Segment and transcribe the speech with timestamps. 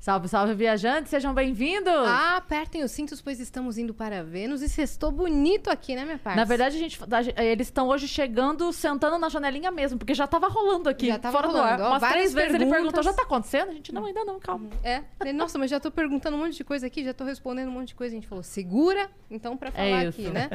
[0.00, 1.92] Salve, salve, viajantes, sejam bem-vindos!
[1.92, 6.16] Ah, apertem os cintos, pois estamos indo para Vênus e sextou bonito aqui, né, minha
[6.18, 6.36] parte?
[6.38, 6.98] Na verdade, a gente,
[7.36, 11.18] a eles estão hoje chegando, sentando na janelinha mesmo, porque já tava rolando aqui, Já
[11.18, 11.76] tava fora rolando.
[11.76, 11.90] do Ó, ar.
[11.90, 12.78] Umas várias três vezes ele perguntas.
[12.92, 13.68] perguntou, já tá acontecendo?
[13.68, 14.70] A gente, não, ainda não, calma.
[14.82, 15.02] É.
[15.34, 17.88] Nossa, mas já tô perguntando um monte de coisa aqui, já tô respondendo um monte
[17.88, 18.14] de coisa.
[18.14, 20.18] A gente falou, segura, então, pra falar isso.
[20.18, 20.48] aqui, né?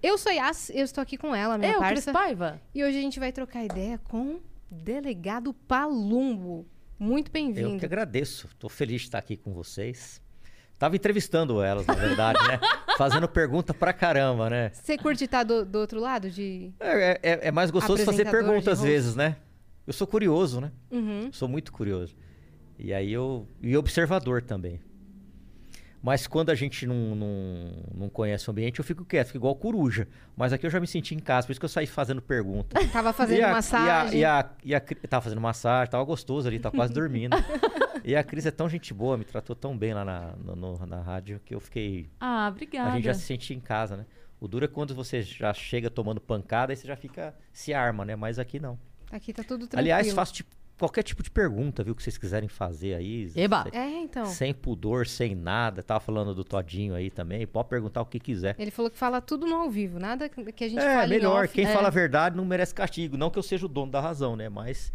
[0.00, 2.12] Eu sou Yas, eu estou aqui com ela, minha Eu, Cris parça.
[2.12, 2.62] Paiva?
[2.72, 6.68] E hoje a gente vai trocar ideia com o delegado Palumbo.
[6.98, 7.78] Muito Eu bem-vindo.
[7.78, 8.46] que agradeço.
[8.46, 10.20] Estou feliz de estar aqui com vocês.
[10.78, 12.58] Tava entrevistando elas, na verdade, né?
[12.98, 14.70] Fazendo pergunta pra caramba, né?
[14.72, 16.72] Você curte estar do, do outro lado de.
[16.80, 19.36] É, é- é mais gostoso fazer pergunta às vezes, né?
[19.86, 20.72] Eu sou curioso, né?
[20.90, 21.30] Uhum.
[21.32, 22.14] Sou muito curioso.
[22.78, 23.46] E aí eu.
[23.62, 24.80] E observador também.
[26.04, 29.56] Mas quando a gente não, não, não conhece o ambiente, eu fico quieto, fico igual
[29.56, 30.06] coruja.
[30.36, 32.78] Mas aqui eu já me senti em casa, por isso que eu saí fazendo pergunta.
[32.92, 34.20] Tava fazendo E a- massagem.
[34.20, 37.34] E a, e a, e a tava fazendo massagem, tava gostoso ali, tava quase dormindo.
[38.04, 40.86] e a Cris é tão gente boa, me tratou tão bem lá na, no- no-
[40.86, 42.10] na rádio que eu fiquei.
[42.20, 42.90] Ah, obrigada.
[42.90, 44.04] A gente já se sente em casa, né?
[44.38, 47.34] O duro é quando você já chega tomando pancada e você já fica.
[47.50, 48.14] se arma, né?
[48.14, 48.78] Mas aqui não.
[49.10, 49.78] Aqui tá tudo tranquilo.
[49.80, 51.94] Aliás, faço tipo, qualquer tipo de pergunta, viu?
[51.94, 53.30] Que vocês quiserem fazer aí.
[53.34, 53.64] Eba.
[53.70, 54.26] sem- É, então.
[54.26, 55.82] Sem pudor, sem nada.
[55.82, 57.46] Tava falando do Todinho aí também.
[57.46, 58.54] Pode perguntar o que quiser.
[58.58, 61.44] Ele falou que fala tudo no ao vivo, nada que a gente É, fale melhor.
[61.44, 61.54] off.
[61.54, 61.72] Quem É.
[61.72, 63.16] fala a verdade não merece castigo.
[63.16, 64.48] Não que eu seja o dono da razão, né?
[64.48, 64.92] Mas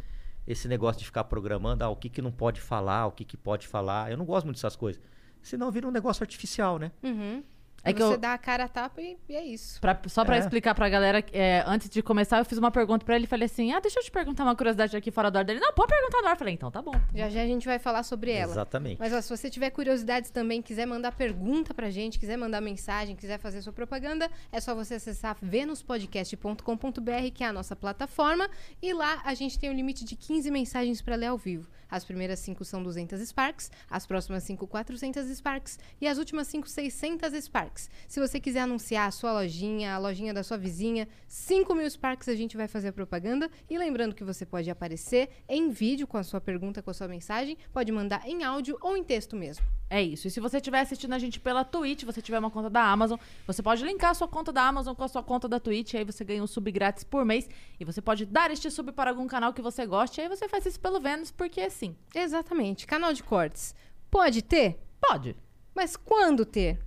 [0.47, 3.37] esse negócio de ficar programando ah, o que, que não pode falar, o que, que
[3.37, 4.11] pode falar.
[4.11, 5.01] Eu não gosto muito dessas coisas.
[5.41, 6.91] Senão vira um negócio artificial, né?
[7.01, 7.43] Uhum.
[7.83, 9.79] É que você eu- dá a cara a tapa e, e é isso.
[9.79, 10.39] Pra- só pra É.
[10.39, 13.45] explicar pra galera, é, antes de começar, eu fiz uma pergunta pra ele e falei
[13.45, 15.59] assim: Ah, deixa eu te perguntar uma curiosidade aqui fora do ar dele.
[15.59, 16.33] Não, pode perguntar no ar.
[16.33, 16.93] Eu falei, então tá bom.
[17.15, 18.51] Já já a gente vai falar sobre ela.
[18.51, 18.99] Exatamente.
[18.99, 23.15] Mas ó, se você tiver curiosidades também, quiser mandar pergunta pra gente, quiser mandar mensagem,
[23.15, 28.49] quiser fazer sua propaganda, é só você acessar venuspodcast.com.br, que é a nossa plataforma,
[28.81, 31.67] e lá a gente tem um limite de 15 mensagens pra ler ao vivo.
[31.89, 36.67] As primeiras 5 são 200 Sparks, as próximas 5 400 Sparks e as últimas 5
[36.67, 37.89] 600 Sparks.
[38.07, 42.27] Se você quiser anunciar a sua lojinha, a lojinha da sua vizinha, 5 mil Sparks
[42.27, 43.49] a gente vai fazer a propaganda.
[43.69, 47.07] E lembrando que você pode aparecer em vídeo com a sua pergunta, com a sua
[47.07, 49.65] mensagem, pode mandar em áudio ou em texto mesmo.
[49.89, 50.27] É isso.
[50.27, 53.17] E se você estiver assistindo a gente pela Twitch, você tiver uma conta da Amazon,
[53.47, 56.03] você pode linkar a sua conta da Amazon com a sua conta da Twitch, aí
[56.03, 57.49] você ganha um sub grátis por mês.
[57.79, 60.65] E você pode dar este sub para algum canal que você goste, aí você faz
[60.67, 61.95] isso pelo Vênus, porque sim.
[62.13, 62.85] Exatamente.
[62.85, 63.73] Canal de cortes.
[64.11, 65.35] Pode ter, Pode.
[65.75, 66.79] mas quando ter?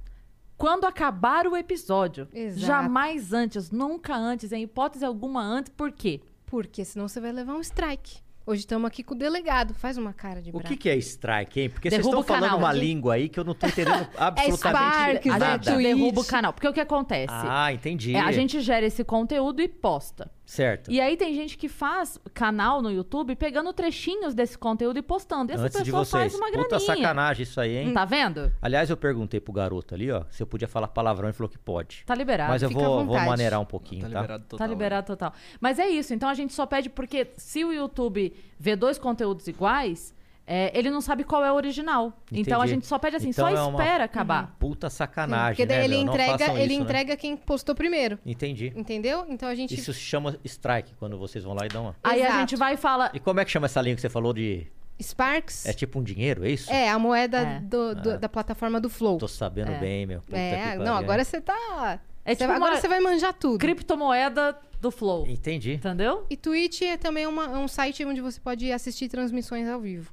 [0.57, 2.29] Quando acabar o episódio.
[2.33, 2.67] Exato.
[2.67, 6.21] Jamais antes, nunca antes, em hipótese alguma antes, por quê?
[6.47, 8.19] Porque senão você vai levar um strike.
[8.45, 9.73] Hoje estamos aqui com o delegado.
[9.73, 10.67] Faz uma cara de O bravo.
[10.69, 11.71] que, que é strike, hein?
[11.71, 12.59] Porque vocês Derruba estão o canal.
[12.59, 15.53] falando uma De- língua aí que eu não tô entendendo absolutamente Sparks, A é nada.
[15.63, 15.87] gente Twitch.
[15.87, 16.53] derruba o canal.
[16.53, 17.33] Porque o que acontece?
[17.33, 18.15] Ah, entendi.
[18.17, 20.29] É, a gente gera esse conteúdo e posta.
[20.45, 20.91] Certo.
[20.91, 25.51] E aí tem gente que faz canal no YouTube pegando trechinhos desse conteúdo e postando.
[25.51, 26.33] E essa Antes de pessoa vocês.
[26.33, 26.81] faz uma Puta graninha.
[26.97, 27.93] sacanagem isso aí, hein?
[27.93, 28.53] Tá vendo?
[28.61, 31.59] Aliás, eu perguntei pro garoto ali, ó, se eu podia falar palavrão e falou que
[31.59, 32.03] pode.
[32.05, 32.51] Tá liberado.
[32.51, 33.29] Mas eu fica à vou, vou vontade.
[33.29, 34.21] maneirar um pouquinho, Tá tá?
[34.21, 34.59] liberado total.
[34.59, 35.33] Tá liberado total.
[35.61, 36.13] Mas é isso.
[36.13, 40.13] Então a gente só pede porque se o YouTube vê dois conteúdos iguais,
[40.47, 42.13] é, ele não sabe qual é o original.
[42.31, 42.75] Então a Entendi.
[42.75, 44.57] gente só pede assim, Então só é uma- espera acabar.
[44.59, 46.13] Puta sacanagem, Porque daí né, ele meu?
[46.13, 46.85] Entrega, façam ele isso, né?
[46.85, 48.19] entrega quem postou primeiro.
[48.27, 48.73] Entendi.
[48.77, 49.25] Entendeu?
[49.29, 49.75] Então a gente.
[49.75, 51.97] Isso se chama strike, quando vocês vão lá e dão uma...
[52.03, 52.41] Aí a Exato.
[52.41, 53.11] gente vai e fala.
[53.15, 54.67] E como é que chama essa língua que você falou de...
[55.03, 56.71] Sparks É tipo um dinheiro, é isso?
[56.71, 57.61] é a moeda É.
[57.61, 58.17] do- do- Ah.
[58.19, 59.19] da plataforma do Flow.
[59.19, 59.79] Tô sabendo É.
[59.79, 60.21] bem, meu.
[60.23, 61.99] Puta é, não, agora você tá.
[62.25, 63.59] É tipo agora uma você vai manjar tudo.
[63.59, 65.27] criptomoeda do Flow.
[65.27, 65.73] Entendi.
[65.75, 66.25] Entendeu?
[66.31, 70.13] E Twitch é também uma- um site onde você pode assistir transmissões ao vivo.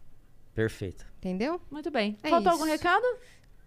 [0.53, 1.05] Perfeito.
[1.17, 1.61] Entendeu?
[1.69, 2.17] Muito bem.
[2.23, 2.61] É Faltou isso.
[2.61, 3.05] algum recado?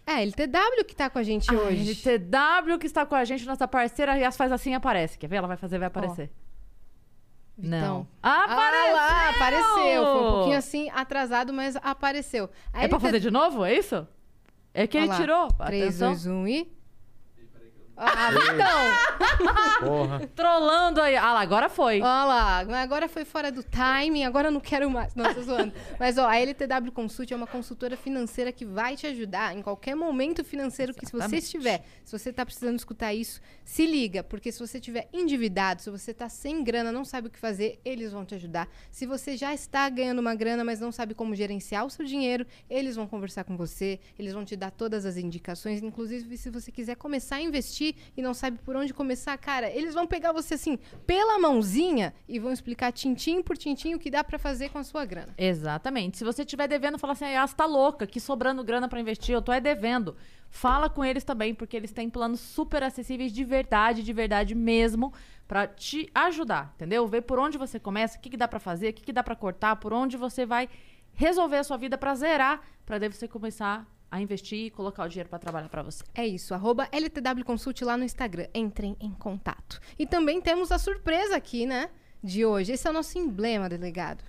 [0.07, 1.91] É, LTW que tá com a gente hoje.
[1.91, 5.17] LTW que está com a gente, nossa parceira, e as faz assim e aparece.
[5.17, 5.37] Quer ver?
[5.37, 6.31] Ela vai fazer, vai aparecer.
[7.57, 7.79] Não.
[7.79, 8.09] Então.
[8.23, 8.91] Apareceu!
[8.91, 9.75] Ah lá, apareceu.
[9.75, 12.51] Foi um pouquinho assim atrasado, mas apareceu.
[12.73, 13.65] A É pra LT fazer de novo?
[13.65, 14.07] É isso?
[14.75, 15.17] É que Olha ele lá.
[15.21, 15.49] tirou.
[15.67, 16.09] 3, Atenção.
[16.13, 16.73] 2, 1 e.
[17.97, 19.87] Ah, então!
[19.87, 20.21] Porra.
[20.35, 21.17] Trolando aí.
[21.17, 22.01] Ah lá, agora foi.
[22.01, 25.15] Olha lá, agora foi fora do timing, agora eu não quero mais.
[25.15, 25.73] Não, tô zoando.
[25.99, 29.95] Mas, ó, a LTW Consult é uma consultora financeira que vai te ajudar em qualquer
[29.95, 31.85] momento financeiro que se você estiver.
[32.05, 36.15] Se você tá precisando escutar isso, se liga, porque se você estiver endividado, se você
[36.15, 38.69] tá sem grana, não sabe o que fazer, eles vão te ajudar.
[38.91, 42.47] Se você já está ganhando uma grana, mas não sabe como gerenciar o seu dinheiro,
[42.69, 46.71] eles vão conversar com você, eles vão te dar todas as indicações, inclusive se você
[46.71, 47.82] quiser começar a investir
[48.17, 52.39] e não sabe por onde começar, cara, eles vão pegar você assim pela mãozinha e
[52.39, 55.35] vão explicar tintim por tintim o que dá pra fazer com a sua grana.
[55.37, 56.19] Exatamente.
[56.19, 59.43] Se você estiver devendo, fala assim, ah, tá louca, que sobrando grana pra investir, eu
[59.43, 60.17] tô é devendo.
[60.51, 65.13] Fala com eles também, porque eles têm planos super acessíveis de verdade, de verdade mesmo,
[65.49, 67.07] pra te ajudar, entendeu?
[67.07, 69.23] Ver por onde você começa, o que, que dá pra fazer, o que, que dá
[69.23, 70.69] pra cortar, por onde você vai
[71.15, 75.09] resolver a sua vida pra zerar, pra daí você começar a investir e colocar o
[75.09, 76.05] dinheiro pra trabalhar pra você.
[76.15, 78.47] É isso, arroba LTW Consult lá no Instagram.
[78.55, 79.81] Entrem em contato.
[79.99, 81.89] E também temos a surpresa aqui, né?
[82.23, 82.73] De hoje.
[82.73, 84.23] Esse é o nosso emblema, delegado.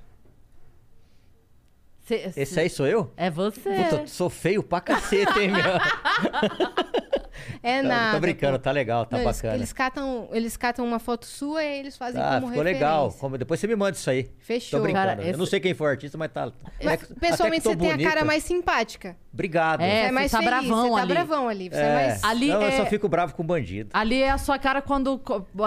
[2.03, 3.11] Cê- Esse aí sou eu?
[3.17, 3.59] É você.
[3.59, 5.63] Puta, sou feio pra cacete, hein, meu?
[7.61, 8.15] É Tô- nada.
[8.15, 8.63] Tô brincando, pô.
[8.63, 9.55] tá legal, tá Não, eles- bacana.
[9.55, 12.73] Eles, catam, eles catam uma foto sua e eles fazem Ah, como ficou referência.
[12.87, 13.11] legal.
[13.19, 14.29] Como- Depois você me manda isso aí.
[14.39, 14.79] Fechou.
[14.79, 15.07] Tô brincando.
[15.07, 16.51] Cara, Eu esse- não sei quem foi o artista, mas tá.
[16.83, 19.15] Mas, até pessoalmente, até você tem a cara mais simpática.
[19.33, 19.81] Obrigado.
[19.81, 21.13] É, você é você mais tá feliz, bravão você tá ali.
[21.13, 21.69] bravão ali.
[21.69, 21.93] Você é, É.
[21.95, 22.23] mais...
[22.23, 23.89] Ali não, eu é- só fico bravo com bandido.
[23.93, 25.19] Ali é a sua cara quando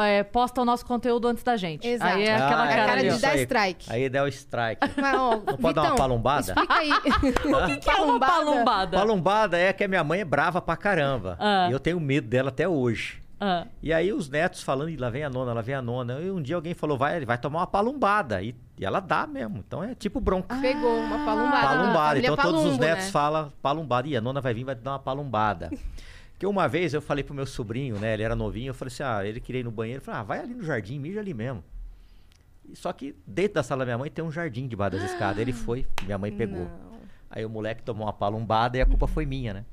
[0.05, 1.87] é, posta o nosso conteúdo antes da gente.
[1.87, 2.15] Exato.
[2.15, 3.87] Aí é aquela Ah, é cara, cara ali, de dar strike.
[3.93, 4.89] Aí dá o strike.
[4.97, 6.53] Mas, ó, Não pode dar uma Vitão, palombada?
[6.53, 6.91] Explica aí.
[7.57, 8.97] O que, que é uma palombada?
[8.99, 11.37] Palombada é que a minha mãe é brava pra caramba.
[11.41, 11.56] Ah.
[11.69, 13.21] E eu tenho medo dela até hoje.
[13.39, 16.21] Ah, E aí os netos falando, "Ih, lá vem a nona, lá vem a nona.
[16.21, 18.43] E um dia alguém falou, vai, vai tomar uma palombada.
[18.43, 19.59] E, e ela dá mesmo.
[19.59, 20.57] Então é tipo bronca.
[20.57, 21.67] Pegou uma palumbada.
[21.69, 22.09] Palombada.
[22.09, 23.11] Família Então todos os Palumbo, netos né?
[23.11, 24.09] falam palombada.
[24.09, 25.71] E a nona vai vir vai dar uma palombada.
[26.33, 28.15] Porque uma vez eu falei pro meu sobrinho, né?
[28.15, 30.01] Ele era novinho, eu falei assim: ah, ele queria ir no banheiro.
[30.01, 31.63] Eu falei, ah, vai ali no jardim, mija ali mesmo.
[32.67, 35.39] E Só que dentro da sala da minha mãe tem um jardim debaixo das escadas.
[35.39, 36.61] Ele foi, minha mãe pegou.
[36.65, 36.97] Não.
[37.31, 39.65] Aí o moleque tomou uma palombada e a culpa foi minha, né?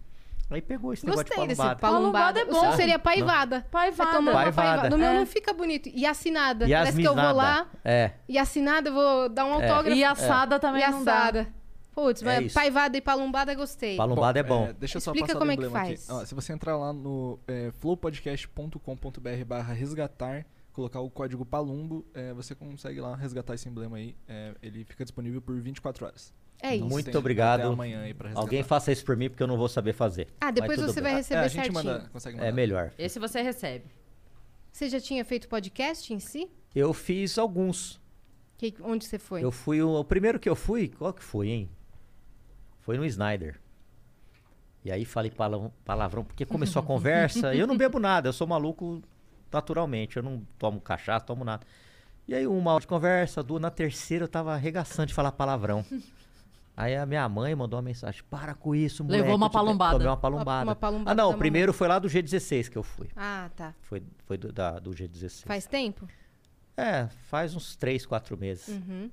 [0.54, 1.80] Aí pegou esse negócio de Gostei desse palombada.
[1.80, 2.34] palumbada.
[2.34, 2.76] Palumbada é O seu bom.
[2.78, 3.66] seria paivada.
[3.72, 4.04] Paivada.
[4.12, 4.68] Vai tomar uma Paivada.
[4.70, 4.90] paivada.
[4.90, 5.14] No meu É.
[5.20, 5.90] não fica bonito.
[5.94, 6.68] E assinada.
[6.68, 8.12] Parece que eu vou lá É.
[8.28, 9.90] e assinada, eu vou dar um autógrafo.
[9.98, 11.14] E assada também E não dá.
[11.18, 11.48] assada.
[11.94, 12.56] Putz, É mas isso.
[12.56, 13.96] paivada e palumbada gostei.
[13.96, 14.74] Palombada é bom.
[14.80, 16.10] deixa eu só Explica passar como o é que emblema faz.
[16.10, 16.20] aqui.
[16.22, 22.34] Ó, se você entrar lá no é, flowpodcast.com.br barra resgatar, colocar o código Palumbo, é,
[22.34, 24.16] você consegue lá resgatar esse emblema aí.
[24.28, 26.34] É, ele fica disponível por 24 horas.
[26.66, 26.86] É isso.
[26.88, 27.60] Muito obrigado.
[27.60, 28.46] Até amanhã aí pra resgatar.
[28.46, 30.28] Alguém faça isso por mim porque eu não vou saber fazer.
[30.40, 31.04] Ah, depois Mas tudo você bem.
[31.04, 31.74] vai É, receber a gente certinho.
[31.74, 32.48] manda, consegue mandar.
[32.48, 32.92] É melhor.
[32.98, 33.86] Esse você recebe.
[34.72, 36.50] Você já tinha feito podcast em si?
[36.74, 38.02] Eu fiz alguns.
[38.58, 39.44] Que- onde você foi?
[39.44, 41.70] Eu fui o, o primeiro que eu fui, qual que foi, hein?
[42.80, 43.60] Foi no Snyder.
[44.86, 47.54] E aí falei palavrão, palavrão porque começou a conversa.
[47.54, 49.02] e eu não bebo nada, eu sou maluco
[49.52, 50.16] naturalmente.
[50.18, 51.66] Eu não tomo cachaça, tomo nada.
[52.26, 55.84] E aí uma hora de conversa, duas, na terceira eu tava arregaçando de falar palavrão.
[56.76, 59.22] Aí a minha mãe mandou uma mensagem: para com isso, moleque.
[59.22, 59.92] Levou uma palombada.
[59.94, 60.64] Tomei uma palombada.
[60.70, 63.10] uma palombada ah, não, o primeiro foi lá do G16 que eu fui.
[63.16, 63.74] Ah, tá.
[63.82, 65.46] Foi, foi do, da- do G16.
[65.46, 66.08] Faz tempo?
[66.76, 68.68] É, faz uns três, quatro meses.
[68.70, 69.12] Uhum.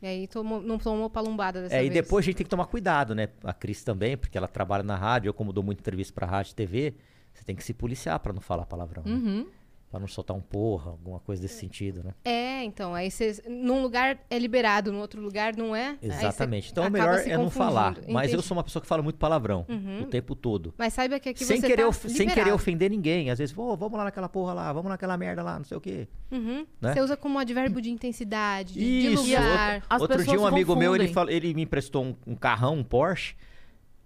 [0.00, 1.90] E aí tomou- não tomou palumbada dessa É, vez.
[1.90, 3.28] e depois a gente tem que tomar cuidado, né?
[3.44, 6.52] A Cris também, porque ela trabalha na rádio, eu como dou muita entrevista pra rádio
[6.52, 6.94] e TV,
[7.32, 9.44] você tem que se policiar pra não falar palavrão, né?
[9.92, 12.14] Pra não soltar um porra, alguma coisa desse sentido, né?
[12.24, 13.42] É, então, aí você.
[13.46, 15.98] Num lugar é liberado, no outro lugar não é.
[16.00, 16.72] Exatamente.
[16.72, 17.98] Então o melhor se é não falar.
[18.08, 20.00] Mas eu sou uma pessoa que fala muito palavrão Uhum.
[20.00, 20.72] o tempo todo.
[20.78, 23.28] Mas saiba que aqui Sem você querer, tá sem querer ofender ninguém.
[23.28, 25.80] Às vezes, "Ô, vamos lá naquela porra lá, vamos naquela merda lá, não sei o
[25.80, 26.08] quê.
[26.30, 26.66] Uhum.
[26.80, 26.94] Né?
[26.94, 29.24] Você usa como advérbio de intensidade, de, de Isso.
[29.24, 29.84] lugar.
[29.90, 31.12] As Outro dia um amigo meu, ele, confundem.
[31.12, 33.34] falou, ele me emprestou um, um carrão, um Porsche.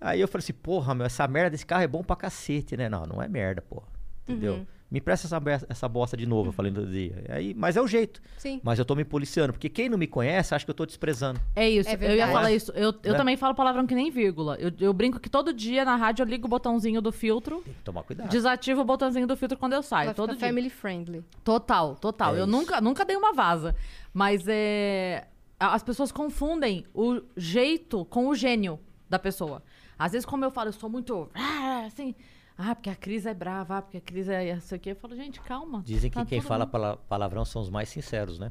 [0.00, 2.88] Aí eu falei assim, porra, meu, essa merda desse carro é bom pra cacete, né?
[2.88, 3.86] Não, não é merda, porra.
[4.24, 4.54] Entendeu?
[4.54, 4.66] Uhum.
[4.88, 7.24] Me empresta essa, essa bosta de novo, eu falei no outro dia.
[7.28, 8.22] Aí, mas é o jeito.
[8.38, 8.60] Sim.
[8.62, 11.40] Mas eu tô me policiando, porque quem não me conhece acha que eu tô desprezando.
[11.56, 12.70] É isso, É eu ia falar isso.
[12.70, 13.18] Eu, eu Né?
[13.18, 14.56] também falo palavrão que nem vírgula.
[14.61, 17.75] Eu, eu brinco que todo dia na rádio eu ligo o botãozinho do filtro, Tem
[17.75, 18.28] que tomar cuidado.
[18.28, 20.06] desativo o botãozinho do filtro quando eu saio.
[20.06, 20.49] Vai Todo ficar dia.
[20.49, 21.25] family friendly.
[21.42, 22.34] Total, total.
[22.37, 22.52] É eu isso.
[22.52, 23.75] nunca, nunca dei uma vaza.
[24.14, 25.26] Mas é.
[25.58, 28.78] As pessoas confundem o jeito com o gênio
[29.11, 29.62] da pessoa.
[29.99, 31.28] Às vezes, como eu falo, eu sou muito.
[31.34, 32.14] ah, Assim.
[32.58, 34.90] Ah, porque a Cris é brava, ah, porque a Cris é isso aqui.
[34.90, 35.82] Eu falo, gente, calma.
[35.84, 36.66] Dizem que tá quem fala
[37.08, 38.50] palavrão são os mais sinceros, né?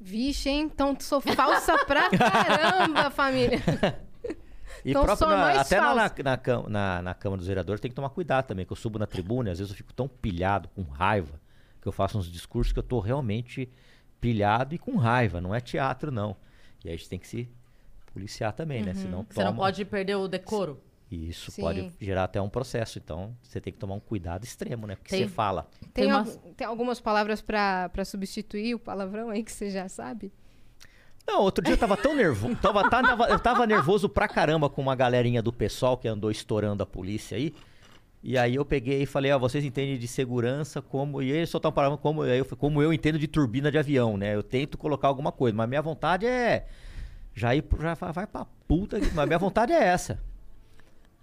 [0.00, 0.62] Vixe, hein?
[0.72, 3.58] Então sou falsa pra caramba, família.
[4.84, 6.22] E Então próprio na- mais até na, na, falsa.
[6.22, 9.06] na, na- na Câmara dos Vereadores tem que tomar cuidado também, que eu subo na
[9.06, 11.40] tribuna e às vezes eu fico tão pilhado, com raiva,
[11.80, 13.70] que eu faço uns discursos que eu tô realmente
[14.20, 16.36] pilhado e com raiva, não é teatro não.
[16.84, 17.48] E aí a gente tem que se
[18.12, 18.92] policiar também, né?
[18.94, 20.80] Senão Você não pode perder o decoro.
[21.10, 21.62] E isso Sim.
[21.62, 24.96] pode gerar até um processo, então você tem que tomar um cuidado extremo, né?
[24.96, 25.22] Porque Tem.
[25.26, 25.68] você fala.
[25.92, 29.70] Tem, Tem al- umas- tem algumas palavras pra, pra substituir o palavrão aí que você
[29.70, 30.32] já sabe?
[31.26, 32.54] Não, outro dia eu tava tão nervoso.
[32.62, 36.82] Tava, tava- eu tava nervoso pra caramba com uma galerinha do pessoal que andou estourando
[36.82, 37.54] a polícia aí.
[38.22, 41.22] E aí eu peguei e falei, ó, vocês entendem de segurança como.
[41.22, 44.34] E eles soltaram palavra como, aí eu, como eu entendo de turbina de avião, né?
[44.34, 46.66] Eu tento colocar alguma coisa, mas minha vontade é.
[47.34, 48.98] Já ir já vai pra puta.
[49.14, 50.20] Mas minha vontade é essa.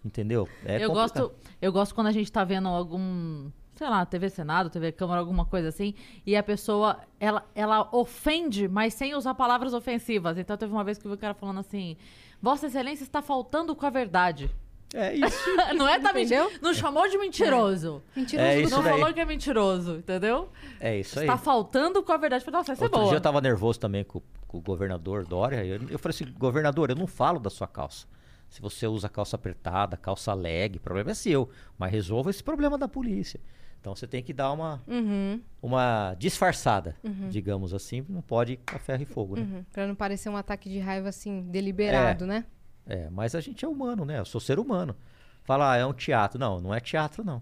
[0.03, 0.47] Entendeu?
[0.65, 1.21] É eu complicado.
[1.29, 1.31] gosto,
[1.61, 5.45] eu gosto quando a gente tá vendo algum, sei lá, TV Senado, TV Câmara, alguma
[5.45, 5.93] coisa assim,
[6.25, 10.37] e a pessoa, ela, ela ofende, mas sem usar palavras ofensivas.
[10.37, 11.95] Então teve uma vez que eu vi o cara falando assim:
[12.41, 14.51] Vossa Excelência está faltando com a verdade.
[14.95, 15.49] É isso.
[15.75, 16.51] não é tá mentindo.
[16.61, 18.03] Não chamou de mentiroso.
[18.15, 18.99] Mentiroso É do isso não daí.
[18.99, 20.49] falou que é mentiroso, entendeu?
[20.79, 21.25] É isso aí.
[21.25, 22.43] Está faltando com a verdade.
[22.45, 23.09] Falei, Nossa, essa é Outro boa.
[23.09, 25.65] dia eu tava nervoso também com, com o governador Dória.
[25.65, 28.05] Eu, eu falei assim, governador, eu não falo da sua calça.
[28.53, 31.49] Se você usa calça apertada, calça leg, o problema é seu.
[31.75, 33.39] Mas resolva esse problema da polícia.
[33.81, 36.95] Então você tem que dar uma, Uhum, uma disfarçada,
[37.31, 38.05] digamos assim.
[38.07, 39.41] Não pode ir a ferro e fogo, né?
[39.41, 39.65] uhum.
[39.73, 42.45] Pra não parecer um ataque de raiva assim, deliberado, né?
[42.85, 44.19] É, mas a gente é humano, né?
[44.19, 44.95] Eu sou ser humano.
[45.43, 46.39] Fala, ah, é um teatro.
[46.39, 47.41] Não, não é teatro, não.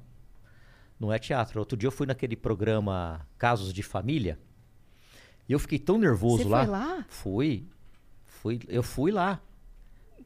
[0.97, 1.59] Não é teatro.
[1.59, 4.39] Outro dia eu fui naquele programa Casos de Família.
[5.49, 6.59] E eu fiquei tão nervoso Você lá.
[6.63, 7.05] foi lá?
[7.09, 7.67] Fui.
[8.23, 9.41] Fui, eu fui lá.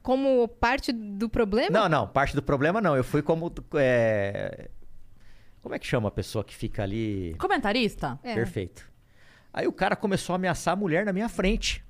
[0.05, 1.71] Como parte do problema?
[1.71, 2.95] Não, não, parte do problema não.
[2.95, 3.51] Eu fui como.
[3.73, 4.69] é,
[5.63, 7.35] Como é que chama a pessoa que fica ali?
[7.39, 8.19] Comentarista?
[8.21, 8.35] É.
[8.35, 8.87] Perfeito.
[9.51, 11.83] Aí o cara começou a ameaçar a mulher na minha frente.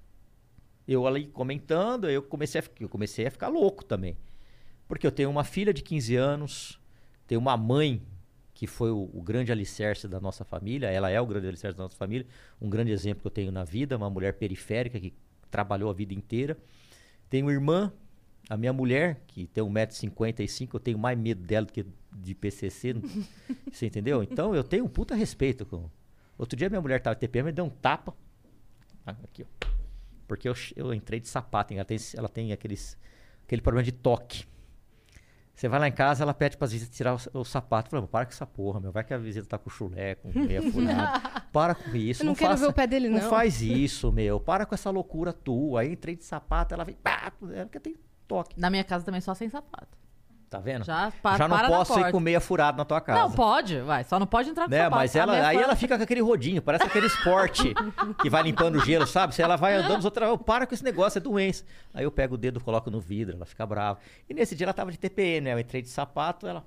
[0.88, 4.17] Eu ali comentando, eu comecei a, eu comecei a ficar louco também.
[4.88, 6.79] Porque eu tenho uma filha de 15 anos,
[7.27, 8.01] tenho uma mãe
[8.53, 11.84] que foi o, o grande alicerce da nossa família, ela é o grande alicerce da
[11.84, 12.25] nossa família,
[12.62, 15.13] um grande exemplo que eu tenho na vida, uma mulher periférica que
[15.51, 16.57] trabalhou a vida inteira.
[17.29, 17.91] Tenho irmã,
[18.50, 22.94] a minha mulher, que tem 1,55m, eu tenho mais medo dela do que de PCC,
[22.94, 23.02] não-
[23.72, 24.22] você entendeu?
[24.24, 25.90] Então eu tenho um puta respeito com...
[26.38, 28.14] Outro dia minha mulher tava TPM e deu um tapa.
[29.06, 29.68] Ah, Aqui, ó.
[30.28, 32.98] Porque eu, eu entrei de sapato, ela tem, ela tem aqueles,
[33.46, 34.46] aquele problema de toque.
[35.54, 37.90] Você vai lá em casa, ela pede pra visita tirar o, o sapato.
[37.90, 38.92] Fala, para com essa porra, meu.
[38.92, 41.42] Vai que a visita tá com chulé, com meia furada.
[41.54, 42.24] Para com isso.
[42.24, 43.30] Eu não quero faça, ver o pé dele, não.
[43.30, 44.38] faz isso, meu.
[44.38, 45.80] Para com essa loucura tua.
[45.80, 46.96] Aí entrei de sapato, ela vem.
[46.96, 47.96] Pá, é porque tem
[48.27, 48.60] toque.
[48.60, 49.98] Na minha casa também só sem sapato.
[50.50, 50.86] Tá vendo?
[50.86, 53.20] Já, pa Já não para posso ir com meia furada na tua casa.
[53.20, 54.03] Não, pode, vai.
[54.03, 54.96] Só não pode entrar com Né, sapato.
[54.96, 57.74] mas ela, aí ela fica com aquele rodinho, parece aquele esporte
[58.22, 59.34] que vai limpando o gelo, sabe?
[59.34, 61.65] Se ela vai andando, os outros, "Oh, para com esse negócio, é doença.
[61.94, 64.00] Aí eu pego o dedo, coloco no vidro, ela fica brava.
[64.29, 65.53] E nesse dia ela tava de TPM, né?
[65.53, 66.63] Eu entrei de sapato, ela.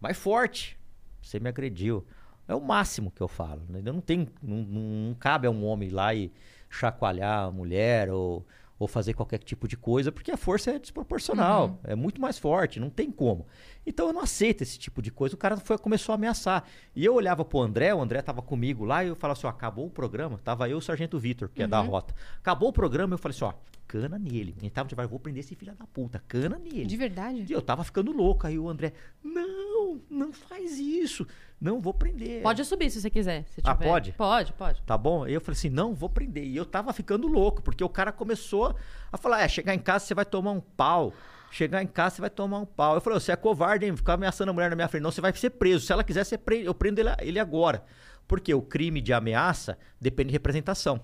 [0.00, 0.78] Mais forte.
[1.20, 2.06] Você me agrediu.
[2.48, 3.62] É o máximo que eu falo.
[3.68, 3.82] Né?
[3.84, 4.28] Eu não tenho.
[4.40, 6.32] Não, não- não cabe a um homem ir lá e
[6.70, 8.46] chacoalhar a mulher ou,
[8.78, 11.78] ou fazer qualquer tipo de coisa, porque a força é desproporcional.
[11.84, 13.46] É muito mais forte, não tem como.
[13.86, 15.34] Então eu não aceito esse tipo de coisa.
[15.34, 16.64] O cara foi, começou a ameaçar.
[16.94, 19.50] E eu olhava pro André, o André tava comigo lá, e eu falava assim: ó,
[19.50, 20.38] acabou o programa.
[20.42, 22.14] Tava eu e o Sargento Vitor, que é da rota.
[22.38, 23.52] Acabou o programa, eu falei assim: ó,
[23.86, 24.54] cana nele.
[24.60, 26.84] Gente tava de vou prender esse filho da puta, cana nele.
[26.86, 27.46] De verdade?
[27.48, 28.46] E eu tava ficando louco.
[28.46, 31.26] Aí o André, não, não faz isso.
[31.60, 32.42] Não vou prender.
[32.42, 33.44] Pode subir se você quiser.
[33.48, 34.12] Se Ah, pode?
[34.12, 34.82] Pode, pode.
[34.82, 35.26] Tá bom?
[35.26, 36.44] Eu falei assim, não, vou prender.
[36.44, 38.76] E eu tava ficando louco, porque o cara começou
[39.10, 41.14] a falar, é, chegar em casa você vai tomar um pau.
[41.50, 42.94] Chegar em casa você vai tomar um pau.
[42.94, 43.96] Eu falei, você é covarde, hein?
[43.96, 45.02] Ficar ameaçando a mulher na minha frente.
[45.02, 45.86] Não, você vai ser preso.
[45.86, 47.84] Se ela quiser, você prende, eu prendo ele, ele agora.
[48.26, 51.00] Porque o crime de ameaça depende de representação.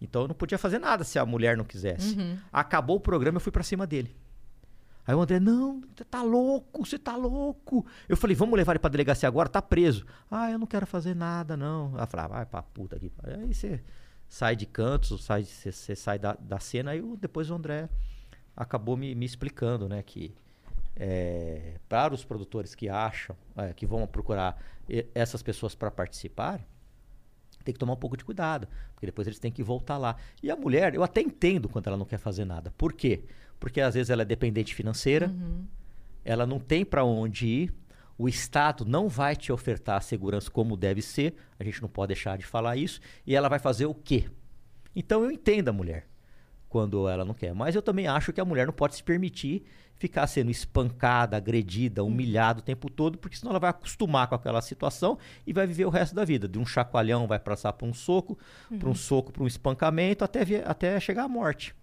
[0.00, 2.16] Então eu não podia fazer nada se a mulher não quisesse.
[2.52, 4.14] Acabou o programa, eu fui pra cima dele.
[5.06, 7.84] Aí o André, não, você tá louco, você tá louco.
[8.08, 10.06] Eu falei, vamos levar ele pra delegacia agora, tá preso.
[10.30, 11.92] Ah, eu não quero fazer nada, não.
[11.94, 13.12] Ela falou, ah, vai pra puta aqui.
[13.22, 13.82] Aí você
[14.26, 17.88] sai de cantos, sai, você, você sai da, da cena, aí depois o André
[18.56, 20.34] acabou me, me explicando, né, que
[20.96, 24.62] é, para os produtores que acham, é, que vão procurar
[25.14, 26.60] essas pessoas para participar,
[27.64, 30.16] tem que tomar um pouco de cuidado, porque depois eles têm que voltar lá.
[30.42, 32.70] E a mulher, eu até entendo quando ela não quer fazer nada.
[32.76, 33.24] Por quê?
[33.58, 35.34] Porque às vezes ela é dependente financeira,
[36.24, 37.74] ela não tem para onde ir,
[38.18, 42.08] o Estado não vai te ofertar a segurança como deve ser, a gente não pode
[42.08, 44.28] deixar de falar isso, e ela vai fazer o quê?
[44.94, 46.06] Então eu entendo a mulher
[46.74, 49.62] quando ela não quer, mas eu também acho que a mulher não pode se permitir
[49.96, 54.60] ficar sendo espancada, agredida, humilhada o tempo todo, porque senão ela vai acostumar com aquela
[54.60, 55.16] situação
[55.46, 56.48] e vai viver o resto da vida.
[56.48, 58.36] De um chacoalhão vai passar para um soco,
[58.76, 61.76] para um soco, para um espancamento, até, até chegar à morte.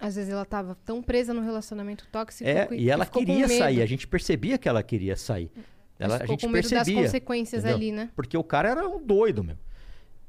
[0.00, 3.82] Às vezes ela tava tão presa no relacionamento tóxico É, que e ela queria sair,
[3.82, 5.50] a gente percebia que ela queria sair.
[5.98, 6.84] Ela, a gente percebia.
[6.84, 7.76] das consequências entendeu?
[7.76, 8.10] ali, né?
[8.14, 9.56] Porque o cara era um doido, meu.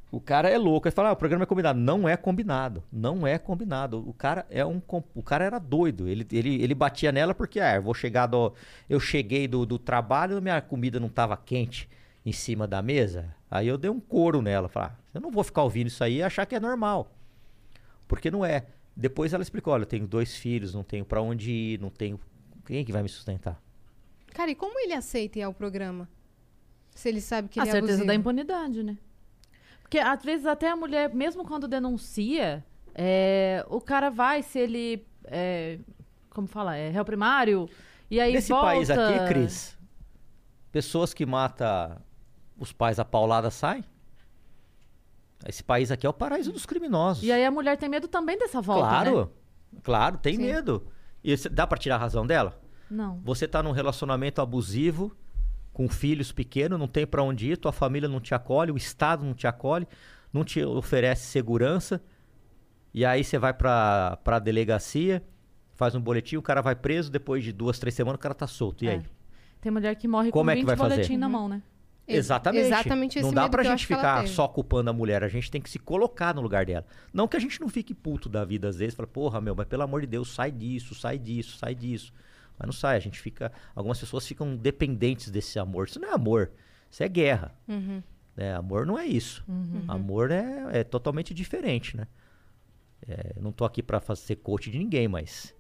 [0.09, 0.87] O cara é louco.
[0.87, 1.79] Aí fala, ah, o programa é combinado.
[1.79, 2.83] Não é combinado.
[2.91, 4.07] Não é combinado.
[4.07, 4.81] O cara é um.
[5.13, 6.07] O cara era doido.
[6.07, 8.53] Ele, ele, ele batia nela porque, ah, eu vou chegar do.
[8.89, 11.89] Eu cheguei do, do trabalho, minha comida não estava quente
[12.25, 13.35] em cima da mesa.
[13.51, 14.69] Aí eu dei um couro nela.
[14.69, 17.11] Falei, ah, eu não vou ficar ouvindo isso aí e achar que é normal.
[18.07, 18.65] Porque não é.
[18.95, 22.19] Depois ela explicou: olha, eu tenho dois filhos, não tenho pra onde ir, não tenho.
[22.65, 23.61] Quem que vai me sustentar?
[24.33, 26.09] Cara, e como ele aceita ir ao programa?
[26.95, 28.07] Se ele sabe que a ele é certeza abusivo.
[28.07, 28.97] da impunidade, né?
[29.87, 32.63] Porque às vezes até a mulher, mesmo quando denuncia,
[32.93, 35.07] é, o cara vai, se ele.
[35.23, 35.79] É,
[36.29, 36.75] como fala?
[36.75, 37.69] É réu primário.
[38.11, 38.65] E aí Nesse volta...
[38.67, 39.77] país aqui, Cris,
[40.73, 41.97] pessoas que matam
[42.57, 43.83] os pais a paulada saem.
[45.47, 47.23] Esse país aqui é o paraíso dos criminosos.
[47.23, 49.31] E aí a mulher tem medo também dessa volta, claro,
[49.71, 49.79] né?
[49.83, 50.41] claro, tem Sim.
[50.41, 50.85] medo.
[51.23, 52.59] E dá pra tirar a razão dela?
[52.91, 53.21] Não.
[53.23, 55.15] Você tá num relacionamento abusivo,
[55.77, 59.23] com filhos pequenos, não tem pra onde ir, tua família não te acolhe, o Estado
[59.23, 59.87] não te acolhe,
[60.33, 62.01] não te oferece segurança.
[62.91, 65.21] E aí você vai pra, pra delegacia,
[65.75, 68.47] faz um boletim, o cara vai preso, depois de duas, três semanas o cara tá
[68.47, 68.85] solto.
[68.85, 68.91] E É.
[68.93, 69.03] aí?
[69.61, 70.95] Tem mulher que morre Como com é que 20 vai fazer?
[70.95, 71.61] boletim na mão, né?
[72.07, 72.65] Ex- Exatamente.
[72.65, 75.69] Exatamente esse Não dá pra gente ficar só culpando a mulher, a gente tem que
[75.69, 76.87] se colocar no lugar dela.
[77.13, 79.67] Não que a gente não fique puto da vida às vezes, fala, porra, meu, mas
[79.67, 82.11] pelo amor de Deus, sai disso, sai disso, sai disso.
[82.57, 83.51] Mas não sai, a gente fica.
[83.75, 85.87] Algumas pessoas ficam dependentes desse amor.
[85.87, 86.51] Isso não é amor,
[86.89, 87.55] isso é guerra.
[87.67, 88.01] Uhum.
[88.35, 88.55] né?
[88.55, 89.45] Amor não é isso.
[89.87, 92.07] Amor é, é totalmente diferente, né?
[93.07, 95.53] É, eu não tô aqui pra fazer coach de ninguém, mas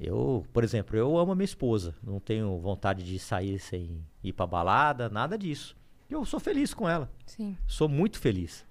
[0.00, 1.94] eu, por exemplo, eu amo a minha esposa.
[2.02, 5.76] Não tenho vontade de sair sem ir pra balada, nada disso.
[6.10, 7.10] Eu sou feliz com ela.
[7.26, 7.56] Sim.
[7.66, 8.64] Sou muito feliz.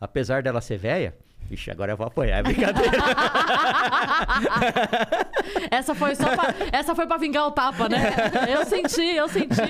[0.00, 1.16] Apesar dela ser velha,
[1.48, 2.90] vixe, agora eu vou apanhar, é brincadeira.
[5.70, 8.12] Essa foi só pra, essa foi pra vingar o tapa, né?
[8.48, 9.60] Eu senti, eu senti.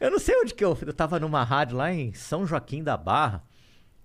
[0.00, 2.96] eu não sei onde que eu, eu tava numa rádio lá em São Joaquim da
[2.96, 3.42] Barra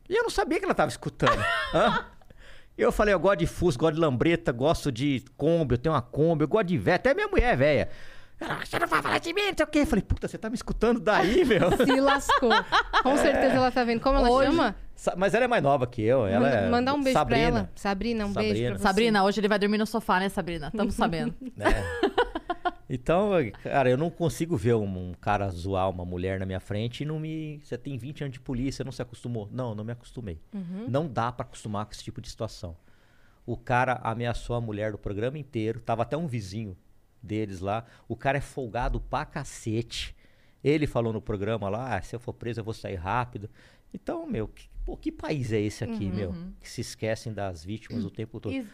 [0.10, 1.44] e eu não sabia que ela tava escutando.
[1.74, 2.06] Hã?
[2.78, 6.02] Eu falei, eu gosto de Fusca, gosto de lambreta, gosto de Kombi, eu tenho uma
[6.02, 7.90] Kombi, eu gosto de velha, até minha mulher é velha.
[8.40, 9.80] Ela, você não vai falar de mim, não sei o quê.
[9.80, 11.72] Eu falei, puta, você tá me escutando daí, meu?
[11.86, 12.52] Se lascou.
[13.04, 14.00] Com certeza ela tá vendo.
[14.00, 14.76] Como ela Hoje- chama?
[14.96, 16.26] Sa- Mas ela é mais nova que eu.
[16.28, 17.70] Ela Manda- é mandar um beijo Sabrina, pra ela.
[17.76, 18.70] Sabrina, um beijo Sabrina.
[18.70, 18.84] pra você.
[18.84, 20.68] Sabrina, hoje ele vai dormir no sofá, né, Sabrina?
[20.68, 21.34] Estamos sabendo.
[21.56, 21.68] né?
[22.90, 23.32] Então,
[23.64, 27.06] cara, eu não consigo ver um, um cara zoar uma mulher na minha frente e
[27.06, 27.60] não me.
[27.64, 29.48] Você tem 20 anos de polícia, não se acostumou.
[29.52, 30.42] Não, não me acostumei.
[30.54, 30.86] Uhum.
[30.90, 32.76] Não dá pra acostumar com esse tipo de situação.
[33.46, 36.76] O cara ameaçou a mulher do programa inteiro, tava até um vizinho
[37.22, 37.86] deles lá.
[38.08, 40.16] O cara é folgado pra cacete.
[40.64, 43.50] Ele falou no programa lá: ah, se eu for preso eu vou sair rápido.
[43.94, 46.34] Então, meu, que, pô, que país é esse aqui, meu?
[46.60, 48.54] Que se esquecem das vítimas o tempo todo.
[48.54, 48.68] Ex-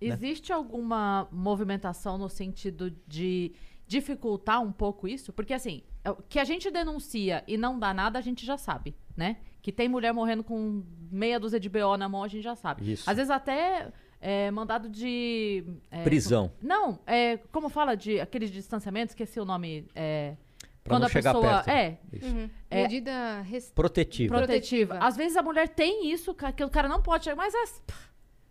[0.00, 3.52] Existe alguma movimentação no sentido de
[3.86, 5.32] dificultar um pouco isso?
[5.32, 8.96] Porque, assim, é que a gente denuncia e não dá nada, a gente já sabe,
[9.16, 9.36] né?
[9.60, 12.92] Que tem mulher morrendo com meia dúzia de BO na mão, a gente já sabe.
[12.92, 13.08] Isso.
[13.08, 15.64] Às vezes até é, mandado de...
[15.90, 16.50] é, Prisão.
[16.62, 19.86] Não, é, como fala de aqueles distanciamentos, esqueci o nome.
[19.94, 20.36] É,
[20.84, 21.62] Pra quando não a chegar pessoa.
[21.62, 21.68] perto.
[21.68, 21.98] É.
[22.26, 22.50] Uhum.
[22.70, 23.70] É- Medida res...
[23.70, 24.36] Protetiva.
[24.36, 24.98] protetiva.
[24.98, 27.52] Às vezes a mulher tem isso, que o cara não pode chegar, mas
[27.86, 28.08] pff,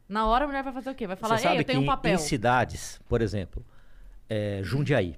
[0.08, 1.08] na hora a mulher vai fazer o quê?
[1.08, 2.14] Vai falar, Você ei, eu tenho que um papel.
[2.14, 3.66] em cidades, por exemplo,
[4.30, 5.18] é, Jundiaí.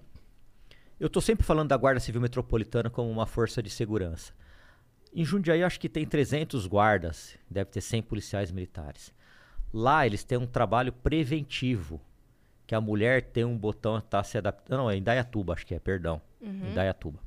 [1.00, 4.34] Eu tô sempre falando da Guarda Civil Metropolitana como uma força de segurança.
[5.14, 9.14] Em Jundiaí, eu acho que tem 300 guardas, deve ter 100 policiais militares.
[9.74, 12.00] Lá, eles têm um trabalho preventivo,
[12.68, 14.78] que a mulher tem um botão, tá se adaptando.
[14.78, 16.22] Não, é em Dayatuba, acho que é, perdão.
[16.42, 17.20] Em Dayatuba.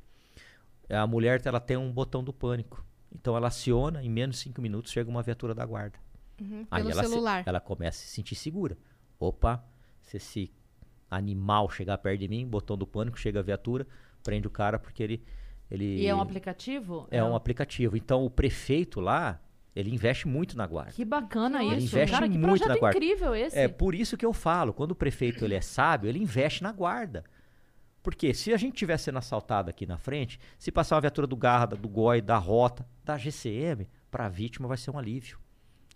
[0.89, 2.85] A mulher, ela tem um botão do pânico.
[3.13, 5.97] Então, ela aciona, em menos de 5 minutos, chega uma viatura da guarda.
[6.39, 6.65] Uhum.
[6.71, 7.43] Aí ela, se- celular.
[7.45, 8.77] ela começa a se sentir segura.
[9.19, 9.63] Opa,
[10.01, 10.51] se esse
[11.09, 13.85] animal chegar perto de mim, botão do pânico, chega a viatura,
[14.23, 15.23] prende o cara porque ele.
[15.71, 17.07] ele E é um aplicativo?
[17.09, 17.97] É um aplicativo.
[17.97, 19.39] Então o prefeito lá,
[19.77, 20.91] ele investe muito na guarda.
[20.91, 21.85] Que bacana Ele isso.
[21.95, 22.97] investe Cara, que muito projeto na guarda.
[22.97, 23.55] incrível esse.
[23.59, 26.71] É por isso que eu falo, quando o prefeito ele é sábio, ele investe na
[26.71, 27.23] guarda.
[28.01, 31.35] Porque se a gente estiver sendo assaltado aqui na frente, se passar uma viatura do
[31.35, 35.37] Garda, do GOI, da Rota, da GCM, para a vítima vai ser um alívio.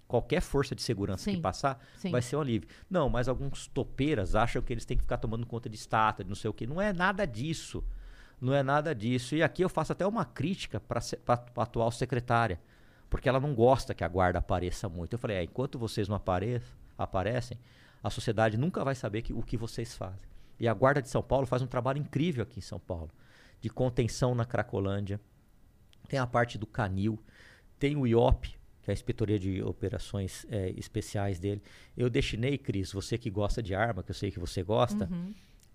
[0.08, 2.12] Qualquer força de segurança Sim, que passar, sim.
[2.12, 2.70] vai ser um alívio.
[2.88, 6.30] Não, mas alguns topeiras acham que eles têm que ficar tomando conta de estátua, de
[6.30, 6.68] não sei o quê.
[6.68, 7.84] Não é nada disso.
[8.40, 9.34] Não é nada disso.
[9.36, 12.60] E aqui eu faço até uma crítica para a atual secretária.
[13.12, 15.14] Porque ela não gosta que a guarda apareça muito.
[15.14, 16.62] Eu falei, é, enquanto vocês não apare
[16.98, 17.60] aparecem,
[18.02, 20.28] a sociedade nunca vai saber que- o que vocês fazem.
[20.60, 23.10] E a Guarda de São Paulo faz um trabalho incrível aqui em São Paulo.
[23.60, 25.20] De contenção na Cracolândia.
[26.08, 27.20] Tem a parte do Canil.
[27.78, 31.62] Tem o IOP, que é a Inspetoria de Operações eh, Especiais dele.
[31.98, 35.10] Eu destinei, Cris, você que gosta de arma, que eu sei que você gosta,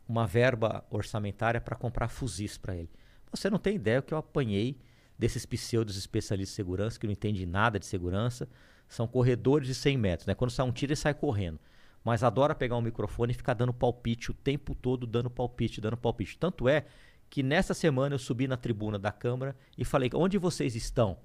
[0.08, 2.90] uma verba orçamentária para comprar fuzis para ele.
[3.30, 4.78] Você não tem ideia o que eu apanhei
[5.18, 8.48] desses pseudos especialistas de segurança, que não entendem nada de segurança.
[8.88, 10.34] São corredores de 100 metros, né?
[10.34, 11.58] Quando sai um tiro, ele sai correndo.
[12.04, 15.96] Mas adora pegar um microfone e ficar dando palpite o tempo todo, dando palpite, dando
[15.96, 16.38] palpite.
[16.38, 16.84] Tanto é
[17.28, 21.18] que nessa semana eu subi na tribuna da Câmara e falei: onde vocês estão?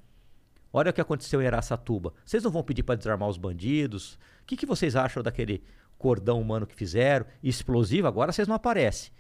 [0.74, 2.14] Olha o que aconteceu em Araçatuba.
[2.26, 4.14] Vocês não vão pedir para desarmar os bandidos?
[4.42, 5.64] O que, que vocês acham daquele
[5.98, 7.26] cordão humano que fizeram?
[7.44, 8.08] Explosivo?
[8.08, 9.12] Agora vocês não aparecem.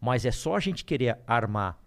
[0.00, 1.78] Mas é só a gente querer armar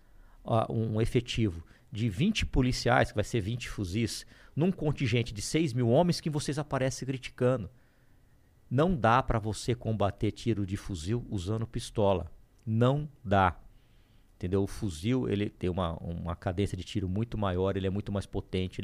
[0.43, 1.63] ah, um efetivo
[1.93, 4.25] de 20 policiais, que vai ser 20 fuzis,
[4.55, 7.69] num contingente de 6 mil homens que vocês aparecem criticando.
[8.67, 12.31] Não dá para você combater tiro de fuzil usando pistola.
[12.65, 13.55] Não dá.
[14.35, 14.63] Entendeu?
[14.63, 18.25] O fuzil, ele tem uma, uma cadência de tiro muito maior, ele é muito mais
[18.25, 18.81] potente,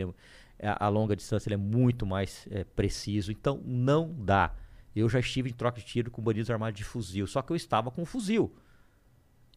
[0.59, 3.31] é, a, a longa distância ele é muito mais é, preciso.
[3.31, 4.53] Então, não dá.
[4.95, 7.55] Eu já estive em troca de tiro com bandidos armados de fuzil, só que eu
[7.55, 8.55] estava com fuzil.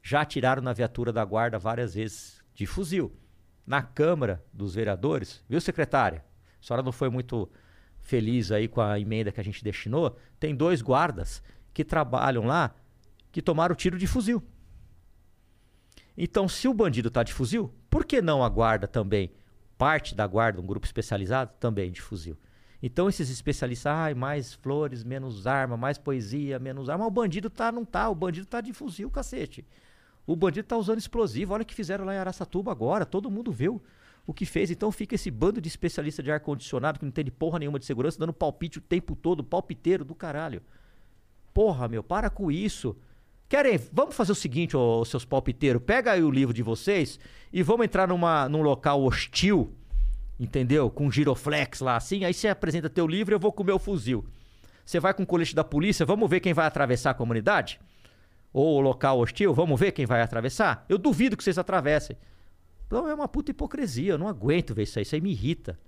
[0.02, 3.14] Já atiraram na viatura da guarda várias vezes de fuzil.
[3.66, 6.24] Na Câmara dos Vereadores, viu, secretária?
[6.60, 7.50] A senhora não foi muito
[8.00, 10.16] feliz aí com a emenda que a gente destinou.
[10.38, 12.74] Tem dois guardas que trabalham lá
[13.30, 14.42] que tomaram tiro de fuzil.
[16.16, 19.32] Então, se o bandido está de fuzil, por que não a guarda também?
[19.78, 22.36] Parte da guarda, um grupo especializado, também de fuzil.
[22.82, 27.06] Então, esses especialistas, ai, mais flores, menos arma, mais poesia, menos arma.
[27.06, 29.64] O bandido tá, não tá, o bandido tá de fuzil, cacete.
[30.26, 31.54] O bandido tá usando explosivo.
[31.54, 33.04] Olha o que fizeram lá em Araçatuba agora.
[33.04, 33.82] Todo mundo viu
[34.26, 34.70] o que fez.
[34.70, 38.18] Então fica esse bando de especialista de ar-condicionado que não tem porra nenhuma de segurança,
[38.18, 40.62] dando palpite o tempo todo, palpiteiro do caralho.
[41.52, 42.96] Porra, meu, para com isso.
[43.48, 47.20] Querem, vamos fazer o seguinte, ô, seus palpiteiros, pega aí o livro de vocês
[47.52, 49.74] e vamos entrar numa, num local hostil,
[50.40, 50.88] entendeu?
[50.88, 53.78] Com giroflex lá assim, aí você apresenta teu livro e eu vou com o meu
[53.78, 54.24] fuzil.
[54.86, 57.78] Você vai com o colete da polícia, vamos ver quem vai atravessar a comunidade?
[58.52, 60.84] Ou o local hostil, vamos ver quem vai atravessar?
[60.88, 62.16] Eu duvido que vocês atravessem.
[62.86, 65.78] Então é uma puta hipocrisia, eu não aguento ver isso aí, isso aí me irrita.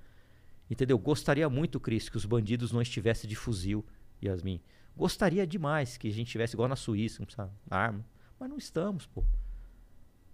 [0.70, 0.98] Entendeu?
[0.98, 3.85] Gostaria muito, Cris, que os bandidos não estivessem de fuzil,
[4.22, 4.61] Yasmin.
[4.96, 8.05] Gostaria demais que a gente tivesse igual na Suíça, não precisa arma.
[8.38, 9.22] Mas não estamos, pô.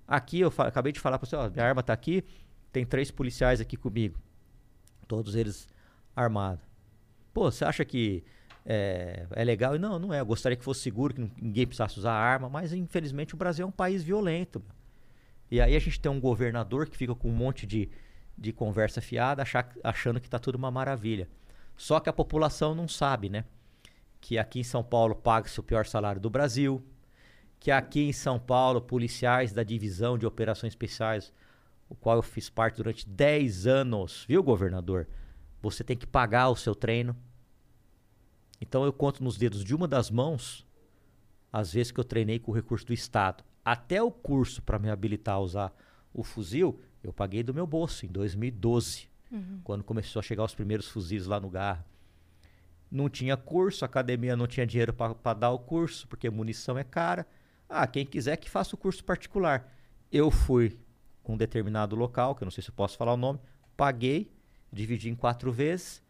[0.06, 2.24] Aqui eu acabei de falar para você, ó, minha arma tá aqui,
[2.72, 4.18] tem três policiais aqui comigo.
[5.08, 5.68] Todos eles
[6.14, 6.64] armados.
[7.32, 8.22] Pô, você acha que
[8.64, 9.78] é, é, legal?
[9.78, 10.20] Não, não é.
[10.20, 13.68] Eu gostaria que fosse seguro, que ninguém precisasse usar arma, mas infelizmente o Brasil é
[13.68, 14.62] um país violento.
[15.50, 17.88] E aí a gente tem um governador que fica com um monte de,
[18.36, 21.28] de conversa fiada, achar, achando que tá tudo uma maravilha.
[21.76, 23.44] Só que a população não sabe, né?
[24.20, 26.84] que aqui em São Paulo paga-se o pior salário do Brasil,
[27.58, 31.32] que aqui em São Paulo, policiais da divisão de operações especiais,
[31.88, 35.08] o qual eu fiz parte durante 10 anos, viu, governador?
[35.60, 37.16] Você tem que pagar o seu treino.
[38.60, 40.66] Então eu conto nos dedos de uma das mãos
[41.52, 43.42] as vezes que eu treinei com o recurso do Estado.
[43.64, 45.72] Até o curso para me habilitar a usar
[46.12, 49.60] o fuzil, eu paguei do meu bolso em 2012, uhum.
[49.64, 51.84] quando começou a chegar os primeiros fuzis lá no Garra
[52.90, 56.82] não tinha curso, a academia não tinha dinheiro para dar o curso, porque munição é
[56.82, 57.26] cara.
[57.68, 59.72] Ah, quem quiser que faça o curso particular.
[60.10, 60.76] Eu fui
[61.22, 63.38] com um determinado local, que eu não sei se eu posso falar o nome,
[63.76, 64.32] paguei,
[64.72, 66.02] dividi em quatro vezes,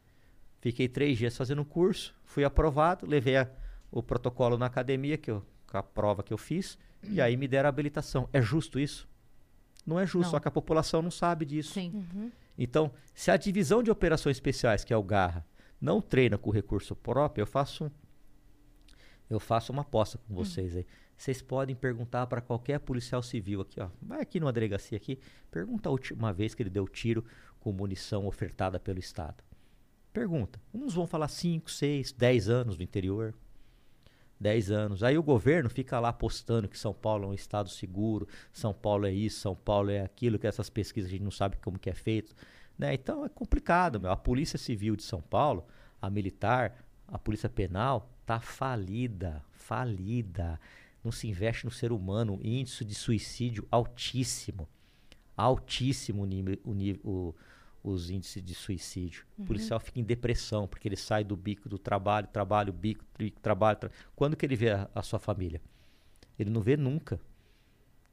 [0.61, 3.51] fiquei três dias fazendo o curso, fui aprovado, levei a,
[3.91, 7.67] o protocolo na academia, que eu, a prova que eu fiz, e aí me deram
[7.67, 8.29] a habilitação.
[8.33, 9.09] É justo isso?
[9.87, 10.31] Não é justo, não.
[10.31, 11.73] só que a população não sabe disso.
[11.73, 11.91] Sim.
[11.95, 12.31] Uhum.
[12.59, 15.45] Então, se a divisão de operações especiais, que é o GARRA,
[15.81, 17.91] não treina com recurso próprio, eu faço
[19.31, 20.37] eu faço uma aposta com hum.
[20.37, 20.85] vocês aí.
[21.17, 23.89] Vocês podem perguntar para qualquer policial civil aqui, ó.
[24.03, 25.19] Vai aqui numa delegacia aqui,
[25.51, 27.25] pergunta a última vez que ele deu tiro
[27.61, 29.45] com munição ofertada pelo Estado.
[30.13, 30.61] Pergunta.
[30.75, 33.35] Uns vão falar 5, 6, 10 anos no interior.
[34.41, 35.03] 10 anos.
[35.03, 39.07] Aí o governo fica lá apostando que São Paulo é um estado seguro, São Paulo
[39.07, 41.91] é isso, São Paulo é aquilo, que essas pesquisas a gente não sabe como que
[41.91, 42.35] é feito.
[42.79, 42.95] Né?
[42.95, 44.01] Então é complicado.
[44.01, 44.11] Meu.
[44.11, 45.67] A Polícia Civil de São Paulo,
[46.01, 50.59] a militar, a Polícia Penal, tá falida, falida.
[51.05, 52.41] Não se investe no ser humano.
[52.43, 54.67] Índice de suicídio altíssimo.
[55.37, 56.27] Altíssimo o,
[56.75, 57.35] nível, o,
[57.83, 59.25] os índices de suicídio.
[59.37, 59.45] Uhum.
[59.45, 63.41] O policial fica em depressão, porque ele sai do bico do trabalho, trabalho, bico, bico
[63.41, 63.79] trabalho.
[63.79, 63.91] Tra...
[64.15, 65.61] Quando que ele vê a, a sua família?
[66.39, 67.21] Ele não vê nunca.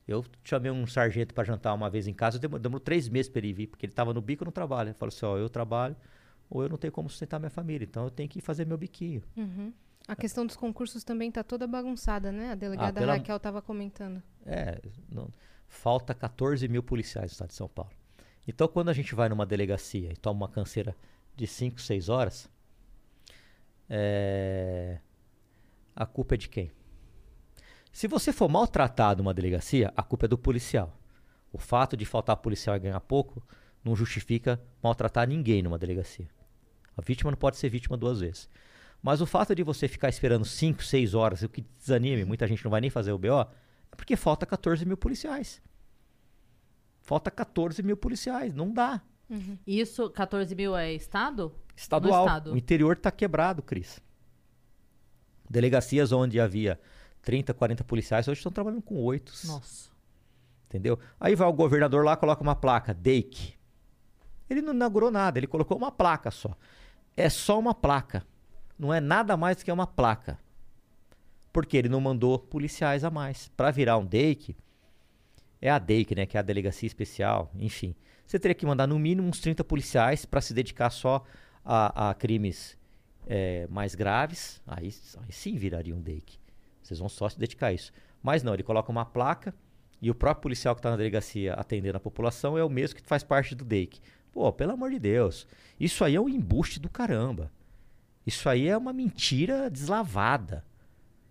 [0.07, 3.53] Eu chamei um sargento para jantar uma vez em casa, demorou três meses para ele
[3.53, 4.89] vir, porque ele estava no bico no trabalho.
[4.89, 5.97] Ele falou assim: ó, eu trabalho,
[6.49, 9.21] ou eu não tenho como sustentar minha família, então eu tenho que fazer meu biquinho.
[9.35, 9.73] Uhum.
[10.07, 12.51] A questão dos concursos também está toda bagunçada, né?
[12.51, 13.13] A delegada ah, pela...
[13.15, 14.23] Raquel estava comentando.
[14.45, 14.79] É,
[15.11, 15.27] não...
[15.67, 17.91] falta 14 mil policiais no estado de São Paulo.
[18.47, 20.95] Então, quando a gente vai numa delegacia e toma uma canseira
[21.35, 22.49] de 5, 6 horas,
[23.89, 24.99] é...
[25.95, 26.71] a culpa é de quem?
[27.91, 30.97] Se você for maltratado numa delegacia, a culpa é do policial.
[31.51, 33.43] O fato de faltar policial e ganhar pouco
[33.83, 36.27] não justifica maltratar ninguém numa delegacia.
[36.95, 38.49] A vítima não pode ser vítima duas vezes.
[39.01, 42.63] Mas o fato de você ficar esperando 5, 6 horas, o que desanime, muita gente
[42.63, 43.41] não vai nem fazer o BO,
[43.91, 45.61] é porque falta 14 mil policiais.
[47.07, 49.01] Falta 14 mil policiais, não dá.
[49.29, 49.57] Uhum.
[49.65, 51.55] Isso, 14 mil é Estado?
[51.73, 52.25] Estadual.
[52.25, 52.51] Estado.
[52.51, 54.01] O interior está quebrado, Cris.
[55.49, 56.77] Delegacias onde havia
[57.21, 59.31] 30, 40 policiais, hoje estão trabalhando com oito.
[59.45, 59.89] Nossa.
[60.65, 60.99] Entendeu?
[61.17, 63.53] Aí vai o governador lá, coloca uma placa, DEIC.
[64.49, 66.57] Ele não inaugurou nada, ele colocou uma placa só.
[67.15, 68.27] É só uma placa.
[68.77, 70.37] Não é nada mais que uma placa.
[71.53, 73.49] Porque ele não mandou policiais a mais.
[73.55, 74.57] Para virar um DEIC,
[75.61, 77.95] é a DEIC, né, que é a Delegacia Especial, enfim.
[78.25, 81.23] Você teria que mandar no mínimo uns 30 policiais para se dedicar só
[81.63, 82.77] a, a crimes
[83.25, 84.61] é, mais graves.
[84.67, 86.37] Aí, aí sim viraria um DEIC.
[86.81, 87.91] Vocês vão só se dedicar a isso.
[88.21, 89.53] Mas não, ele coloca uma placa
[90.01, 93.07] e o próprio policial que está na delegacia atendendo a população é o mesmo que
[93.07, 93.99] faz parte do DEIC.
[94.31, 95.47] Pô, pelo amor de Deus.
[95.79, 97.51] Isso aí é um embuste do caramba.
[98.25, 100.65] Isso aí é uma mentira deslavada.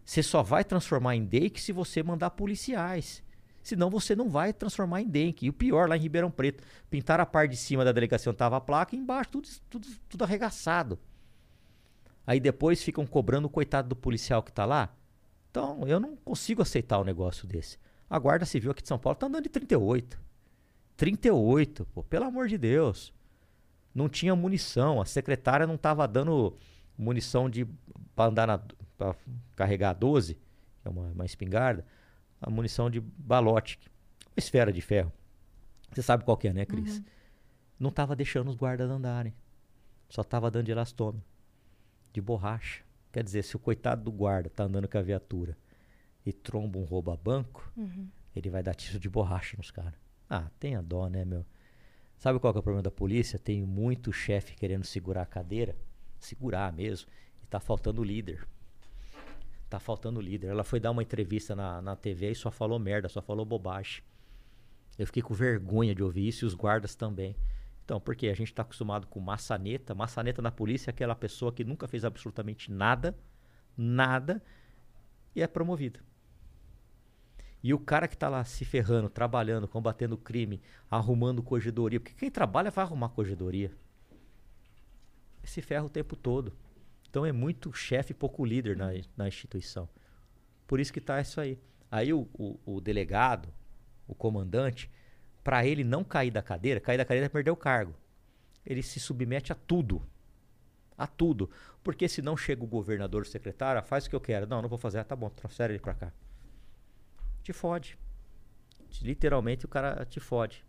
[0.04, 3.22] Você só vai transformar em DEIC se você mandar policiais.
[3.66, 5.46] Senão você não vai transformar em DEIC.
[5.46, 8.56] E o pior, lá em Ribeirão Preto, pintaram a parte de cima da delegacia estava
[8.56, 10.96] a placa e embaixo tudo, tudo, tudo arregaçado.
[12.24, 14.94] Aí depois ficam cobrando o coitado do policial que está lá.
[15.50, 17.76] Então, eu não consigo aceitar um negócio desse.
[18.08, 20.16] A Guarda Civil aqui de São Paulo está andando de 38.
[20.96, 23.12] 38, pô, pelo amor de Deus.
[23.92, 26.56] Não tinha munição, a secretária não estava dando
[26.96, 27.66] munição de
[28.14, 28.60] para andar na
[28.96, 29.16] para
[29.56, 31.84] carregar 12, que é uma, uma espingarda,
[32.40, 33.78] a munição de balote,
[34.26, 35.12] uma esfera de ferro.
[35.92, 36.98] Você sabe qual que é, né, Cris?
[36.98, 37.04] Uhum.
[37.78, 39.34] Não estava deixando os guardas andarem.
[40.08, 41.24] Só estava dando de elastômero,
[42.12, 42.84] de borracha.
[43.12, 45.56] Quer dizer, se o coitado do guarda tá andando com a viatura
[46.24, 48.08] e tromba um rouba-banco, uhum.
[48.34, 49.94] ele vai dar tiro de borracha nos caras.
[50.28, 51.44] Ah, tenha dó, né, meu?
[52.18, 53.38] Sabe qual é o problema da polícia?
[53.38, 55.76] Tem muito chefe querendo segurar a cadeira,
[56.18, 57.08] segurar mesmo,
[57.42, 58.46] e tá faltando líder.
[59.68, 60.48] Tá faltando líder.
[60.48, 64.02] Ela foi dar uma entrevista na, na TV e só falou merda, só falou bobagem.
[64.98, 67.36] Eu fiquei com vergonha de ouvir isso e os guardas também.
[67.84, 69.94] Então, porque a gente está acostumado com maçaneta.
[69.94, 73.16] Maçaneta na polícia é aquela pessoa que nunca fez absolutamente nada,
[73.76, 74.42] nada,
[75.34, 76.00] e é promovida.
[77.62, 82.30] E o cara que está lá se ferrando, trabalhando, combatendo crime, arrumando corredoria, porque quem
[82.30, 83.72] trabalha vai arrumar corredoria.
[85.44, 86.52] Se ferra o tempo todo.
[87.16, 89.88] Então é muito chefe e pouco líder na, na instituição.
[90.66, 91.58] Por isso que está isso aí.
[91.90, 93.48] Aí o, o, o delegado,
[94.06, 94.90] o comandante,
[95.42, 97.94] para ele não cair da cadeira, cair da cadeira é perder o cargo.
[98.66, 100.02] Ele se submete a tudo.
[100.98, 101.48] A tudo.
[101.82, 104.46] Porque se não chega o governador, o secretário, ah, faz o que eu quero.
[104.46, 104.98] Não, não vou fazer.
[104.98, 106.12] Ah, tá bom, transfere ele para cá
[107.46, 107.96] te fode.
[109.00, 110.66] Literalmente o cara te fode.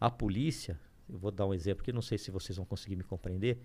[0.00, 3.02] A polícia, eu vou dar um exemplo que não sei se vocês vão conseguir me
[3.02, 3.60] compreender.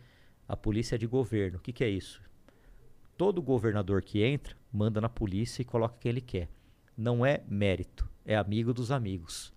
[0.48, 1.58] A polícia é de governo.
[1.58, 2.22] O que, que é isso?
[3.18, 6.50] Todo governador que entra manda na polícia e coloca quem ele quer.
[6.96, 9.54] Não é mérito, é amigo dos amigos.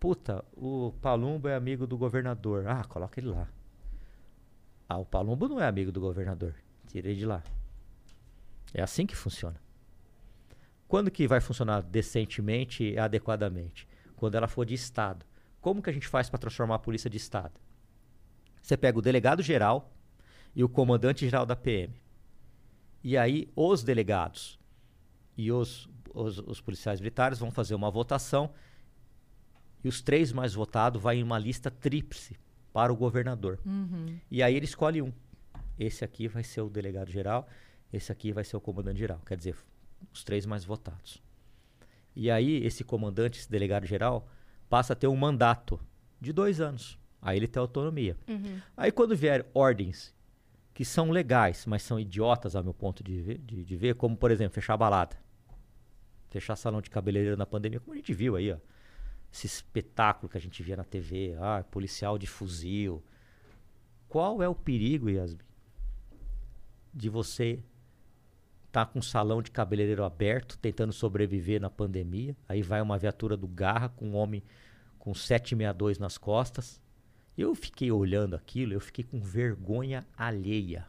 [0.00, 2.66] Puta, o Palumbo é amigo do governador.
[2.66, 3.48] Ah, coloca ele lá.
[4.88, 6.54] Ah, o Palumbo não é amigo do governador.
[6.86, 7.42] Tirei de lá.
[8.72, 9.60] É assim que funciona.
[10.86, 13.86] Quando que vai funcionar decentemente e adequadamente?
[14.16, 15.26] Quando ela for de Estado.
[15.60, 17.60] Como que a gente faz para transformar a polícia de Estado?
[18.62, 19.92] Você pega o delegado geral
[20.58, 21.94] e o comandante geral da PM.
[23.04, 24.58] E aí os delegados
[25.36, 28.50] e os, os, os policiais militares vão fazer uma votação
[29.84, 32.36] e os três mais votados vai em uma lista tríplice
[32.72, 33.60] para o governador.
[33.64, 34.18] Uhum.
[34.28, 35.12] E aí ele escolhe um.
[35.78, 37.48] Esse aqui vai ser o delegado geral,
[37.92, 39.22] esse aqui vai ser o comandante geral.
[39.24, 39.54] Quer dizer,
[40.12, 41.22] os três mais votados.
[42.16, 44.28] E aí esse comandante, esse delegado geral,
[44.68, 45.78] passa a ter um mandato
[46.20, 46.98] de dois anos.
[47.22, 48.16] Aí ele tem autonomia.
[48.26, 48.60] Uhum.
[48.76, 50.17] Aí quando vier ordens
[50.78, 54.16] que são legais, mas são idiotas, ao meu ponto de ver, de, de ver como
[54.16, 55.16] por exemplo fechar a balada,
[56.30, 58.58] fechar salão de cabeleireiro na pandemia, como a gente viu aí, ó,
[59.32, 63.02] esse espetáculo que a gente via na TV, ah, policial de fuzil.
[64.08, 65.40] Qual é o perigo, Yasmin,
[66.94, 67.60] de você
[68.70, 72.36] tá com um salão de cabeleireiro aberto, tentando sobreviver na pandemia.
[72.48, 74.44] Aí vai uma viatura do Garra com um homem
[74.96, 76.80] com 762 nas costas.
[77.38, 80.86] Eu fiquei olhando aquilo, eu fiquei com vergonha alheia.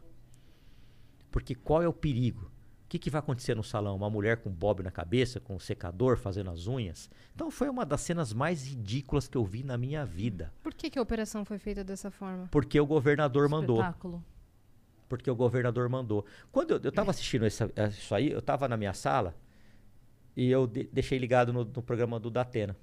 [1.30, 2.50] Porque qual é o perigo?
[2.84, 3.94] O que, que vai acontecer no salão?
[3.94, 7.08] Uma mulher com bob na cabeça, com um secador, fazendo as unhas?
[7.32, 10.52] Então foi uma das cenas mais ridículas que eu vi na minha vida.
[10.60, 12.48] Por que, que a operação foi feita dessa forma?
[12.50, 14.14] Porque o governador Espetáculo.
[14.14, 14.30] mandou
[15.10, 16.24] porque o governador mandou.
[16.52, 19.34] Quando eu estava assistindo essa, isso aí, eu estava na minha sala
[20.36, 22.76] e eu de, deixei ligado no, no, programa do Datena.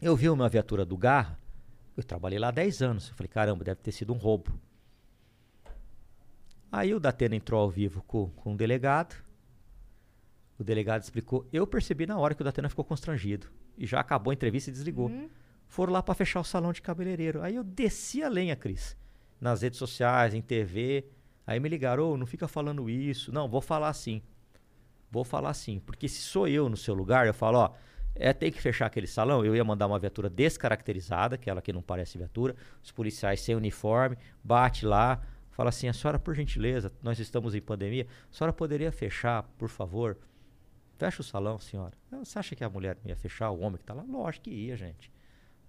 [0.00, 1.38] Eu vi uma viatura do Garra,
[1.96, 3.08] eu trabalhei lá há 10 anos.
[3.08, 4.52] Eu falei, caramba, deve ter sido um roubo.
[6.70, 9.16] Aí o Datena entrou ao vivo com, com um delegado.
[10.58, 11.46] O delegado explicou.
[11.52, 13.48] Eu percebi na hora que o Datena ficou constrangido.
[13.78, 15.08] E já acabou a entrevista e desligou.
[15.08, 15.28] Uhum.
[15.66, 17.42] Foram lá para fechar o salão de cabeleireiro.
[17.42, 18.96] Aí eu desci a lenha, Cris.
[19.40, 21.06] Nas redes sociais, em TV.
[21.46, 23.32] Aí me ligaram, oh, não fica falando isso.
[23.32, 24.22] Não, vou falar assim.
[25.10, 25.78] Vou falar assim.
[25.80, 27.72] Porque se sou eu no seu lugar, eu falo, ó,
[28.18, 29.44] é tem que fechar aquele salão.
[29.44, 34.16] Eu ia mandar uma viatura descaracterizada, aquela que não parece viatura, os policiais sem uniforme,
[34.42, 35.20] bate lá,
[35.56, 39.70] Fala assim, a senhora, por gentileza, nós estamos em pandemia, a senhora poderia fechar, por
[39.70, 40.18] favor?
[40.98, 41.94] Fecha o salão, senhora.
[42.12, 44.02] Ah, Você acha que a mulher ia fechar, o homem que tá lá?
[44.02, 45.10] Lógico que ia, gente.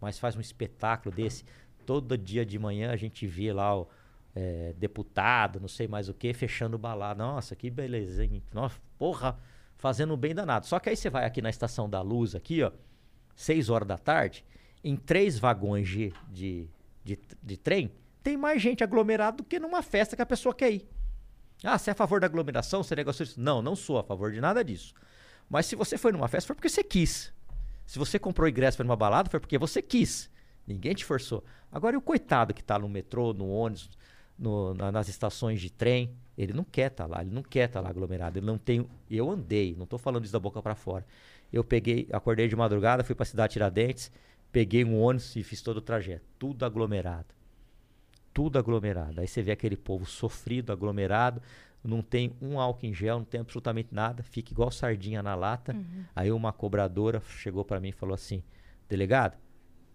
[0.01, 1.45] Mas faz um espetáculo desse.
[1.86, 3.88] Todo dia de manhã a gente vê lá o
[4.36, 7.23] é, deputado, não sei mais o que, fechando balada.
[7.23, 8.43] Nossa, que belezinha.
[8.53, 9.39] Nossa, porra,
[9.77, 10.65] fazendo um bem danado.
[10.65, 12.71] Só que aí você vai aqui na Estação da Luz, aqui, ó,
[13.35, 14.43] 6 horas da tarde,
[14.83, 16.69] em três vagões de, de,
[17.03, 17.91] de, de trem,
[18.23, 20.89] tem mais gente aglomerada do que numa festa que a pessoa quer ir.
[21.63, 22.83] Ah, você é a favor da aglomeração?
[22.83, 23.39] Você negocia isso?
[23.39, 24.93] Não, não sou a favor de nada disso.
[25.49, 27.33] Mas se você foi numa festa, foi porque você quis.
[27.85, 30.29] Se você comprou ingresso para uma balada, foi porque você quis.
[30.67, 31.43] Ninguém te forçou.
[31.71, 33.89] Agora, e o coitado que tá no metrô, no ônibus,
[34.38, 37.82] no- na- nas estações de trem, ele não quer estar lá, ele não quer estar
[37.82, 38.38] lá aglomerado.
[38.38, 38.88] Ele não tem.
[39.10, 41.06] Eu andei, não tô falando isso da boca para fora.
[41.52, 44.12] Eu peguei, acordei de madrugada, fui para cidade Tiradentes,
[44.52, 46.26] peguei um ônibus e fiz todo o trajeto.
[46.38, 47.34] Tudo aglomerado.
[48.34, 49.19] Tudo aglomerado.
[49.19, 51.41] Aí você vê aquele povo sofrido, aglomerado,
[51.84, 55.76] não tem um álcool em gel, não tem absolutamente nada, fica igual sardinha na lata.
[56.15, 58.43] Aí uma cobradora chegou para mim e falou assim:
[58.88, 59.38] Delegado,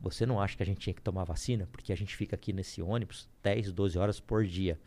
[0.03, 1.69] você não acha que a gente tinha que tomar vacina?
[1.71, 4.79] Porque a gente fica aqui nesse ônibus 10, 12 horas por dia.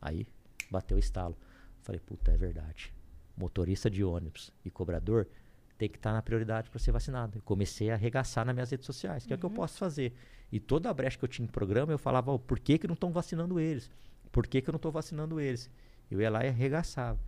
[0.00, 0.26] Aí
[0.68, 1.38] bateu o estalo.
[1.82, 2.92] Falei, puta, é verdade.
[3.36, 5.28] Motorista de ônibus e cobrador
[5.78, 7.38] tem que estar na prioridade para ser vacinado.
[7.38, 10.12] Eu comecei a arregaçar nas minhas redes sociais, que é o que eu posso fazer.
[10.50, 12.88] E toda a brecha que eu tinha em programa, eu falava, "Ó, por que, que
[12.88, 13.88] não estão vacinando eles?
[14.32, 15.70] Por que, que eu não estou vacinando eles?
[16.10, 17.20] Eu ia lá e arregaçava.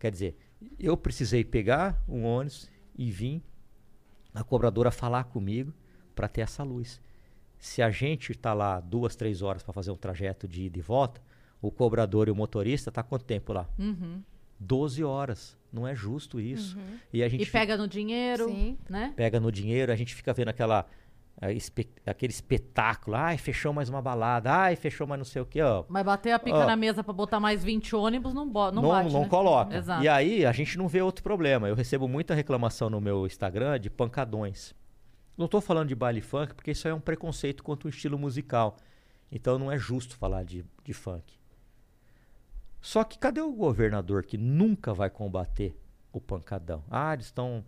[0.00, 0.38] Quer dizer,
[0.78, 3.42] eu precisei pegar um ônibus e vir
[4.34, 5.72] a cobradora falar comigo
[6.14, 7.00] para ter essa luz.
[7.58, 10.82] Se a gente está lá duas, três horas para fazer um trajeto de ida e
[10.82, 11.20] volta,
[11.60, 13.68] o cobrador e o motorista tá quanto tempo lá?
[13.78, 14.20] Uhum.
[14.58, 15.56] 12 horas.
[15.72, 16.76] Não é justo isso.
[17.12, 18.76] E a gente E pega no dinheiro, Sim.
[18.88, 19.12] né?
[19.16, 20.84] pega no dinheiro, a gente fica vendo aquela
[21.54, 23.16] espe- aquele espetáculo.
[23.16, 24.52] Ai, fechou mais uma balada.
[24.52, 25.84] Ai, fechou mais não sei o que, ó.
[25.88, 26.66] Mas bater a pica Ó.
[26.66, 29.28] na mesa pra botar mais 20 ônibus não, bo não, não, bate, não né?
[29.28, 29.76] coloca.
[29.76, 30.04] Exato.
[30.04, 31.68] E aí a gente não vê outro problema.
[31.68, 34.74] Eu recebo muita reclamação no meu Instagram de pancadões.
[35.36, 38.76] Não estou falando de baile funk, porque isso é um preconceito contra o estilo musical.
[39.30, 41.38] Então não é justo falar de, de funk.
[42.80, 45.74] Só que cadê o governador que nunca vai combater
[46.12, 46.84] o pancadão?
[46.90, 47.64] Ah, eles estão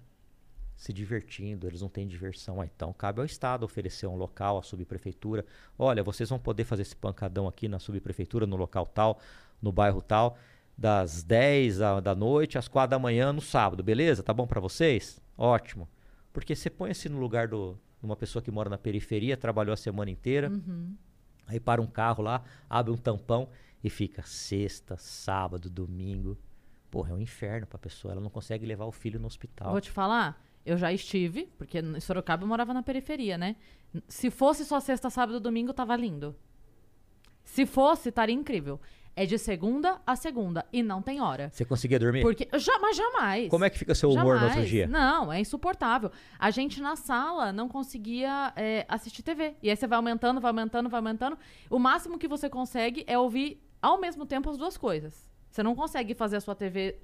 [0.77, 2.61] se divertindo, eles não têm diversão.
[2.61, 5.46] Ah, então cabe ao Estado oferecer um local, à subprefeitura.
[5.79, 9.18] Olha, vocês vão poder fazer esse pancadão aqui na subprefeitura, no local tal,
[9.62, 10.37] no bairro tal,
[10.77, 14.22] das 10 da, da noite às 4 da manhã no sábado, beleza?
[14.22, 15.20] Tá bom pra vocês?
[15.38, 15.88] Ótimo.
[16.34, 17.54] Porque você põe assim no lugar de
[18.02, 20.50] uma pessoa que mora na periferia, trabalhou a semana inteira,
[21.46, 23.48] aí para um carro lá, abre um tampão
[23.82, 26.36] e fica sexta, sábado, domingo.
[26.90, 28.12] Porra, é um inferno pra pessoa.
[28.12, 29.70] Ela não consegue levar o filho no hospital.
[29.70, 33.54] Vou te falar, eu já estive, porque em Sorocaba eu morava na periferia, né?
[34.08, 36.34] Se fosse só sexta, sábado, domingo, tava lindo.
[37.44, 38.80] Se fosse, estaria incrível.
[39.16, 41.48] É de segunda a segunda e não tem hora.
[41.53, 42.22] Você conseguia dormir?
[42.22, 43.48] Porque, já, mas jamais.
[43.48, 44.68] Como é que fica seu humor no outro Jamais.
[44.68, 44.88] dia?
[44.88, 46.11] Não, é insuportável.
[46.37, 49.55] A gente na sala não conseguia é, assistir TV.
[49.62, 51.38] E aí você vai aumentando, vai aumentando, vai aumentando.
[51.70, 55.31] O máximo que você consegue é ouvir ao mesmo tempo as duas coisas.
[55.48, 56.96] Você não consegue fazer a sua TV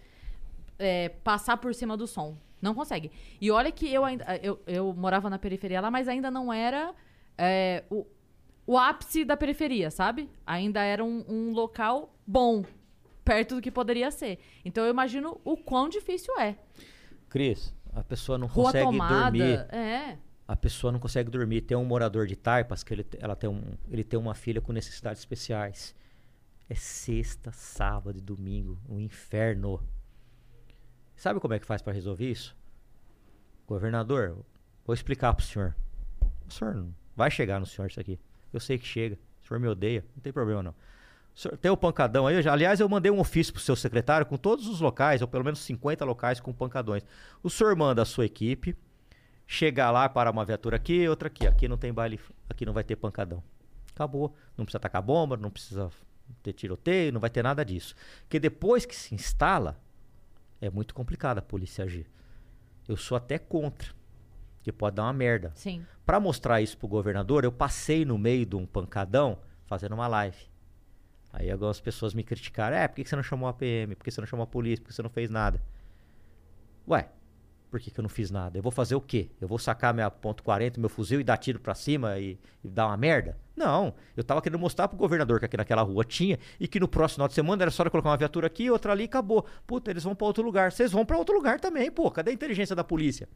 [0.80, 2.36] é, passar por cima do som.
[2.60, 3.12] Não consegue.
[3.40, 4.24] E olha que eu ainda.
[4.42, 6.92] Eu, eu morava na periferia lá, mas ainda não era
[7.38, 8.04] é, o,
[8.70, 10.30] o ápice da periferia, sabe?
[10.46, 12.64] Ainda era um, um local bom,
[13.24, 14.38] perto do que poderia ser.
[14.64, 16.56] Então eu imagino o quão difícil é.
[17.28, 19.36] Cris, a pessoa não Rua consegue tomada.
[19.36, 19.74] dormir.
[19.74, 20.18] É.
[20.46, 21.62] A pessoa não consegue dormir.
[21.62, 24.72] Tem um morador de Taipas que ele, ela tem um, ele tem uma filha com
[24.72, 25.92] necessidades especiais.
[26.68, 28.78] É sexta, sábado e domingo.
[28.88, 29.82] Um inferno.
[31.16, 32.56] Sabe como é que faz para resolver isso?
[33.66, 34.38] Governador,
[34.84, 35.74] vou explicar pro senhor.
[36.46, 38.16] O senhor vai chegar no senhor isso aqui.
[38.52, 39.18] Eu sei que chega.
[39.42, 40.04] O senhor me odeia.
[40.14, 40.74] Não tem problema não.
[41.34, 42.42] Senhor tem o pancadão aí.
[42.42, 45.44] já- aliás, eu mandei um ofício pro seu secretário com todos os locais, ou pelo
[45.44, 47.02] menos 50 locais com pancadões.
[47.42, 48.76] O senhor manda a sua equipe
[49.46, 51.46] chegar lá para uma viatura aqui, outra aqui.
[51.46, 53.42] Aqui não tem baile, aqui não vai ter pancadão.
[53.94, 54.34] Acabou.
[54.56, 55.90] Não precisa tacar bomba, não precisa
[56.42, 57.94] ter tiroteio, não vai ter nada disso.
[58.22, 59.80] Porque depois que se instala,
[60.60, 62.06] é muito complicado a polícia agir.
[62.86, 63.92] Eu sou até contra,
[64.62, 65.52] que pode dar uma merda.
[65.54, 65.84] Sim.
[66.04, 70.50] Para mostrar isso pro governador, eu passei no meio de um pancadão fazendo uma live.
[71.32, 73.94] Aí algumas pessoas me criticaram: é, por que que você não chamou a PM?
[73.94, 74.82] Por que você não chamou a polícia?
[74.82, 75.60] Por que você não fez nada?
[76.88, 77.08] Ué,
[77.70, 78.58] Por que, que eu não fiz nada?
[78.58, 79.30] Eu vou fazer o quê?
[79.40, 82.68] Eu vou sacar minha ponto .40, meu fuzil e dar tiro pra cima e, e
[82.68, 83.38] dar uma merda?
[83.56, 83.94] Não.
[84.16, 87.16] Eu tava querendo mostrar pro governador que aqui naquela rua tinha e que no próximo
[87.16, 89.46] final de semana era só eu colocar uma viatura aqui, outra ali e acabou.
[89.66, 90.72] Puta, eles vão pra outro lugar.
[90.72, 92.10] Vocês vão pra outro lugar também, pô.
[92.10, 93.28] Cadê a inteligência da polícia?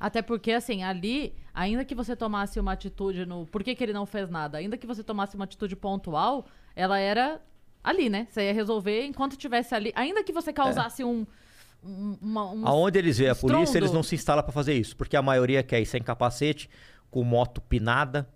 [0.00, 3.46] Até porque, assim, ali, ainda que você tomasse uma atitude no.
[3.46, 4.58] Por que, que ele não fez nada?
[4.58, 7.40] Ainda que você tomasse uma atitude pontual, ela era
[7.84, 8.26] ali, né?
[8.30, 9.92] Você ia resolver enquanto tivesse ali.
[9.94, 11.26] Ainda que você causasse um.
[11.84, 14.96] Um, uma, um Aonde eles veem a polícia, eles não se instalam pra fazer isso.
[14.96, 16.68] Porque a maioria quer ir sem capacete,
[17.10, 18.28] com moto pinada,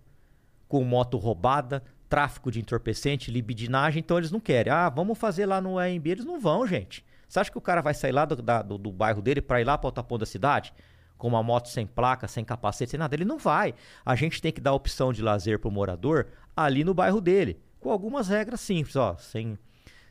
[0.67, 3.99] com moto roubada, tráfico de entorpecente, libidinagem.
[3.99, 4.71] Então eles não querem.
[4.71, 6.07] Ah, vamos fazer lá no AMB.
[6.07, 7.05] Eles não vão, gente.
[7.27, 9.59] Você acha que o cara vai sair lá do, da- do, do bairro dele pra
[9.61, 10.73] ir lá pra outra ponta da cidade?
[11.17, 13.15] Com uma moto sem placa, sem capacete, sem nada?
[13.15, 13.73] Ele não vai.
[14.05, 17.59] A gente tem que dar opção de lazer pro morador ali no bairro dele.
[17.79, 19.15] Com algumas regras simples, ó.
[19.17, 19.57] Sem,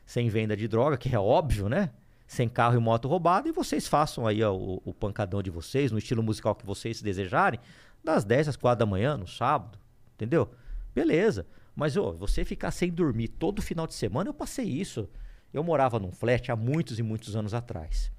[0.05, 1.91] sem venda de droga, que é óbvio, né?
[2.27, 3.47] Sem carro e moto roubado.
[3.47, 7.01] E vocês façam aí ó, o, o pancadão de vocês, no estilo musical que vocês
[7.01, 7.59] desejarem,
[8.03, 9.79] das 10 às 4 da manhã, no sábado.
[10.15, 10.49] Entendeu?
[10.93, 11.45] Beleza.
[11.75, 15.07] Mas, você ficar sem dormir todo final de semana, eu passei isso.
[15.53, 18.11] Eu morava num flat há muitos e muitos anos atrás.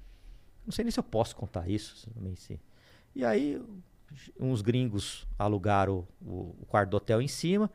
[0.65, 1.95] Não sei nem se eu posso contar isso.
[2.35, 2.59] se-
[3.15, 3.61] E aí,
[4.39, 7.69] uns gringos alugaram o, o quarto do hotel em cima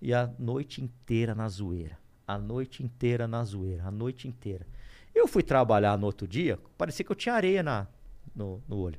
[0.00, 1.98] e a noite inteira na zoeira.
[2.26, 3.84] A noite inteira na zoeira.
[3.86, 4.66] A noite inteira.
[5.14, 7.86] Eu fui trabalhar no outro dia, parecia que eu tinha areia na,
[8.34, 8.98] no, no olho.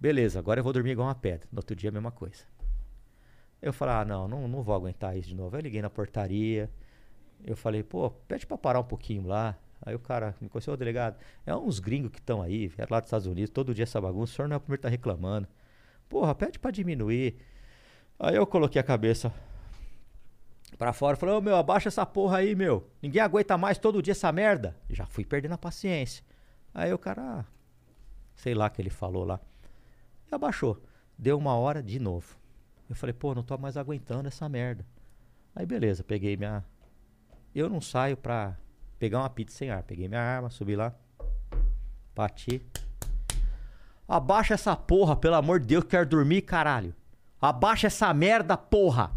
[0.00, 1.48] Beleza, agora eu vou dormir igual uma pedra.
[1.52, 2.44] No outro dia, a mesma coisa.
[3.60, 5.56] Eu falei, ah, não, não, não vou aguentar isso de novo.
[5.56, 6.70] Eu liguei na portaria.
[7.44, 9.58] Eu falei, pô, pede pra parar um pouquinho lá.
[9.82, 11.16] Aí o cara me conheceu, ô delegado,
[11.46, 14.32] é uns gringos que estão aí, vieram lá dos Estados Unidos, todo dia essa bagunça,
[14.32, 15.46] o senhor não é o primeiro que tá reclamando.
[16.08, 17.36] Porra, pede pra diminuir.
[18.18, 19.32] Aí eu coloquei a cabeça
[20.76, 22.88] pra fora e ô meu, abaixa essa porra aí, meu.
[23.00, 24.76] Ninguém aguenta mais todo dia essa merda.
[24.90, 26.24] Já fui perdendo a paciência.
[26.74, 27.44] Aí o cara, ah,
[28.34, 29.40] sei lá o que ele falou lá.
[30.30, 30.82] E abaixou.
[31.16, 32.36] Deu uma hora de novo.
[32.88, 34.86] Eu falei, pô, não tô mais aguentando essa merda.
[35.54, 36.64] Aí beleza, peguei minha.
[37.54, 38.56] Eu não saio pra
[38.98, 39.82] pegar uma pizza sem ar.
[39.82, 40.94] Peguei minha arma, subi lá.
[42.14, 42.62] Bati.
[44.06, 46.94] Abaixa essa porra, pelo amor de Deus, quero dormir, caralho.
[47.40, 49.12] Abaixa essa merda, porra.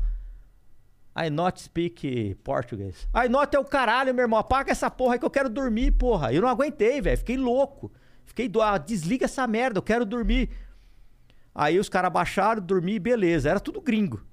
[1.16, 3.08] I not speak português.
[3.14, 4.40] I not é o caralho, meu irmão.
[4.40, 6.34] Apaga essa porra aí que eu quero dormir, porra.
[6.34, 7.18] Eu não aguentei, velho.
[7.18, 7.92] Fiquei louco.
[8.26, 8.62] Fiquei do...
[8.62, 10.50] ah, desliga essa merda, eu quero dormir.
[11.54, 13.50] Aí os caras baixaram, dormi, beleza.
[13.50, 14.26] Era tudo gringo.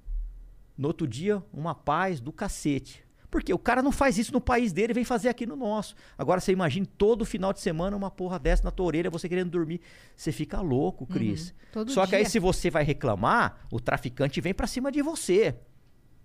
[0.77, 3.03] No outro dia, uma paz do cacete.
[3.29, 5.93] Porque o cara não faz isso no país dele, vem fazer aqui no nosso.
[6.17, 9.51] Agora você imagina todo final de semana uma porra dessa na tua orelha, você querendo
[9.51, 9.81] dormir.
[10.15, 11.53] Você fica louco, Cris.
[11.71, 12.29] Todo Só que aí dia.
[12.29, 15.55] se você vai reclamar, o traficante vem pra cima de você.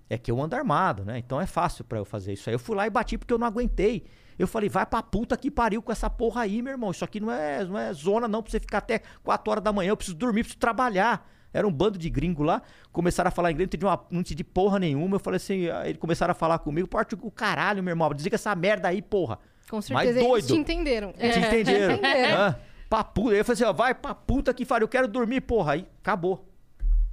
[0.08, 1.18] É que eu ando armado, né?
[1.18, 2.54] Então é fácil pra eu fazer isso aí.
[2.54, 4.04] Eu fui lá e bati porque eu não aguentei.
[4.38, 6.90] Eu falei, vai pra puta que pariu com essa porra aí, meu irmão.
[6.90, 9.72] Isso aqui não é, não é zona não pra você ficar até 4 horas da
[9.72, 9.90] manhã.
[9.90, 11.30] Eu preciso dormir, preciso trabalhar.
[11.52, 12.60] Era um bando de gringo lá.
[12.92, 15.16] Começaram a falar inglês, não entendi, uma, não entendi porra nenhuma.
[15.16, 16.88] Eu falei assim, eles começaram a falar comigo.
[16.88, 18.12] Porte o caralho, meu irmão.
[18.12, 19.38] Desliga essa merda aí, porra.
[19.70, 20.46] Com certeza eles doido.
[20.48, 21.12] te entenderam.
[21.12, 21.94] Te entenderam?
[21.96, 22.40] Entenderam.
[22.40, 22.58] Hã?
[22.90, 23.30] Pra puta.
[23.30, 24.84] Aí eu falei assim, ó, vai pra puta que pariu.
[24.84, 25.74] Eu quero dormir, porra.
[25.74, 26.53] Aí acabou.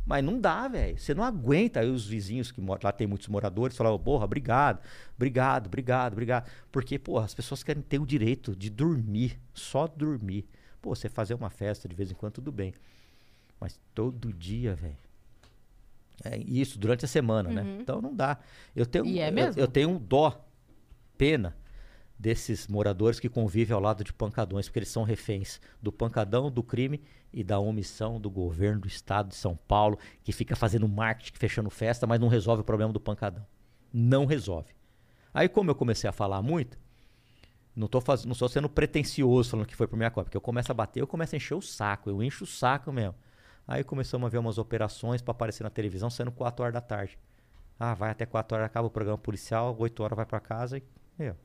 [0.06, 0.98] Mas não dá, velho.
[0.98, 1.80] Você não aguenta.
[1.80, 4.82] Aí os vizinhos que moram lá tem muitos moradores falavam, porra, obrigado,
[5.16, 6.50] obrigado, obrigado, obrigado.
[6.72, 10.46] Porque, porra, as pessoas querem ter o direito de dormir, só dormir.
[10.82, 12.74] Pô, você fazer uma festa de vez em quando, tudo bem.
[13.60, 14.98] Mas todo dia, velho.
[16.24, 17.78] É isso, durante a semana, né?
[17.80, 18.38] Então não dá.
[18.76, 19.60] Eu tenho, E é eu- mesmo?
[19.62, 20.44] eu tenho um dó,
[21.18, 21.56] pena,
[22.22, 26.62] desses moradores que convivem ao lado de pancadões, porque eles são reféns do pancadão, do
[26.62, 27.02] crime
[27.34, 31.70] e da omissão do governo do estado de São Paulo, que fica fazendo marketing, fechando
[31.72, 33.44] festa, mas não resolve o problema do pancadão.
[33.92, 34.72] Não resolve.
[35.34, 36.78] Aí, como eu comecei a falar muito,
[37.76, 38.24] não tô, faz...
[38.24, 41.02] não estou sendo pretencioso falando que foi por minha conta, porque eu começo a bater,
[41.02, 43.16] eu começo a encher o saco, eu encho o saco mesmo.
[43.68, 47.18] Aí começamos a ver umas operações para aparecer na televisão, sendo 4 horas da tarde.
[47.80, 50.84] Ah, vai até 4 horas, acaba o programa policial, 8 horas vai para casa e.
[51.18, 51.36] Meu,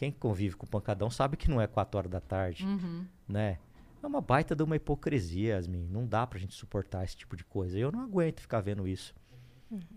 [0.00, 3.04] quem convive com o pancadão sabe que não é 4 horas da tarde, Uhum.
[3.28, 3.58] né?
[4.02, 5.86] É uma baita de uma hipocrisia, Yasmin.
[5.90, 7.78] Não dá pra gente suportar esse tipo de coisa.
[7.78, 9.14] Eu não aguento ficar vendo isso.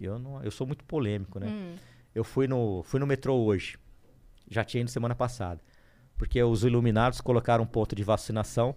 [0.02, 1.48] Eu, não, eu sou muito polêmico, né?
[1.48, 1.76] Hum.
[2.14, 3.78] Eu fui no, fui no metrô hoje.
[4.50, 5.62] Já tinha ido semana passada.
[6.18, 8.76] Porque os iluminados colocaram um ponto de vacinação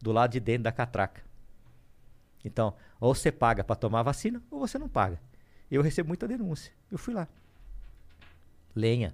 [0.00, 1.24] do lado de dentro da catraca.
[2.44, 5.20] Então, ou você paga pra tomar a vacina, ou você não paga.
[5.68, 6.72] Eu recebo muita denúncia.
[6.88, 7.26] Eu fui lá.
[8.76, 9.12] Lenha.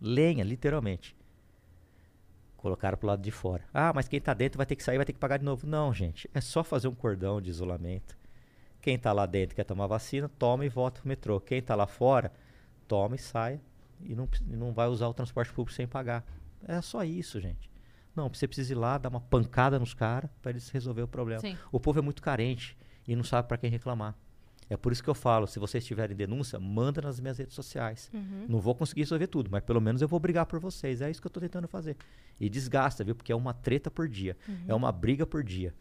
[0.00, 1.16] Lenha, literalmente.
[2.56, 3.64] Colocaram pro lado de fora.
[3.72, 5.66] Ah, mas quem tá dentro vai ter que sair, vai ter que pagar de novo.
[5.66, 6.28] Não, gente.
[6.34, 8.18] É só fazer um cordão de isolamento.
[8.80, 11.40] Quem tá lá dentro quer tomar vacina, toma e volta pro metrô.
[11.40, 12.32] Quem tá lá fora,
[12.86, 13.60] toma e saia.
[14.00, 16.24] E não, não vai usar o transporte público sem pagar.
[16.66, 17.70] É só isso, gente.
[18.14, 21.40] Não, você precisa ir lá, dar uma pancada nos caras para eles resolver o problema.
[21.40, 21.56] Sim.
[21.70, 22.76] O povo é muito carente
[23.06, 24.16] e não sabe para quem reclamar.
[24.70, 28.10] É por isso que eu falo, se vocês tiverem denúncia, manda nas minhas redes sociais.
[28.48, 31.00] Não vou conseguir resolver tudo, mas pelo menos eu vou brigar por vocês.
[31.00, 31.96] É isso que eu tô tentando fazer.
[32.38, 33.14] E desgasta, viu?
[33.14, 34.36] Porque é uma treta por dia.
[34.66, 35.74] É uma briga por dia.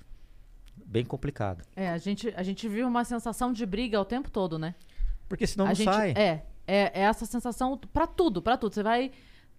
[0.86, 1.64] Bem complicado.
[1.76, 4.76] É, a gente, a gente vive uma sensação de briga o tempo todo, né?
[5.28, 6.12] Porque senão a não gente, sai.
[6.12, 8.74] É, é, é essa sensação pra tudo, pra tudo.
[8.74, 9.12] Você vai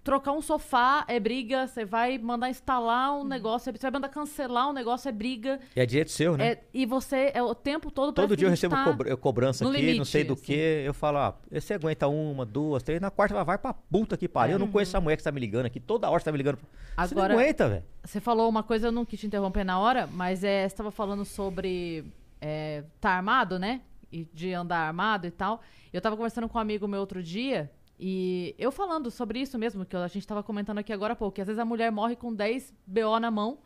[0.04, 1.66] trocar um sofá, é briga.
[1.66, 5.60] Você vai mandar instalar um negócio, você vai mandar cancelar um negócio, é briga.
[5.76, 6.52] E é direito seu, né?
[6.52, 9.72] É, e você é o tempo todo Todo dia eu recebo tá- cobra- cobrança aqui,
[9.72, 10.42] não limite, sei do assim.
[10.44, 10.52] que.
[10.52, 13.00] Eu falo, ó, você aguenta uma, duas, três.
[13.00, 14.54] Na quarta, ela vai pra puta que pariu.
[14.54, 15.78] Eu não conheço essa mulher que tá me ligando aqui.
[15.80, 16.58] Toda hora você tá me ligando.
[16.58, 17.84] Você não Agora- aguenta, velho.
[18.04, 20.90] Você falou uma coisa, eu não quis te interromper na hora, mas é, você estava
[20.90, 22.04] falando sobre
[22.40, 23.82] é, tá armado, né?
[24.10, 25.60] E de andar armado e tal.
[25.92, 29.84] Eu tava conversando com um amigo meu outro dia, e eu falando sobre isso mesmo,
[29.84, 32.14] que a gente tava comentando aqui agora há pouco, que às vezes a mulher morre
[32.14, 33.58] com 10 BO na mão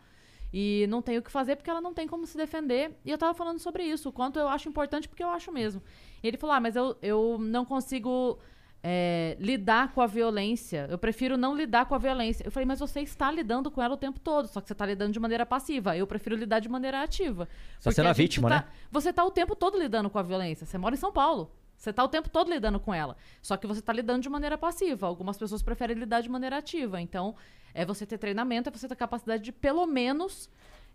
[0.52, 2.96] e não tem o que fazer porque ela não tem como se defender.
[3.04, 5.82] E eu tava falando sobre isso, o quanto eu acho importante, porque eu acho mesmo.
[6.22, 8.38] E ele falou: ah, mas eu, eu não consigo
[8.82, 10.86] é, lidar com a violência.
[10.90, 12.44] Eu prefiro não lidar com a violência.
[12.44, 14.84] Eu falei, mas você está lidando com ela o tempo todo, só que você está
[14.84, 15.96] lidando de maneira passiva.
[15.96, 17.48] Eu prefiro lidar de maneira ativa.
[17.82, 18.64] Porque sendo a gente vítima, tá- né?
[18.90, 20.66] Você está o tempo todo lidando com a violência.
[20.66, 21.50] Você mora em São Paulo.
[21.82, 23.16] Você está o tempo todo lidando com ela.
[23.42, 25.04] Só que você está lidando de maneira passiva.
[25.04, 27.00] Algumas pessoas preferem lidar de maneira ativa.
[27.00, 27.34] Então,
[27.74, 30.48] é você ter treinamento, é você ter capacidade de, pelo menos,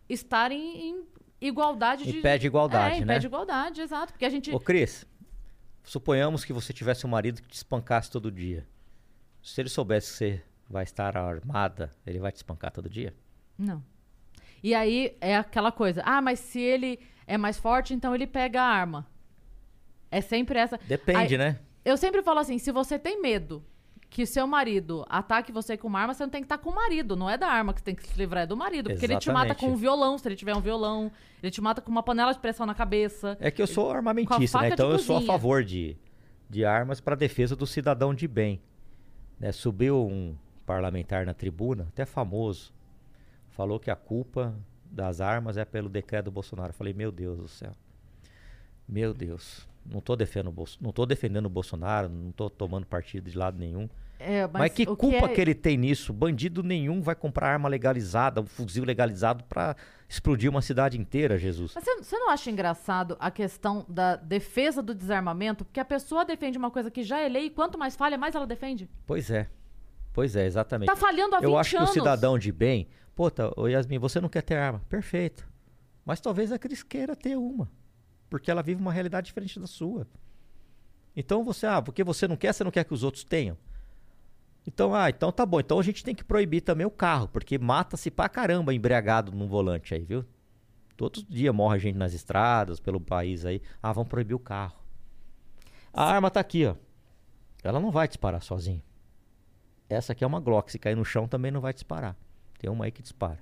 [0.07, 1.07] estar em, em
[1.41, 2.21] igualdade Em de.
[2.21, 3.15] pé de igualdade, é, em né?
[3.15, 4.13] pé de igualdade, exato.
[4.13, 4.49] Porque a gente.
[4.49, 5.05] Ô, Cris,
[5.83, 8.65] suponhamos que você tivesse um marido que te espancasse todo dia.
[9.43, 13.13] Se ele soubesse que você vai estar armada, ele vai te espancar todo dia?
[13.57, 13.83] Não.
[14.63, 16.01] E aí é aquela coisa.
[16.05, 19.05] Ah, mas se ele é mais forte, então ele pega a arma.
[20.12, 20.80] É sempre essa.
[20.88, 21.60] Depende, Aí- né?
[21.84, 23.64] Eu sempre falo assim: se você tem medo
[24.10, 26.76] que seu marido ataque você com uma arma, você não tem que estar com o
[26.76, 27.16] marido.
[27.16, 28.89] Não é da arma que você tem que se livrar, é do marido.
[28.89, 29.60] Porque ele te mata Exatamente.
[29.60, 31.12] com um violão, se ele tiver um violão.
[31.41, 33.38] Ele te mata com uma panela de pressão na cabeça.
[33.39, 34.70] É que eu sou armamentista, né?
[34.70, 35.34] Então eu sou a cozinha.
[35.34, 35.97] favor de,
[36.49, 38.62] de armas para defesa do cidadão de bem.
[39.39, 39.51] Né?
[39.51, 40.36] Subiu um
[40.66, 42.74] parlamentar na tribuna, até famoso,
[43.49, 44.55] falou que a culpa
[44.91, 46.70] das armas é pelo decreto do Bolsonaro.
[46.70, 47.72] Eu falei, meu Deus do céu.
[48.88, 49.68] Meu Deus.
[49.89, 53.38] Não tô defendendo, o Bolso- não tô defendendo o Bolsonaro, não tô tomando partido de
[53.38, 53.88] lado nenhum.
[54.19, 56.11] É, Mas, que o culpa é- que ele tem nisso?
[56.11, 59.75] Bandido nenhum vai comprar arma legalizada, um fuzil legalizado para
[60.09, 61.73] explodir uma cidade inteira, Jesus.
[61.75, 65.63] Mas você, não acha engraçado a questão da defesa do desarmamento?
[65.63, 68.33] Porque a pessoa defende uma coisa que já é lei e quanto mais falha, mais
[68.33, 68.89] ela defende.
[69.05, 69.47] Pois é.
[70.11, 70.88] Pois é, exatamente.
[70.88, 71.91] Tá falhando há 20 Eu acho anos.
[71.91, 74.81] que o cidadão de bem, pô, tá, Yasmin, você não quer ter arma.
[74.89, 75.47] Perfeito.
[76.03, 77.69] Mas talvez a Cris queira ter uma.
[78.30, 80.07] Porque ela vive uma realidade diferente da sua.
[81.15, 83.57] Então você, ah, porque você não quer, você não quer que os outros tenham.
[84.65, 85.59] Então, ah, então tá bom.
[85.59, 89.47] Então a gente tem que proibir também o carro, porque mata-se pra caramba embriagado num
[89.47, 90.25] volante aí, viu?
[90.97, 93.61] Todos os dias morre gente nas estradas, pelo país aí.
[93.82, 94.75] Ah, vamos proibir o carro.
[95.93, 96.75] A arma tá aqui, ó.
[97.63, 98.84] Ela não vai disparar sozinha.
[99.89, 100.71] Essa aqui é uma Glock.
[100.71, 102.15] Se cair no chão também não vai disparar.
[102.59, 103.39] Tem uma aí que dispara.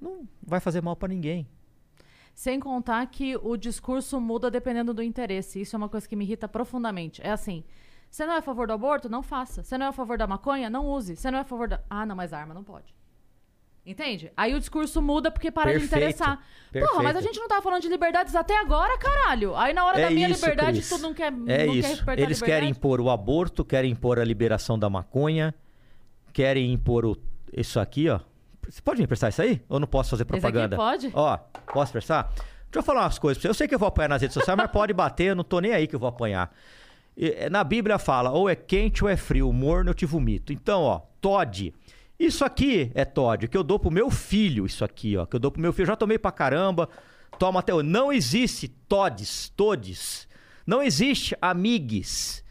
[0.00, 1.46] Não vai fazer mal pra ninguém.
[2.34, 5.60] Sem contar que o discurso muda dependendo do interesse.
[5.60, 7.20] Isso é uma coisa que me irrita profundamente.
[7.24, 7.62] É assim:
[8.10, 9.08] você não é a favor do aborto?
[9.08, 9.62] Não faça.
[9.62, 10.68] Você não é a favor da maconha?
[10.70, 11.16] Não use.
[11.16, 11.80] Você não é a favor da.
[11.88, 12.94] Ah, não, mas arma não pode.
[13.84, 14.30] Entende?
[14.36, 16.36] Aí o discurso muda porque para de Perfeito, interessar.
[16.72, 17.24] Porra, mas a perfeito.
[17.24, 19.56] gente não tava falando de liberdades até agora, caralho.
[19.56, 20.88] Aí na hora É da minha isso, liberdade, Cris.
[20.88, 22.08] tu não quer, É não quer isso.
[22.08, 25.52] a Eles querem impor o aborto, querem impor a liberação da maconha,
[26.32, 27.16] querem impor o...
[27.52, 28.20] isso aqui, ó.
[28.68, 29.60] Você pode me emprestar isso aí?
[29.68, 30.76] Ou não posso fazer propaganda?
[30.76, 31.10] pode?
[31.14, 31.36] Ó,
[31.72, 32.32] posso emprestar?
[32.34, 33.50] Deixa eu falar umas coisas pra você.
[33.50, 35.60] Eu sei que eu vou apanhar nas redes sociais, mas pode bater, eu não tô
[35.60, 36.54] nem aí que eu vou apanhar.
[37.16, 40.52] E, eh, Na Bíblia fala, ou é quente ou é frio, morno eu te vomito.
[40.52, 41.74] Então, ó, Todd.
[42.18, 45.40] Isso aqui é Todd, que eu dou pro meu filho, isso aqui, ó, que eu
[45.40, 45.82] dou pro meu filho.
[45.82, 46.88] Eu já tomei pra caramba,
[47.38, 47.88] toma até hoje.
[47.88, 50.28] Não existe Todds, todes.
[50.66, 52.42] Não existe amigues.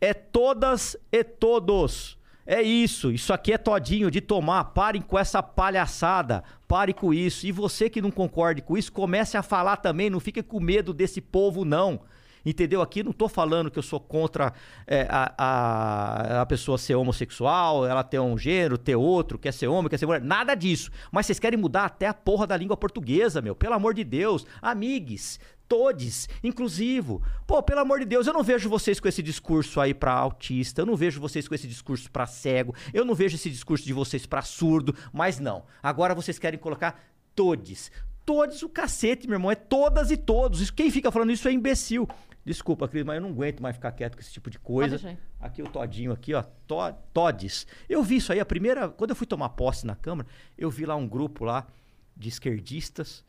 [0.00, 2.18] É todas e todos.
[2.46, 4.64] É isso, isso aqui é todinho de tomar.
[4.64, 6.42] Parem com essa palhaçada.
[6.66, 7.46] Pare com isso.
[7.46, 10.10] E você que não concorde com isso, comece a falar também.
[10.10, 12.00] Não fique com medo desse povo, não.
[12.44, 12.82] Entendeu?
[12.82, 14.52] Aqui não tô falando que eu sou contra
[14.86, 19.68] é, a, a, a pessoa ser homossexual, ela ter um gênero, ter outro, quer ser
[19.68, 20.22] homem, quer ser mulher.
[20.22, 20.90] Nada disso.
[21.12, 23.54] Mas vocês querem mudar até a porra da língua portuguesa, meu.
[23.54, 24.44] Pelo amor de Deus.
[24.60, 25.38] Amigues,
[25.72, 27.22] todes, inclusivo.
[27.46, 30.82] Pô, pelo amor de Deus, eu não vejo vocês com esse discurso aí pra autista,
[30.82, 33.94] eu não vejo vocês com esse discurso pra cego, eu não vejo esse discurso de
[33.94, 35.64] vocês pra surdo, mas não.
[35.82, 37.02] Agora vocês querem colocar
[37.34, 37.90] todes.
[38.22, 40.70] Todos o cacete, meu irmão, é todas e todos.
[40.70, 42.06] Quem fica falando isso é imbecil.
[42.44, 45.16] Desculpa, Cris, mas eu não aguento mais ficar quieto com esse tipo de coisa.
[45.40, 46.76] Aqui o Todinho aqui, ó, to,
[47.14, 47.66] Todes.
[47.88, 50.84] Eu vi isso aí, a primeira, quando eu fui tomar posse na Câmara, eu vi
[50.84, 51.66] lá um grupo lá
[52.14, 53.24] de esquerdistas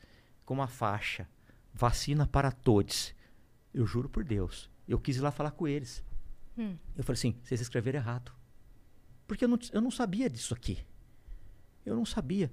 [0.46, 1.26] com uma faixa,
[1.74, 3.14] vacina para todos.
[3.74, 6.04] Eu juro por Deus, eu quis ir lá falar com eles.
[6.58, 6.78] Hum.
[6.96, 8.32] Eu falei assim, vocês escreveram errado.
[9.28, 10.78] Porque eu não, eu não sabia disso aqui.
[11.86, 12.52] Eu não sabia.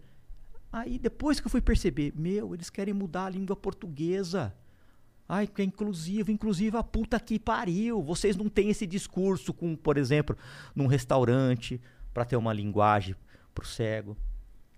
[0.73, 4.55] Aí depois que eu fui perceber, meu, eles querem mudar a língua portuguesa.
[5.29, 8.03] Ai, que é inclusivo, inclusive a puta que pariu.
[8.03, 10.37] Vocês não têm esse discurso com, por exemplo,
[10.75, 11.81] num restaurante
[12.13, 13.15] para ter uma linguagem
[13.55, 14.17] pro cego.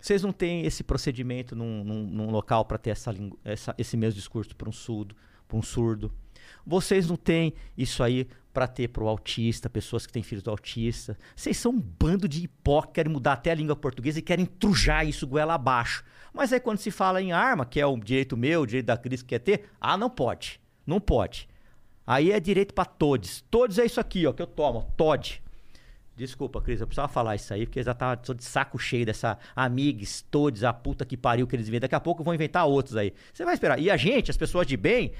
[0.03, 4.19] Vocês não têm esse procedimento num, num- num local para ter essa, essa- esse mesmo
[4.19, 5.15] discurso para um surdo,
[5.47, 6.11] para um surdo.
[6.67, 11.17] Vocês não têm isso aí para ter pro autista, pessoas que têm filhos do autista.
[11.33, 15.07] Vocês são um bando de hipócritas, querem mudar até a língua portuguesa e querem trujar
[15.07, 16.03] isso goela abaixo.
[16.33, 18.97] Mas aí quando se fala em arma, que é o direito meu, o direito da
[18.97, 20.59] Cris que quer ter, ah, não pode.
[20.85, 21.47] Não pode.
[22.05, 23.39] Aí é direito para todos.
[23.49, 25.41] Todos é isso aqui, ó, que eu tomo, Todd.
[26.15, 29.03] Desculpa, Cris, eu precisava falar isso aí, porque eu já tava tô de saco cheio
[29.03, 31.85] dessa amigos, todos, a puta que pariu que eles inventam.
[31.85, 33.13] Daqui a pouco vou inventar outros aí.
[33.33, 33.79] Você vai esperar.
[33.79, 35.11] E a gente, as pessoas de bem,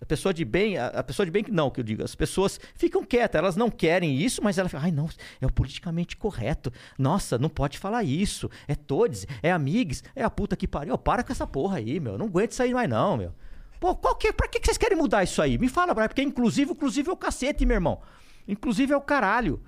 [0.00, 2.16] a pessoa de bem, a, a pessoa de bem que não, que eu digo, as
[2.16, 5.08] pessoas ficam quietas, elas não querem isso, mas elas ficam, ai não,
[5.40, 6.72] é o politicamente correto.
[6.98, 8.50] Nossa, não pode falar isso.
[8.66, 10.98] É todos, é amigos, é a puta que pariu.
[10.98, 12.14] Para com essa porra aí, meu.
[12.14, 13.32] Eu Não aguento aí mais não, meu.
[13.78, 15.56] Pô, qual que, pra que que vocês querem mudar isso aí?
[15.56, 18.00] Me fala, porque inclusive, inclusive é o cacete, meu irmão.
[18.48, 19.62] Inclusive é o caralho.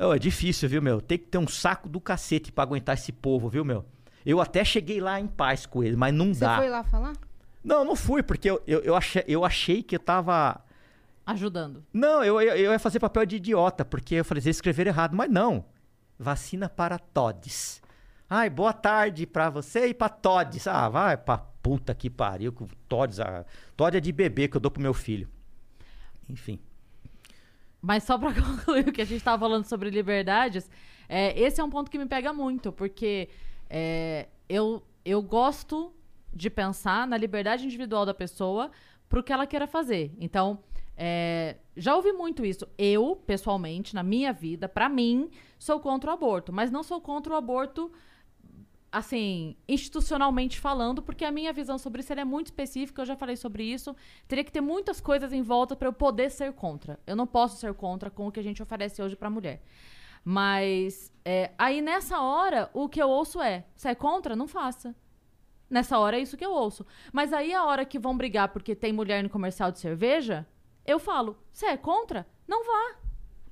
[0.00, 1.00] Ô, é difícil, viu, meu?
[1.00, 3.84] Tem que ter um saco do cacete pra aguentar esse povo, viu, meu?
[4.24, 6.56] Eu até cheguei lá em paz com eles, mas não Você dá.
[6.56, 7.12] foi lá falar?
[7.62, 10.64] Não, não fui, porque eu, eu, eu, achei, eu achei que eu tava.
[11.26, 11.84] Ajudando.
[11.92, 15.14] Não, eu, eu, eu ia fazer papel de idiota, porque eu falei, vocês escreveram errado,
[15.14, 15.66] mas não.
[16.18, 17.82] Vacina para todes.
[18.28, 20.66] Ai, boa tarde pra você e pra todes.
[20.66, 23.20] Ah, vai pra puta que pariu, com todes.
[23.20, 23.44] Ah,
[23.76, 25.28] Todd é de bebê que eu dou pro meu filho.
[26.28, 26.58] Enfim.
[27.80, 30.70] Mas só pra concluir o que a gente tava falando sobre liberdades,
[31.08, 33.28] é, esse é um ponto que me pega muito, porque
[33.68, 35.92] é, eu, eu gosto
[36.32, 38.70] de pensar na liberdade individual da pessoa
[39.08, 40.12] pro que ela queira fazer.
[40.18, 40.60] Então,
[40.96, 42.66] é, já ouvi muito isso.
[42.76, 47.32] Eu, pessoalmente, na minha vida, pra mim, sou contra o aborto, mas não sou contra
[47.32, 47.90] o aborto
[48.92, 53.36] assim, institucionalmente falando, porque a minha visão sobre isso é muito específica, eu já falei
[53.36, 53.94] sobre isso.
[54.26, 56.98] Teria que ter muitas coisas em volta para eu poder ser contra.
[57.06, 59.62] Eu não posso ser contra com o que a gente oferece hoje para mulher.
[60.24, 64.34] Mas é, aí nessa hora, o que eu ouço é: você é contra?
[64.34, 64.94] Não faça.
[65.68, 66.84] Nessa hora é isso que eu ouço.
[67.12, 70.46] Mas aí a hora que vão brigar porque tem mulher no comercial de cerveja,
[70.84, 72.26] eu falo: você é contra?
[72.46, 72.96] Não vá.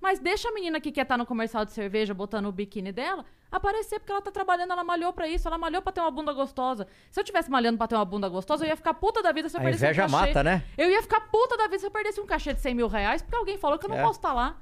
[0.00, 3.24] Mas deixa a menina que quer estar no comercial de cerveja botando o biquíni dela
[3.50, 6.32] aparecer, porque ela tá trabalhando, ela malhou pra isso, ela malhou pra ter uma bunda
[6.32, 6.86] gostosa.
[7.10, 9.48] Se eu tivesse malhando pra ter uma bunda gostosa, eu ia ficar puta da vida
[9.48, 10.10] se eu A perdesse um cachê.
[10.12, 10.64] mata, né?
[10.76, 13.22] Eu ia ficar puta da vida se eu perdesse um cachê de 100 mil reais,
[13.22, 14.02] porque alguém falou que eu não É.
[14.02, 14.56] posso estar lá.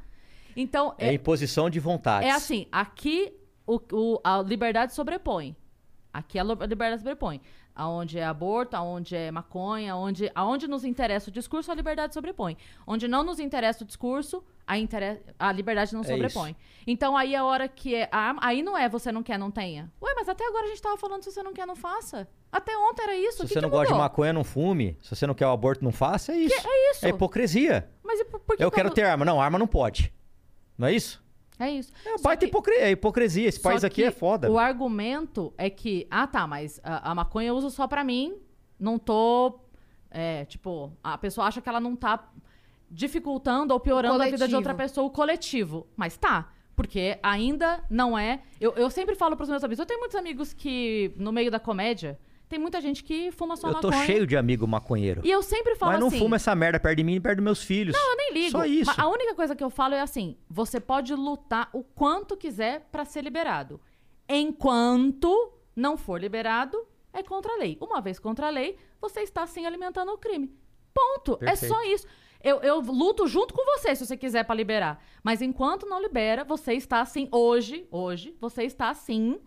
[0.56, 2.28] Então, É, imposição de vontades.
[2.28, 3.32] é assim, aqui
[3.66, 5.56] o, o- a liberdade sobrepõe.
[6.12, 7.40] Aqui a liberdade sobrepõe.
[7.78, 12.56] Aonde é aborto, aonde é maconha, aonde, aonde nos interessa o discurso, a liberdade sobrepõe.
[12.86, 16.56] Onde não nos interessa o discurso, a, intere- a liberdade não É sobrepõe.
[16.86, 19.50] Então aí a hora que é a arma, aí não é você não quer, não
[19.50, 19.92] tenha.
[20.02, 22.26] Ué, mas até agora a gente tava falando se você não quer, não faça.
[22.50, 23.36] Até ontem era isso.
[23.38, 24.04] Se o que você que não gosta de mudou?
[24.04, 24.96] maconha, não fume.
[25.02, 26.32] Se você não quer o aborto, não faça.
[26.32, 26.54] É isso.
[26.66, 27.04] é isso.
[27.04, 27.90] É hipocrisia.
[28.02, 29.24] Mas por, que Eu quero ter arma.
[29.24, 30.10] Não, arma não pode.
[30.78, 31.22] Não é isso?
[31.58, 31.92] É isso.
[32.04, 33.48] É Só baita que- hipocri- é hipocrisia.
[33.48, 34.50] Esse Só país aqui é foda.
[34.50, 38.34] O argumento é que, ah, tá, mas a, a maconha eu uso só pra mim,
[38.78, 39.58] não tô.
[40.10, 42.28] É, tipo, a pessoa acha que ela não tá
[42.90, 45.86] dificultando ou piorando a vida de outra pessoa, o coletivo.
[45.96, 46.50] Mas tá.
[46.74, 48.42] Porque ainda não é.
[48.60, 49.78] Eu, eu sempre falo pros meus amigos.
[49.78, 52.18] Eu tenho muitos amigos que, no meio da comédia,
[52.48, 54.06] tem muita gente que fuma só Eu tô maconha.
[54.06, 55.20] cheio de amigo maconheiro.
[55.24, 56.18] E eu sempre falo Mas não assim.
[56.18, 57.94] fuma essa merda perto de mim e perto dos meus filhos.
[57.96, 58.50] Não, eu nem ligo.
[58.52, 58.86] Só isso.
[58.86, 62.88] Mas a única coisa que eu falo é assim: você pode lutar o quanto quiser
[62.92, 63.80] pra ser liberado.
[64.28, 67.76] Enquanto não for liberado, é contra a lei.
[67.80, 70.54] Uma vez contra a lei, você está sim alimentando o crime.
[70.94, 71.34] Ponto.
[71.42, 71.74] É Perfeito.
[71.74, 72.06] só isso.
[72.42, 75.02] Eu, eu luto junto com você se você quiser pra liberar.
[75.22, 79.40] Mas enquanto não libera, você está assim, hoje, hoje, você está assim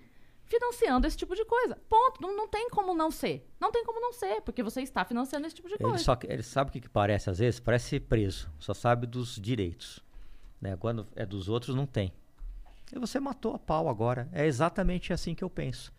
[0.49, 1.77] financiando esse tipo de coisa.
[1.87, 2.21] Ponto.
[2.21, 3.47] Não, não tem como não ser.
[3.59, 6.03] Não tem como não ser, porque você está financiando esse tipo de Ele, coisa.
[6.03, 7.59] só, ele sabe o que, que parece às vezes?
[7.59, 8.51] Parece ser preso.
[8.59, 9.99] Só sabe dos direitos.
[10.59, 10.75] Né?
[10.75, 12.11] Quando é dos outros, não tem.
[12.91, 14.27] E você matou a pau agora.
[14.31, 15.93] É exatamente assim que eu penso.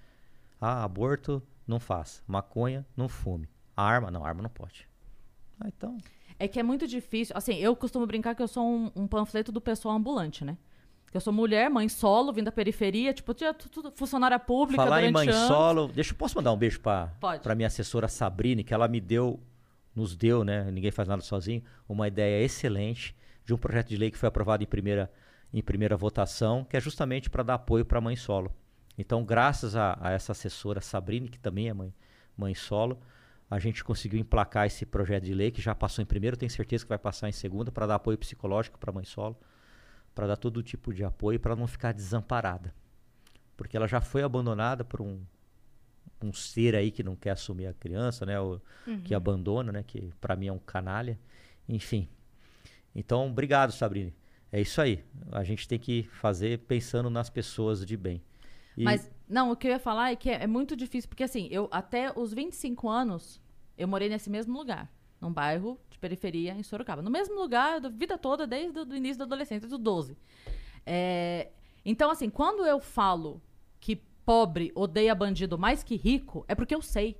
[0.61, 2.20] Ah, aborto, não faça.
[2.26, 3.48] Maconha, não fume.
[3.76, 4.88] Arma, não, arma não pode.
[5.61, 5.96] Ah, então.
[6.38, 7.36] É que é muito difícil.
[7.36, 10.59] Assim, eu costumo brincar que eu sou um, um panfleto do pessoal ambulante, né?
[11.12, 15.02] Eu sou mulher, mãe solo, vim da periferia, tipo, tinha tu- tu- funcionária pública Falar
[15.02, 15.48] em mãe anos.
[15.48, 15.88] solo.
[15.88, 17.42] Deixa eu posso mandar um beijo pra, Pode.
[17.42, 19.40] pra minha assessora Sabrine, que ela me deu
[19.92, 20.70] nos deu, né?
[20.70, 24.62] Ninguém faz nada sozinho, uma ideia excelente de um projeto de lei que foi aprovado
[24.62, 25.11] em primeira,
[25.52, 28.52] em primeira votação, que é justamente para dar apoio para a mãe solo.
[28.96, 31.92] Então, graças a, a, essa assessora Sabrine, que também é mãe,
[32.36, 33.00] mãe solo,
[33.50, 36.84] a gente conseguiu emplacar esse projeto de lei que já passou em primeiro, tenho certeza
[36.84, 39.36] que vai passar em segunda, para dar apoio psicológico para a mãe solo,
[40.14, 42.74] para dar todo tipo de apoio para não ficar desamparada.
[43.56, 45.20] Porque ela já foi abandonada por um,
[46.22, 48.40] um ser aí que não quer assumir a criança, né?
[48.40, 49.00] O, uhum.
[49.02, 49.82] Que abandona, né?
[49.82, 51.18] Que para mim é um canalha.
[51.68, 52.08] Enfim.
[52.94, 54.14] Então, obrigado, Sabrine.
[54.52, 55.04] É isso aí.
[55.30, 58.22] A gente tem que fazer pensando nas pessoas de bem.
[58.76, 58.82] E...
[58.82, 61.48] Mas, não, o que eu ia falar é que é, é, muito difícil, porque assim,
[61.50, 63.40] eu até os 25 anos,
[63.76, 64.90] eu morei nesse mesmo lugar.
[65.20, 67.03] Num bairro periferia em Sorocaba.
[67.03, 70.16] No mesmo lugar, da vida toda, desde o início da adolescência, do 12.
[70.86, 71.48] É,
[71.84, 73.40] então, assim, quando eu falo
[73.78, 77.16] que pobre odeia bandido mais que rico, é porque eu sei.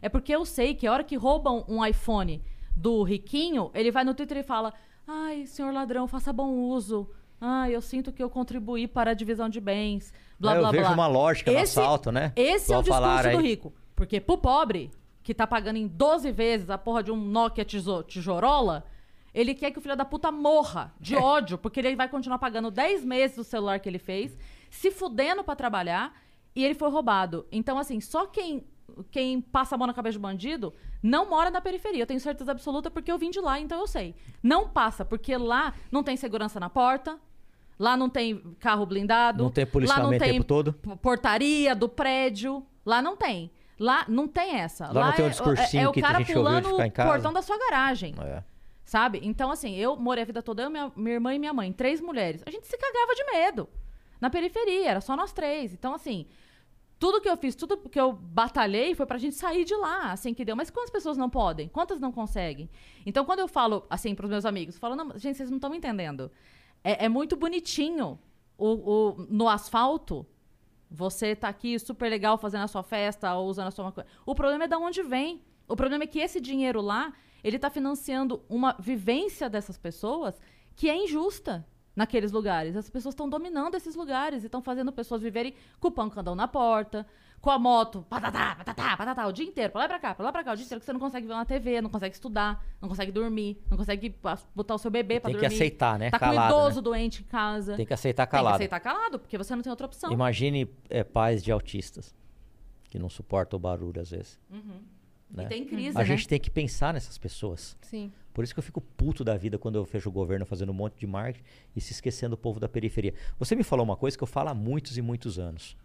[0.00, 2.42] É porque eu sei que a hora que roubam um iPhone
[2.76, 4.72] do riquinho, ele vai no Twitter e fala:
[5.06, 7.08] Ai, senhor ladrão, faça bom uso.
[7.40, 10.12] Ai, eu sinto que eu contribuí para a divisão de bens.
[10.38, 10.94] Blá, é, blá, eu vejo blá.
[10.94, 12.32] uma lógica esse, no assalto, né?
[12.36, 13.72] Esse é o discurso do rico.
[13.96, 14.90] Porque pro pobre,
[15.22, 18.84] que tá pagando em 12 vezes a porra de um Nokia tijorola,
[19.32, 22.70] ele quer que o filho da puta morra de ódio, porque ele vai continuar pagando
[22.70, 24.36] 10 meses do celular que ele fez,
[24.70, 26.14] se fudendo para trabalhar
[26.54, 27.46] e ele foi roubado.
[27.50, 28.64] Então, assim, só quem,
[29.10, 32.02] quem passa a mão na cabeça do bandido não mora na periferia.
[32.02, 34.14] Eu tenho certeza absoluta porque eu vim de lá, então eu sei.
[34.42, 37.18] Não passa, porque lá não tem segurança na porta.
[37.78, 39.42] Lá não tem carro blindado.
[39.42, 40.72] Não tem policiamento lá não tem o tempo todo.
[41.00, 42.64] Portaria do prédio.
[42.84, 43.50] Lá não tem.
[43.82, 44.86] Lá não tem essa.
[44.86, 46.54] Lá, lá não tem um é, discursinho é, é o que cara a gente pulando
[46.54, 47.08] ouviu de ficar em casa.
[47.08, 48.14] o portão da sua garagem.
[48.20, 48.44] É.
[48.84, 49.20] Sabe?
[49.24, 52.00] Então, assim, eu morei a vida toda, eu, minha, minha irmã e minha mãe, três
[52.00, 52.44] mulheres.
[52.46, 53.68] A gente se cagava de medo.
[54.20, 55.72] Na periferia, era só nós três.
[55.72, 56.26] Então, assim,
[56.96, 60.32] tudo que eu fiz, tudo que eu batalhei foi pra gente sair de lá, assim
[60.32, 60.54] que deu.
[60.54, 61.66] Mas quantas pessoas não podem?
[61.66, 62.70] Quantas não conseguem?
[63.04, 65.70] Então, quando eu falo, assim, pros meus amigos, eu falo, não, gente, vocês não estão
[65.70, 66.30] me entendendo.
[66.84, 68.16] É, é, muito bonitinho
[68.56, 70.24] o, o, no asfalto
[70.92, 74.08] você tá aqui super legal fazendo a sua festa ou usando a sua coisa.
[74.26, 75.42] O problema é de onde vem.
[75.66, 77.12] O problema é que esse dinheiro lá,
[77.42, 80.40] ele tá financiando uma vivência dessas pessoas
[80.76, 81.66] que é injusta
[81.96, 82.76] naqueles lugares.
[82.76, 86.34] As pessoas estão dominando esses lugares e estão fazendo pessoas viverem com o pão candão
[86.34, 87.06] na porta,
[87.42, 90.30] com a moto, patatá, patatá, patatá, o dia inteiro, pra lá pra cá, pra lá
[90.30, 92.64] pra cá, o dia inteiro, que você não consegue ver uma TV, não consegue estudar,
[92.80, 94.14] não consegue dormir, não consegue
[94.54, 95.48] botar o seu bebê pra tem dormir.
[95.48, 96.08] Tem que aceitar, né?
[96.08, 96.82] Tá calado, com um idoso né?
[96.82, 97.74] doente em casa.
[97.74, 98.58] Tem que aceitar calado.
[98.58, 100.12] Tem que aceitar calado, porque você não tem outra opção.
[100.12, 102.14] Imagine é, pais de autistas
[102.88, 104.38] que não suportam o barulho às vezes.
[104.48, 104.80] Uhum.
[105.28, 105.46] Né?
[105.46, 106.06] E tem crise, A né?
[106.06, 107.76] gente tem que pensar nessas pessoas.
[107.82, 108.12] Sim.
[108.32, 110.74] Por isso que eu fico puto da vida quando eu vejo o governo fazendo um
[110.74, 113.14] monte de marketing e se esquecendo do povo da periferia.
[113.36, 115.76] Você me falou uma coisa que eu falo há muitos e muitos anos.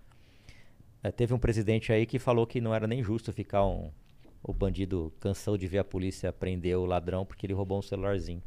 [1.07, 3.91] É, teve um presidente aí que falou que não era nem justo ficar um.
[4.43, 8.43] O bandido cansou de ver a polícia prender o ladrão porque ele roubou um celularzinho.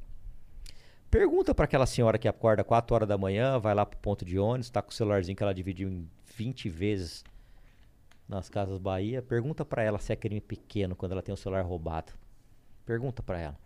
[1.11, 4.39] Pergunta para aquela senhora que acorda 4 horas da manhã, vai lá pro ponto de
[4.39, 7.25] ônibus, tá com o celularzinho que ela dividiu em 20 vezes
[8.29, 9.23] nas casas Bahia.
[9.23, 12.13] Pergunta para ela se é crime pequeno quando ela tem o celular roubado.
[12.85, 13.59] Pergunta para ela.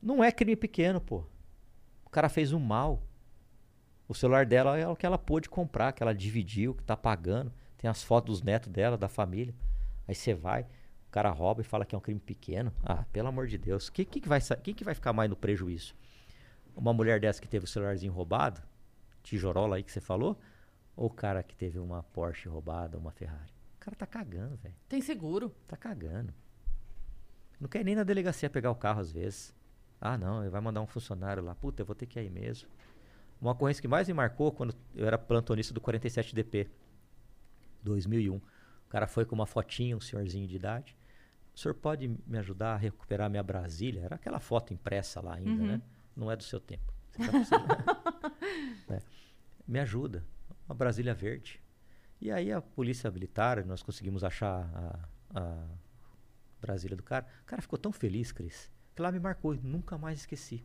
[0.00, 1.24] Não é crime pequeno, pô.
[2.04, 3.02] O cara fez um mal.
[4.06, 7.50] O celular dela é o que ela pôde comprar, que ela dividiu, que tá pagando.
[7.78, 9.54] Tem as fotos dos netos dela, da família.
[10.06, 12.72] Aí você vai, o cara rouba e fala que é um crime pequeno.
[12.82, 13.88] Ah, pelo amor de Deus.
[13.88, 15.94] Quem que, que, vai, quem que vai ficar mais no prejuízo?
[16.76, 18.60] Uma mulher dessa que teve o celularzinho roubado,
[19.22, 20.38] tijorola aí que você falou,
[20.96, 23.52] ou o cara que teve uma Porsche roubada, uma Ferrari?
[23.76, 24.74] O cara tá cagando, velho.
[24.88, 25.54] Tem seguro.
[25.66, 26.34] Tá cagando.
[27.60, 29.54] Não quer nem na delegacia pegar o carro às vezes.
[30.00, 31.54] Ah, não, ele vai mandar um funcionário lá.
[31.54, 32.68] Puta, eu vou ter que ir aí mesmo.
[33.40, 36.68] Uma ocorrência que mais me marcou quando eu era plantonista do 47DP,
[37.88, 38.36] 2001.
[38.36, 38.42] O
[38.88, 40.96] cara foi com uma fotinha, um senhorzinho de idade.
[41.54, 44.02] O senhor pode me ajudar a recuperar minha Brasília?
[44.02, 45.66] Era aquela foto impressa lá ainda, Uhum.
[45.66, 45.82] né?
[46.16, 46.92] Não é do seu tempo.
[47.10, 47.66] Você tá precisando.
[48.90, 49.02] É.
[49.66, 50.24] Me ajuda.
[50.66, 51.60] Uma Brasília verde.
[52.20, 54.68] E aí a polícia militar, nós conseguimos achar
[55.34, 55.66] a, a
[56.60, 57.26] Brasília do cara.
[57.42, 59.54] O cara ficou tão feliz, Cris, que lá me marcou.
[59.54, 60.64] Nunca mais esqueci.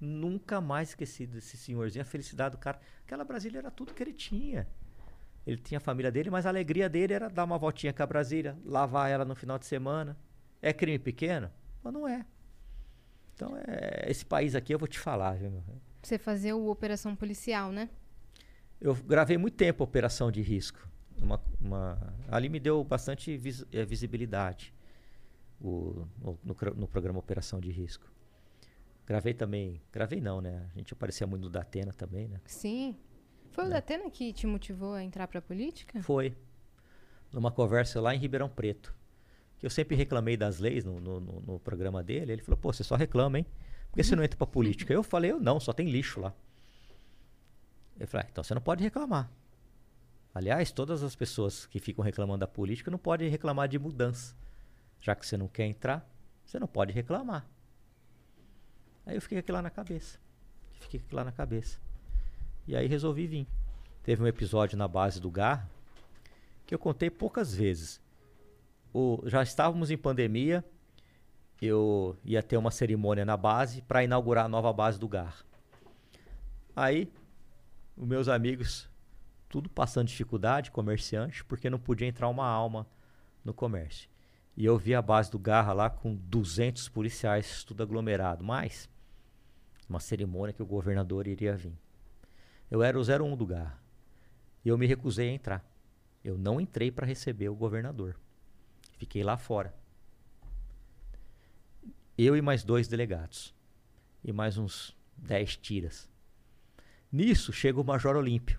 [0.00, 2.80] Nunca mais esqueci desse senhorzinho, a felicidade do cara.
[3.04, 4.66] Aquela Brasília era tudo que ele tinha.
[5.46, 8.06] Ele tinha a família dele, mas a alegria dele era dar uma voltinha com a
[8.06, 10.16] Brasília, lavar ela no final de semana.
[10.62, 11.50] É crime pequeno?
[11.82, 12.24] Mas não é.
[13.34, 15.62] Então, é, esse país aqui eu vou te falar, viu?
[16.02, 17.90] Você fazer o operação policial, né?
[18.80, 20.88] Eu gravei muito tempo Operação de Risco.
[21.20, 24.74] Uma, uma- ali me deu bastante vis- eh, visibilidade
[25.60, 28.10] o- no, no no programa Operação de Risco.
[29.06, 29.80] Gravei também.
[29.92, 30.68] Gravei não, né?
[30.74, 32.40] A gente aparecia muito no Datena também, né?
[32.46, 32.96] Sim.
[33.54, 36.02] Foi o Datena que te motivou a entrar pra política?
[36.02, 36.36] Foi.
[37.32, 38.94] Numa conversa lá em Ribeirão Preto.
[39.58, 42.32] que eu sempre reclamei das leis no, no, no- no programa dele.
[42.32, 43.46] Ele falou, pô, você só reclama, hein?
[43.90, 44.92] Por que você não entra pra política?
[44.92, 46.34] Eu falei, eu não, só tem lixo lá.
[47.96, 49.30] Ele falou, ah, então você não pode reclamar.
[50.34, 54.34] Aliás, todas as pessoas que ficam reclamando da política não podem reclamar de mudança.
[55.00, 56.04] Já que você não quer entrar,
[56.44, 57.46] você não pode reclamar.
[59.06, 60.18] Aí eu fiquei aqui lá na cabeça.
[60.80, 61.78] Fiquei aqui lá na cabeça.
[62.66, 63.46] E aí resolvi vir.
[64.02, 65.68] Teve um episódio na base do Garra
[66.66, 68.00] que eu contei poucas vezes.
[68.92, 70.64] O, já estávamos em pandemia,
[71.60, 75.44] eu ia ter uma cerimônia na base para inaugurar a nova base do Garra.
[76.74, 77.12] Aí,
[77.96, 78.88] os meus amigos,
[79.48, 82.86] tudo passando dificuldade, comerciante, porque não podia entrar uma alma
[83.44, 84.08] no comércio.
[84.56, 88.44] E eu vi a base do Garra lá com 200 policiais, tudo aglomerado.
[88.44, 88.88] Mas,
[89.88, 91.76] uma cerimônia que o governador iria vir.
[92.70, 93.82] Eu era o 01 do Garra.
[94.64, 95.74] E eu me recusei a entrar.
[96.22, 98.16] Eu não entrei para receber o governador.
[98.96, 99.74] Fiquei lá fora.
[102.16, 103.54] Eu e mais dois delegados.
[104.22, 106.08] E mais uns 10 tiras.
[107.12, 108.58] Nisso chega o Major Olímpio.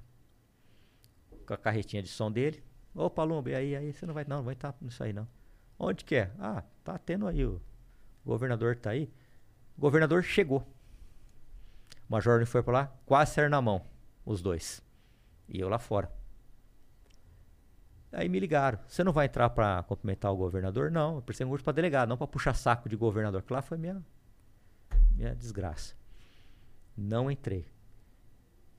[1.45, 2.63] Com a carretinha de som dele.
[2.93, 3.91] Ô Palumbo, e aí, aí?
[3.91, 4.23] Você não vai.
[4.25, 5.27] Não, não vai estar nisso aí não.
[5.77, 6.31] Onde que é?
[6.39, 7.43] Ah, tá tendo aí.
[7.45, 7.61] O
[8.23, 9.11] governador tá aí.
[9.77, 10.61] O governador chegou.
[12.07, 13.85] O Major Olímpio foi pra lá, quase saíram na mão.
[14.25, 14.81] Os dois.
[15.47, 16.11] E eu lá fora.
[18.11, 18.79] Aí me ligaram.
[18.87, 20.89] Você não vai entrar para cumprimentar o governador?
[20.89, 23.41] Não, eu preciso um para delegado, não para puxar saco de governador.
[23.43, 24.01] Que lá foi minha,
[25.11, 25.93] minha desgraça.
[26.97, 27.67] Não entrei.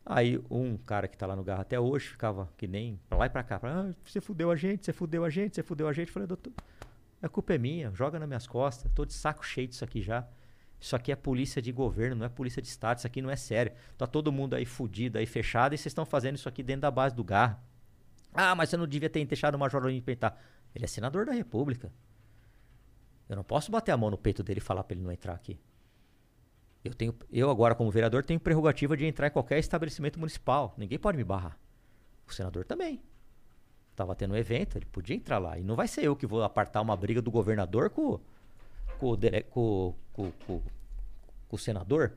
[0.05, 3.27] Aí um cara que tá lá no garro até hoje ficava que nem pra lá
[3.27, 3.61] e pra cá.
[3.63, 6.09] Ah, você fudeu a gente, você fudeu a gente, você fudeu a gente.
[6.09, 6.53] Eu falei, doutor,
[7.21, 8.91] a culpa é minha, joga nas minhas costas.
[8.95, 10.27] Tô de saco cheio disso aqui já.
[10.79, 12.99] Isso aqui é polícia de governo, não é polícia de estado.
[12.99, 13.73] Isso aqui não é sério.
[13.97, 16.91] Tá todo mundo aí fudido, aí fechado, e vocês estão fazendo isso aqui dentro da
[16.91, 17.63] base do garra.
[18.33, 20.39] Ah, mas você não devia ter deixado o Major Olímpio entrar.
[20.75, 21.91] Ele é senador da República.
[23.29, 25.35] Eu não posso bater a mão no peito dele e falar para ele não entrar
[25.35, 25.59] aqui.
[26.85, 30.75] Eu, tenho, eu agora, como vereador, tenho prerrogativa de entrar em qualquer estabelecimento municipal.
[30.77, 31.59] Ninguém pode me barrar.
[32.27, 33.03] O senador também.
[33.97, 35.59] Tava tendo um evento, ele podia entrar lá.
[35.59, 38.21] E não vai ser eu que vou apartar uma briga do governador com,
[38.97, 39.17] com, o,
[39.51, 40.63] com, com, com,
[41.49, 42.13] com o senador.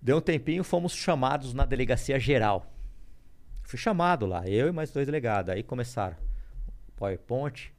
[0.00, 2.70] Deu um tempinho, fomos chamados na delegacia geral.
[3.62, 5.50] Fui chamado lá, eu e mais dois delegados.
[5.50, 6.16] Aí começaram
[6.96, 7.72] PowerPoint,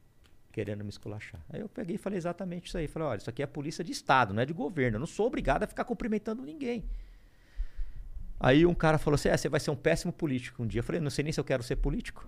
[0.51, 1.39] querendo me esculachar.
[1.49, 2.87] Aí eu peguei e falei exatamente isso aí.
[2.87, 4.95] Falei, olha, isso aqui é polícia de Estado, não é de governo.
[4.95, 6.83] Eu não sou obrigado a ficar cumprimentando ninguém.
[8.39, 10.79] Aí um cara falou assim, é, você vai ser um péssimo político um dia.
[10.79, 12.27] Eu falei, não sei nem se eu quero ser político.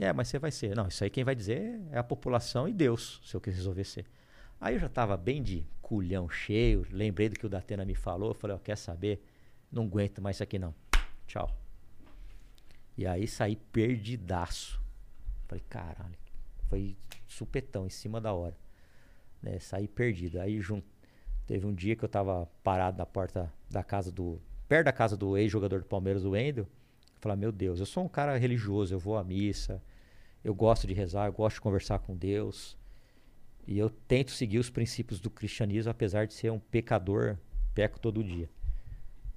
[0.00, 0.76] É, mas você vai ser.
[0.76, 3.84] Não, isso aí quem vai dizer é a população e Deus, se eu quiser resolver
[3.84, 4.06] ser.
[4.60, 8.34] Aí eu já estava bem de culhão cheio, lembrei do que o Datena me falou,
[8.34, 9.22] falei, ó, quer saber?
[9.70, 10.74] Não aguento mais isso aqui não.
[11.26, 11.50] Tchau.
[12.96, 14.80] E aí saí perdidaço.
[15.46, 16.18] Falei, caralho,
[16.68, 16.96] foi
[17.26, 18.56] supetão, em cima da hora.
[19.42, 19.58] Né?
[19.58, 20.40] Saí perdido.
[20.40, 20.60] Aí
[21.46, 24.40] teve um dia que eu tava parado na porta da casa do.
[24.68, 26.66] perto da casa do ex-jogador do Palmeiras, o Wendel.
[27.20, 29.82] Falar, meu Deus, eu sou um cara religioso, eu vou à missa,
[30.48, 32.74] eu gosto de rezar, eu gosto de conversar com Deus.
[33.66, 37.36] E eu tento seguir os princípios do cristianismo, apesar de ser um pecador,
[37.74, 38.48] peco todo dia.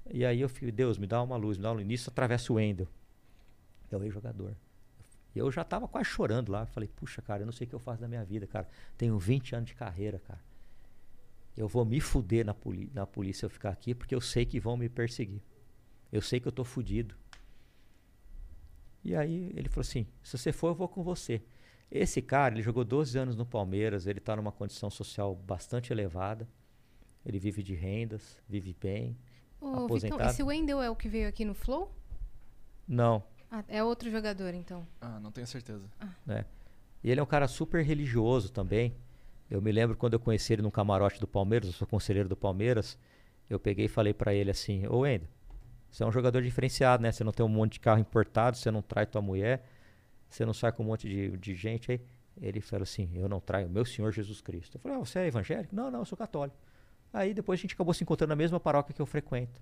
[0.09, 1.85] E aí eu fico, Deus, me dá uma luz, me dá uma luz.
[1.85, 2.87] Nisso atravessa o Wendel,
[3.91, 4.55] é o ex-jogador.
[5.35, 6.65] E eu já tava quase chorando lá.
[6.65, 8.69] Falei, puxa, cara, eu não sei o que eu faço da minha vida, cara.
[8.97, 10.39] Tenho 20 anos de carreira, cara.
[11.57, 12.55] Eu vou me fuder na,
[12.93, 15.41] na polícia eu ficar aqui, porque eu sei que vão me perseguir.
[16.09, 17.15] Eu sei que eu tô fudido.
[19.03, 21.41] E aí ele falou assim: se você for, eu vou com você.
[21.91, 26.47] Esse cara, ele jogou 12 anos no Palmeiras, ele tá numa condição social bastante elevada.
[27.25, 29.17] Ele vive de rendas, vive bem.
[29.59, 30.29] Ô, Vitão, Aposentado.
[30.31, 31.93] esse Wendel é o que veio aqui no Flow?
[32.87, 34.87] Não, Ah, é outro jogador, então.
[35.01, 35.85] Ah, não tenho certeza.
[36.25, 36.45] né?
[37.03, 38.95] E ele é um cara super religioso também.
[39.49, 42.37] Eu me lembro quando eu conheci ele num camarote do Palmeiras, eu sou conselheiro do
[42.37, 42.97] Palmeiras,
[43.49, 45.27] eu peguei e falei pra ele assim: "Ô Wendel,
[45.91, 47.11] você é um jogador diferenciado, né?
[47.11, 49.65] Você não tem um monte de carro importado, você não trai tua mulher,
[50.29, 52.01] você não sai com um monte de, de gente aí".
[52.41, 54.77] Ele falou assim: "Eu não traio o meu Senhor Jesus Cristo".
[54.77, 55.75] Eu falei: ah, "Você é evangélico?".
[55.75, 56.57] "Não, não, eu sou católico".
[57.13, 59.61] Aí depois a gente acabou se encontrando na mesma paróquia que eu frequento.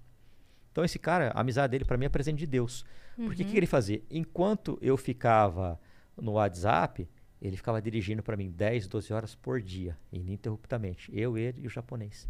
[0.72, 2.86] Então esse cara, a amizade dele pra mim é presente de Deus.
[3.16, 4.02] Porque o que, que ele fazia?
[4.10, 5.80] Enquanto eu ficava
[6.16, 7.10] no WhatsApp,
[7.42, 11.12] ele ficava dirigindo para mim 10, 12 horas por dia, ininterruptamente.
[11.14, 12.30] Eu, ele e o japonês.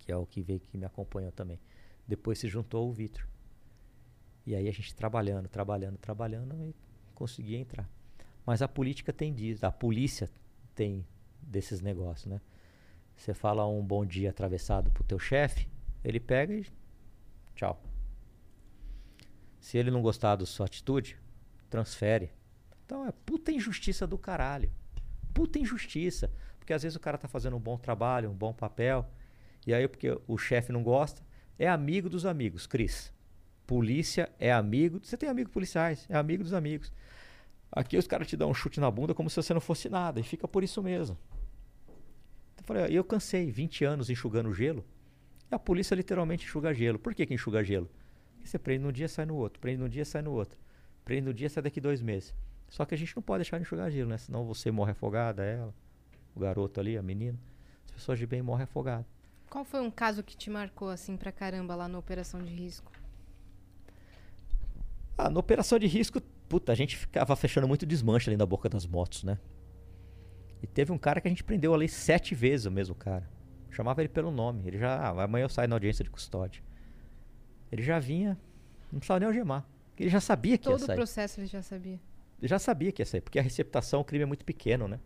[0.00, 1.60] Que é o que veio que me acompanhou também.
[2.08, 3.24] Depois se juntou o Vitor.
[4.46, 6.74] E aí a gente trabalhando, trabalhando, trabalhando e
[7.14, 7.88] conseguia entrar.
[8.46, 10.30] Mas a política tem disso, a polícia
[10.74, 11.06] tem
[11.42, 12.40] desses negócios, né?
[13.14, 15.68] Você fala um bom dia atravessado pro teu chefe,
[16.02, 16.64] ele pega e
[17.54, 17.82] tchau.
[19.60, 21.18] Se ele não gostar da sua atitude,
[21.68, 22.30] transfere.
[22.86, 24.72] Então é puta injustiça do caralho.
[25.34, 26.30] Puta injustiça.
[26.58, 29.06] Porque às vezes o cara tá fazendo um bom trabalho, um bom papel.
[29.66, 31.22] E aí, porque o chefe não gosta,
[31.58, 33.12] é amigo dos amigos, Cris.
[33.66, 35.00] Polícia é amigo.
[35.02, 36.92] Você tem amigos policiais, é amigo dos amigos.
[37.70, 40.20] Aqui os caras te dão um chute na bunda como se você não fosse nada.
[40.20, 41.18] E fica por isso mesmo.
[42.56, 44.84] Eu falei, eu cansei 20 anos enxugando gelo.
[45.50, 46.98] E a polícia literalmente enxuga gelo.
[46.98, 47.90] Por que, que enxuga gelo?
[48.34, 49.60] Porque você prende num dia, sai no outro.
[49.60, 50.58] Prende num dia, sai no outro.
[51.04, 52.34] Prende num dia, sai daqui dois meses.
[52.68, 54.18] Só que a gente não pode deixar de enxugar gelo, né?
[54.18, 55.74] Senão você morre afogada, ela,
[56.34, 57.38] o garoto ali, a menina.
[57.86, 59.17] As pessoas de bem morrem afogadas.
[59.50, 62.92] Qual foi um caso que te marcou assim pra caramba lá na operação de risco?
[65.16, 68.68] Ah, na operação de risco, puta, a gente ficava fechando muito desmanche ali na boca
[68.68, 69.38] das motos, né?
[70.62, 73.28] E teve um cara que a gente prendeu ali sete vezes, o mesmo cara.
[73.70, 74.62] Chamava ele pelo nome.
[74.66, 76.62] Ele já, ah, amanhã eu saio na audiência de custódia.
[77.70, 78.38] Ele já vinha,
[78.92, 79.66] não precisava nem algemar.
[79.98, 80.96] Ele já sabia que Todo ia o sair.
[80.96, 82.00] processo ele já sabia.
[82.38, 85.00] Ele já sabia que ia sair, porque a receptação, o crime é muito pequeno, né?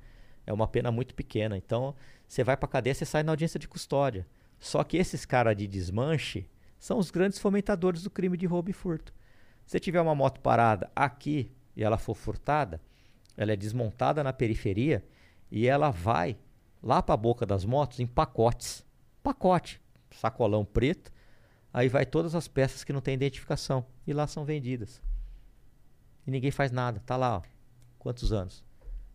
[0.46, 1.56] É uma pena muito pequena.
[1.56, 1.94] Então,
[2.26, 4.26] você vai pra cadeia, você sai na audiência de custódia.
[4.58, 8.72] Só que esses caras de desmanche são os grandes fomentadores do crime de roubo e
[8.72, 9.12] furto.
[9.66, 12.80] Se tiver uma moto parada aqui e ela for furtada,
[13.36, 15.04] ela é desmontada na periferia
[15.50, 16.36] e ela vai
[16.82, 18.84] lá para a boca das motos em pacotes.
[19.22, 19.80] Pacote,
[20.10, 21.12] sacolão preto,
[21.72, 25.00] aí vai todas as peças que não tem identificação e lá são vendidas.
[26.26, 27.42] E ninguém faz nada, tá lá, ó.
[27.98, 28.64] Quantos anos?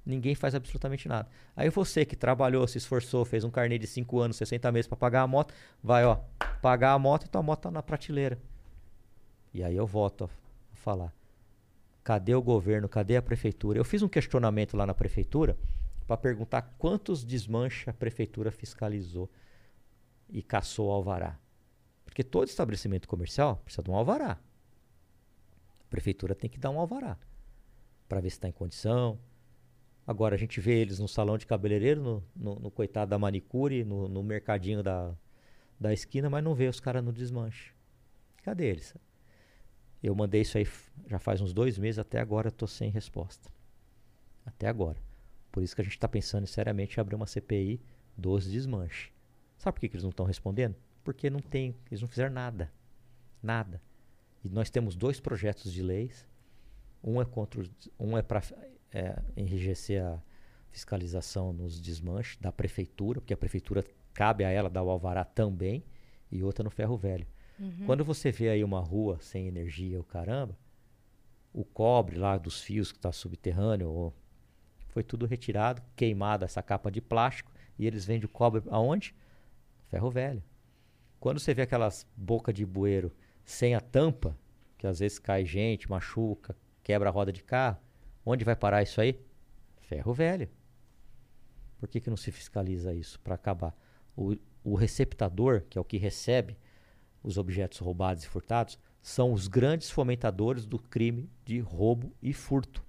[0.07, 1.27] Ninguém faz absolutamente nada.
[1.53, 4.95] Aí você que trabalhou, se esforçou, fez um carnê de 5 anos, 60 meses para
[4.95, 5.53] pagar a moto,
[5.83, 6.19] vai, ó,
[6.61, 8.39] pagar a moto e tua moto tá na prateleira.
[9.53, 11.13] E aí eu volto a falar.
[12.05, 12.87] Cadê o governo?
[12.87, 13.77] Cadê a prefeitura?
[13.77, 15.57] Eu fiz um questionamento lá na prefeitura
[16.07, 19.29] para perguntar quantos desmanches a prefeitura fiscalizou
[20.29, 21.37] e caçou alvará.
[22.05, 24.39] Porque todo estabelecimento comercial precisa de um alvará.
[25.81, 27.17] A prefeitura tem que dar um alvará
[28.07, 29.19] para ver se está em condição.
[30.07, 33.83] Agora a gente vê eles no salão de cabeleireiro, no, no, no coitado da manicure,
[33.83, 35.13] no, no mercadinho da,
[35.77, 37.73] da esquina, mas não vê os caras no desmanche.
[38.41, 38.95] Cadê eles?
[40.01, 40.65] Eu mandei isso aí
[41.07, 43.51] já faz uns dois meses, até agora eu tô sem resposta.
[44.45, 44.97] Até agora.
[45.51, 47.81] Por isso que a gente está pensando seriamente em abrir uma CPI
[48.15, 49.11] dos desmanches.
[49.57, 50.75] Sabe por que, que eles não estão respondendo?
[51.03, 52.71] Porque não tem, eles não fizeram nada.
[53.43, 53.81] Nada.
[54.41, 56.25] E nós temos dois projetos de leis.
[57.03, 58.41] Um é contra os, um é para
[58.91, 60.21] é, enrijecer a
[60.71, 63.83] fiscalização nos desmanches da prefeitura, porque a prefeitura
[64.13, 65.83] cabe a ela dar o alvará também,
[66.31, 67.27] e outra no ferro velho.
[67.85, 70.57] Quando você vê aí uma rua sem energia, o caramba,
[71.53, 74.13] o cobre lá dos fios que está subterrâneo, ou-
[74.89, 79.15] foi tudo retirado, queimado essa capa de plástico, e eles vendem o cobre aonde?
[79.89, 80.43] Ferro velho.
[81.19, 83.11] Quando você vê aquelas bocas de bueiro
[83.43, 84.37] sem a tampa,
[84.77, 87.79] que às vezes cai gente, machuca, quebra a roda de carro,
[88.27, 89.19] onde vai parar isso aí?
[89.81, 90.49] Ferro velho.
[91.79, 93.75] Por que, que não se fiscaliza isso para acabar?
[94.15, 96.57] O, o receptador, que é o que recebe
[97.23, 102.83] os objetos roubados e furtados, são os grandes fomentadores do crime de roubo e furto.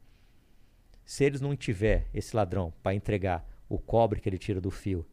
[1.05, 5.07] Se eles não tiver esse ladrão para entregar o cobre que ele tira do fio,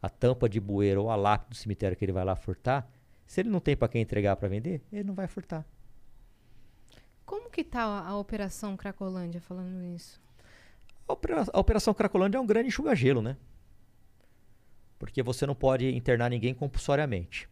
[0.00, 2.90] a tampa de bueiro ou a lápide do cemitério que ele vai lá furtar,
[3.26, 5.66] se ele não tem para quem entregar para vender, ele não vai furtar.
[7.24, 10.20] Como que tá a, a operação Cracolândia falando isso?
[11.08, 13.36] A opera- a Operação Cracolândia é um grande enxuga-gelo, né?
[14.98, 17.48] Porque você não pode internar ninguém compulsoriamente.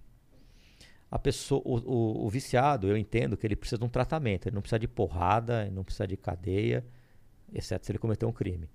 [1.10, 4.46] A pessoa, o, o- o viciado, eu entendo que ele precisa de um tratamento.
[4.46, 6.84] Ele não precisa de porrada, não precisa de cadeia,
[7.52, 8.70] exceto se ele cometer um crime.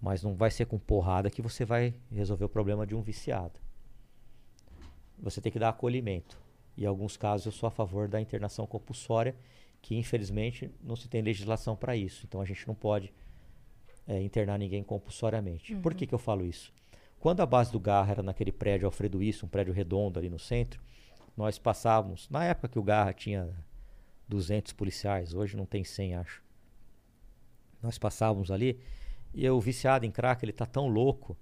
[0.00, 3.58] Mas não vai ser com porrada que você vai resolver o problema de um viciado.
[5.20, 6.38] Você tem que dar acolhimento.
[6.76, 9.34] E em alguns casos eu sou a favor da internação compulsória,
[9.88, 12.26] que infelizmente não se tem legislação para isso.
[12.26, 13.10] Então a gente não pode
[14.06, 15.74] é, internar ninguém compulsoriamente.
[15.76, 16.70] Por que, que eu falo isso?
[17.18, 20.38] Quando a base do Garra era naquele prédio Alfredo Isso, um prédio redondo ali no
[20.38, 20.78] centro,
[21.34, 23.48] nós passávamos, na época que o Garra tinha
[24.28, 26.42] 200 policiais, hoje não tem 100, acho.
[27.82, 28.78] Nós passávamos ali
[29.32, 31.34] e o viciado em crack, ele tá tão louco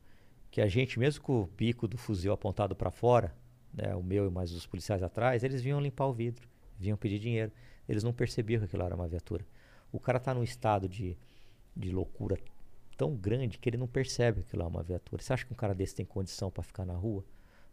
[0.52, 3.34] que a gente, mesmo com o bico do fuzil apontado para fora,
[3.74, 7.18] né, o meu e mais os policiais atrás, eles vinham limpar o vidro, vinham pedir
[7.18, 7.50] dinheiro.
[7.88, 9.44] Eles não percebiam que aquilo era uma viatura.
[9.92, 11.16] O cara tá num estado de,
[11.74, 12.36] de loucura
[12.96, 15.22] tão grande que ele não percebe que aquilo é uma viatura.
[15.22, 17.24] Você acha que um cara desse tem condição para ficar na rua?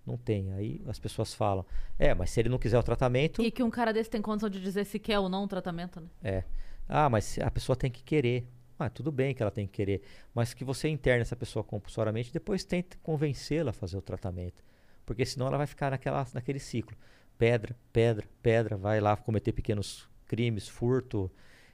[0.05, 0.51] Não tem.
[0.53, 1.65] Aí as pessoas falam:
[1.97, 3.41] é, mas se ele não quiser o tratamento.
[3.41, 6.01] E que um cara desse tem condição de dizer se quer ou não o tratamento,
[6.01, 6.07] né?
[6.23, 6.43] É.
[6.87, 8.47] Ah, mas a pessoa tem que querer.
[8.77, 10.01] Ah, tudo bem que ela tem que querer.
[10.33, 14.63] Mas que você interne essa pessoa compulsoriamente depois tente convencê-la a fazer o tratamento.
[15.05, 16.97] Porque senão ela vai ficar naquela, naquele ciclo.
[17.43, 21.29] Pedra, pedra, pedra, vai lá cometer pequenos crimes, furto,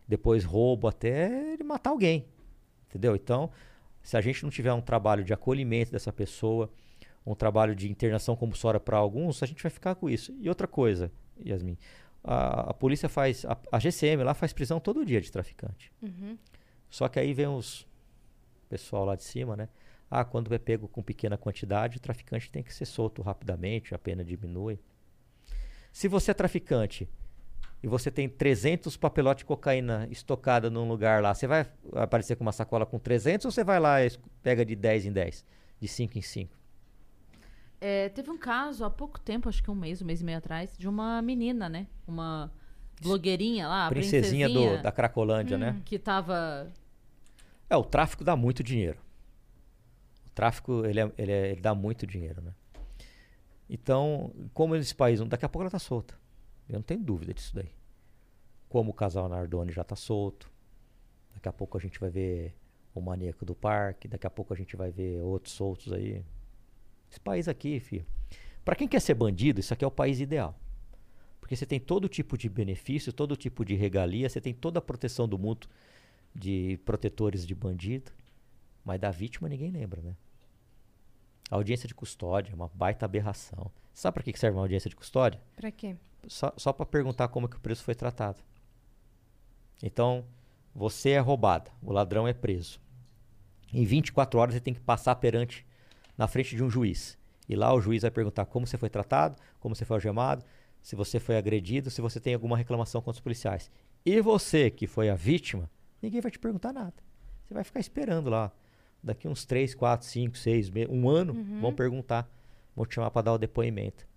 [0.08, 2.26] depois roubo, até ele matar alguém.
[2.88, 3.16] Entendeu?
[3.16, 3.52] Então,
[4.02, 6.72] se a gente não tiver um trabalho de acolhimento dessa pessoa,
[7.24, 10.36] um trabalho de internação compulsória para alguns, a gente vai ficar com isso.
[10.42, 11.12] E outra coisa,
[11.46, 11.78] Yasmin,
[12.24, 15.92] a, a polícia faz, a, a, GCM lá faz prisão todo dia de traficante.
[16.02, 16.36] Uhum.
[16.90, 17.88] Só que aí vem os
[18.68, 19.70] pessoal lá de cima, né?
[20.10, 24.00] Ah, quando é pego com pequena quantidade, o traficante tem que ser solto rapidamente, a
[24.00, 24.80] pena diminui.
[25.92, 27.08] Se você é traficante
[27.82, 32.44] e você tem 300 papelotes de cocaína estocada num lugar lá, você vai aparecer com
[32.44, 34.12] uma sacola com 300 ou você vai lá e
[34.44, 35.46] pega de 10 em 10,
[35.80, 36.60] de 5 em 5?
[37.82, 40.38] É, teve um caso há pouco tempo, acho que um mês, um mês e meio
[40.38, 41.88] atrás, de uma menina, né?
[42.06, 42.52] Uma
[43.02, 45.82] blogueirinha lá, princesinha, princesinha do, da Cracolândia, hum, né?
[45.86, 46.70] Que tava.
[47.70, 49.00] É, o tráfico dá muito dinheiro.
[50.28, 52.52] O tráfico, ele, é, ele, é, ele dá muito dinheiro, né?
[53.70, 56.18] Então, como nesse país, daqui a pouco ela tá solta.
[56.68, 57.72] Eu não tenho dúvida disso daí.
[58.68, 60.52] Como o casal Nardoni já tá solto.
[61.34, 62.56] Daqui a pouco a gente vai ver
[62.96, 64.08] o maníaco do parque.
[64.08, 66.24] Daqui a pouco a gente vai ver outros soltos aí.
[67.10, 68.06] Esse país aqui, filho.
[68.66, 70.56] Para quem quer ser bandido, isso aqui é o país ideal.
[71.40, 74.82] Porque você tem todo tipo de benefício, todo tipo de regalia, você tem toda a
[74.82, 75.68] proteção do mundo
[76.34, 78.12] de protetores de bandido.
[78.84, 80.16] Mas da vítima ninguém lembra, né?
[81.50, 83.72] A audiência de custódia é uma baita aberração.
[83.94, 85.42] Sabe para que serve uma audiência de custódia?
[85.56, 85.96] Para quê?
[86.28, 88.40] Só, só para perguntar como que o preço foi tratado.
[89.82, 90.26] Então,
[90.76, 92.80] você é roubada, o ladrão é preso.
[93.74, 95.66] Em 24 horas você tem que passar perante
[96.18, 97.18] na frente de um juiz.
[97.48, 100.46] E lá o juiz vai perguntar como você foi tratado, como você foi algemado,
[100.82, 103.72] se você foi agredido, se você tem alguma reclamação contra os policiais.
[104.06, 105.70] E você, que foi a vítima,
[106.02, 106.94] ninguém vai te perguntar nada.
[107.44, 108.52] Você vai ficar esperando lá.
[109.02, 111.62] Daqui uns 3, 4, 5, 6, um ano, Uhum.
[111.62, 112.30] vão perguntar.
[112.76, 114.08] Vão te chamar para dar o depoimento.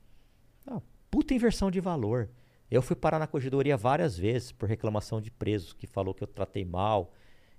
[0.66, 0.80] Ah,
[1.10, 2.28] puta inversão de valor.
[2.70, 6.26] Eu fui parar na corregedoria várias vezes por reclamação de presos que falou que eu
[6.26, 7.12] tratei mal,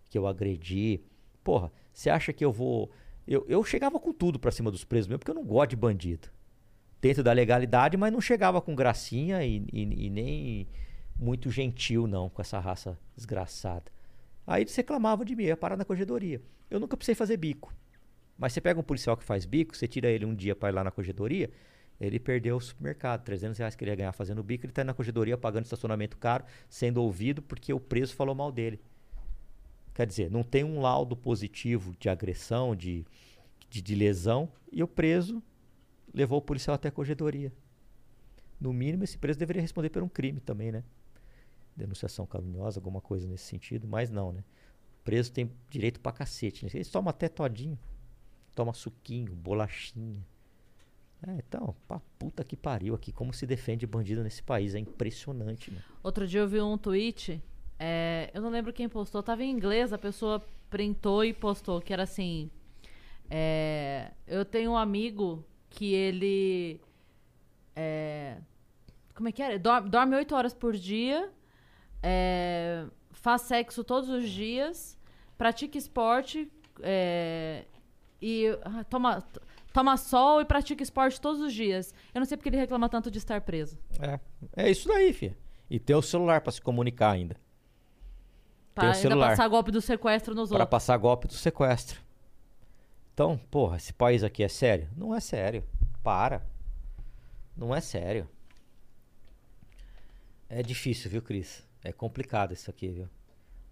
[0.09, 1.01] que eu agredi.
[1.43, 2.89] Porra, você acha que eu vou
[3.27, 5.75] eu, eu chegava com tudo pra cima dos presos mesmo, porque eu não gosto de
[5.77, 6.27] bandido.
[7.01, 10.67] Dentro da legalidade, mas não chegava com gracinha e, e, e nem
[11.17, 13.91] muito gentil, não, com essa raça desgraçada.
[14.45, 16.41] Aí eles reclamavam de mim, ia parar na corregedoria.
[16.69, 17.73] Eu nunca precisei fazer bico.
[18.37, 20.71] Mas você pega um policial que faz bico, você tira ele um dia para ir
[20.73, 21.49] lá na corregedoria,
[21.99, 23.23] ele perdeu o supermercado.
[23.23, 26.43] 300 reais que ele ia ganhar fazendo bico, ele tá na corregedoria pagando estacionamento caro,
[26.69, 28.79] sendo ouvido porque o preso falou mal dele.
[29.93, 33.05] Quer dizer, não tem um laudo positivo de agressão, de,
[33.69, 35.41] de, de lesão, e o preso
[36.13, 37.53] levou o policial até a corregedoria.
[38.59, 40.83] No mínimo, esse preso deveria responder por um crime também, né?
[41.75, 44.43] Denunciação caluniosa, alguma coisa nesse sentido, mas não, né?
[45.01, 46.65] O preso tem direito pra cacete.
[46.65, 46.71] Né?
[46.73, 47.77] Eles tomam até todinho.
[48.55, 50.25] Toma suquinho, bolachinha.
[51.27, 53.11] É, então, pra puta que pariu aqui.
[53.11, 54.75] Como se defende bandido nesse país.
[54.75, 55.81] É impressionante, né?
[56.03, 57.41] Outro dia eu vi um tweet,
[57.79, 61.91] é, eu não lembro quem postou, tava em inglês, a pessoa printou e postou, que
[61.93, 62.49] era assim.
[63.29, 66.79] é, eu tenho um amigo que ele.
[67.75, 68.37] é,
[69.15, 69.57] como é que era?
[69.59, 71.31] Dorme, dorme 8 horas por dia,
[72.03, 74.99] é, faz sexo todos os dias,
[75.37, 76.51] pratica esporte
[76.81, 77.63] é,
[78.21, 79.23] e ah, toma,
[79.71, 81.93] toma sol e pratica esporte todos os dias.
[82.13, 83.77] Eu não sei porque ele reclama tanto de estar preso.
[83.99, 84.19] É,
[84.55, 85.37] é isso daí, filha.
[85.69, 87.35] E ter o celular pra se comunicar ainda.
[88.75, 89.29] Pra ainda celular.
[89.29, 90.69] passar golpe do sequestro nos Pra outros.
[90.69, 92.01] passar golpe do sequestro.
[93.13, 94.89] Então, porra, esse país aqui é sério?
[94.97, 95.63] Não é sério.
[96.03, 96.43] Para.
[97.55, 98.27] Não é sério.
[100.49, 101.63] É difícil, viu, Cris?
[101.83, 103.09] É complicado isso aqui, viu?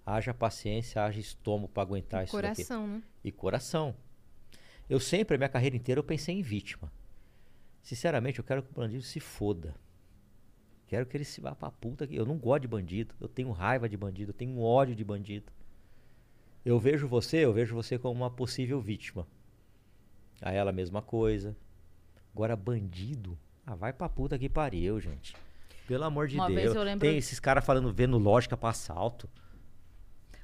[0.06, 2.56] Haja paciência, haja estômago pra aguentar isso daqui.
[2.56, 3.04] Coração, né?
[3.24, 3.96] E coração.
[4.90, 6.92] Eu sempre, a minha carreira inteira, eu pensei em vítima.
[7.82, 9.74] Sinceramente, eu quero que o bandido se foda.
[10.88, 12.06] Quero que ele se vá pra puta.
[12.06, 13.16] que Eu não gosto de bandido.
[13.20, 14.32] Eu tenho raiva de bandido.
[14.32, 15.52] Eu tenho ódio de bandido.
[16.66, 19.26] Eu vejo você, eu vejo você como uma possível vítima.
[20.42, 21.56] A ela a mesma coisa.
[22.34, 23.38] Agora, bandido.
[23.66, 25.36] Ah, vai pra puta que pariu, gente.
[25.92, 26.74] Pelo amor de Uma Deus.
[26.74, 29.30] eu lembro- Tem esses caras falando, vendo lógica pra assalto.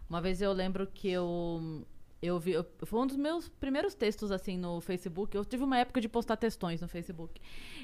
[0.09, 1.85] Uma vez eu lembro que eu.
[2.21, 2.51] Eu vi.
[2.51, 5.37] eu- foi um dos meus primeiros textos, assim, no Facebook.
[5.37, 7.39] Eu tive uma época de postar textões no Facebook.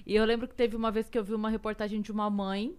[0.06, 2.76] E eu lembro que teve uma vez que eu vi uma reportagem de uma mãe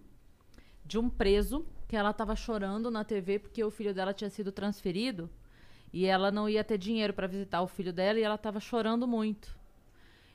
[0.85, 4.51] de um preso que ela tava chorando na TV porque o filho dela tinha sido
[4.51, 5.27] transferido
[5.91, 9.07] e ela não ia ter dinheiro para visitar o filho dela e ela tava chorando
[9.07, 9.57] muito.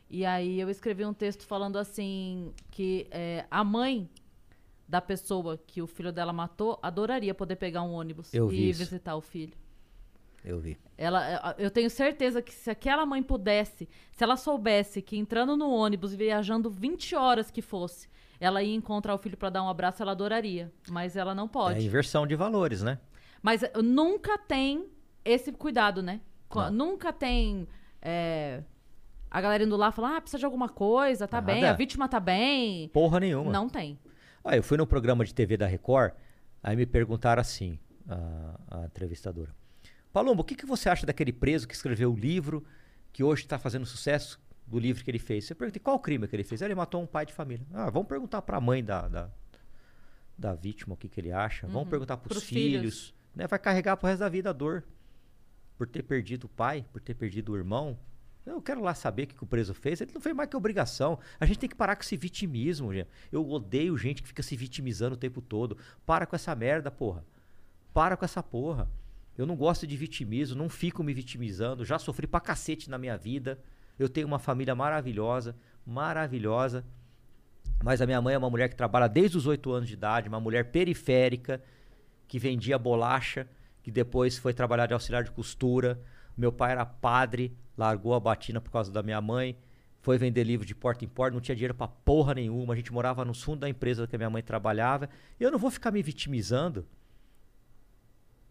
[0.09, 4.09] E aí eu escrevi um texto falando assim que é, a mãe
[4.91, 9.15] da pessoa que o filho dela matou adoraria poder pegar um ônibus Eu e visitar
[9.15, 9.57] o filho.
[10.45, 10.77] Eu vi.
[10.99, 15.71] Ela, eu tenho certeza que se aquela mãe pudesse, se ela soubesse que entrando no
[15.71, 18.09] ônibus, viajando 20 horas que fosse,
[18.41, 20.73] ela ia encontrar o filho para dar um abraço, ela adoraria.
[20.91, 21.87] Mas ela não É pode.
[21.87, 22.99] inversão de valores, né?
[23.41, 24.87] Mas eh, nunca tem
[25.25, 26.21] esse cuidado, né?
[26.53, 26.71] Não.
[26.73, 27.69] Nunca tem
[28.03, 28.65] é,
[29.31, 31.53] a galera indo lá falar, ah, precisa de alguma coisa, tá Nada.
[31.53, 32.89] bem, a vítima tá bem.
[32.89, 33.53] Porra nenhuma.
[33.53, 33.97] Não tem.
[34.45, 36.12] Ah, eu fui num programa de TV da Record,
[36.62, 39.55] aí me perguntaram assim, a, a entrevistadora.
[40.12, 42.65] Palombo, o que, que você acha daquele preso que escreveu o livro,
[43.12, 45.49] que hoje está fazendo sucesso do livro que ele fez?
[45.51, 46.62] Eu perguntei, qual o crime que ele fez?
[46.62, 47.67] "Ah, Ele matou um pai de família.
[47.73, 49.31] Ah, vamos perguntar para a mãe da, da,
[50.37, 51.67] da vítima o que, que ele acha.
[51.67, 52.81] Vamos perguntar para os filhos.
[52.81, 53.15] filhos.
[53.35, 53.47] Né?
[53.47, 54.83] Vai carregar pro resto da vida a dor.
[55.77, 57.99] Por ter perdido o pai, por ter perdido o irmão.
[58.45, 60.01] Eu quero lá saber o que, que o preso fez.
[60.01, 61.19] Ele não fez mais que obrigação.
[61.39, 63.09] A gente tem que parar com esse vitimismo, gente.
[63.31, 65.77] Eu odeio gente que fica se vitimizando o tempo todo.
[66.07, 67.25] Para com essa merda, porra.
[67.93, 68.91] Para com essa porra.
[69.37, 71.85] Eu não gosto de vitimismo, não fico me vitimizando.
[71.85, 73.59] Já sofri pra cacete na minha vida.
[73.99, 75.55] Eu tenho uma família maravilhosa,
[75.87, 76.85] maravilhosa.
[77.83, 80.29] Mas a minha mãe é uma mulher que trabalha desde os oito anos de idade,
[80.29, 81.62] uma mulher periférica,
[82.29, 83.47] que vendia bolacha,
[83.83, 86.01] que depois foi trabalhar de auxiliar de costura.
[86.36, 89.57] Meu pai era padre, largou a batina por causa da minha mãe,
[90.02, 92.73] foi vender livro de porta em porta, não tinha dinheiro pra porra nenhuma.
[92.73, 95.09] A gente morava no fundo da empresa que a minha mãe trabalhava.
[95.39, 96.86] E eu não vou ficar me vitimizando.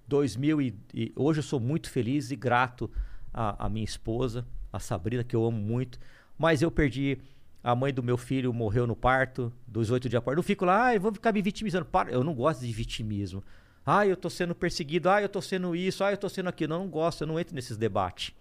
[0.07, 2.89] 2000 e, e hoje eu sou muito feliz e grato
[3.33, 5.99] à, minha esposa, a Sabrina, que eu amo muito.
[6.37, 7.19] Mas eu perdi
[7.63, 10.35] a mãe do meu filho morreu no parto, dos oito dias após.
[10.35, 11.85] Não fico lá, ai, vou ficar me vitimizando.
[11.85, 13.43] Para, eu não gosto de vitimismo.
[13.91, 16.75] Ai, eu tô sendo perseguido, ai, eu tô sendo isso, ai, eu tô sendo aquilo.
[16.75, 18.35] Eu não gosto, eu não entro nesses debates.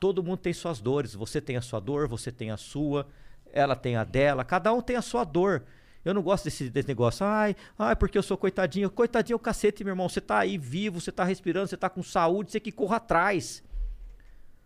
[0.00, 1.12] Todo mundo tem suas dores.
[1.12, 3.06] Você tem a sua dor, você tem a sua,
[3.52, 5.64] ela tem a dela, cada um tem a sua dor.
[6.02, 8.88] Eu não gosto desse, desse negócio, ai, ai, porque eu sou coitadinho.
[8.88, 10.08] Coitadinho é o cacete, meu irmão.
[10.08, 13.62] Você tá aí vivo, você tá respirando, você tá com saúde, você que corra atrás.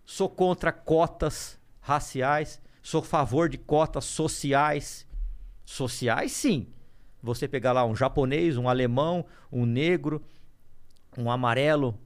[0.06, 5.04] Sou contra cotas raciais, sou a favor de cotas sociais.
[5.64, 6.68] Sociais, sim.
[7.22, 10.22] Você pegar lá um japonês, um alemão, um negro,
[11.18, 11.98] um amarelo.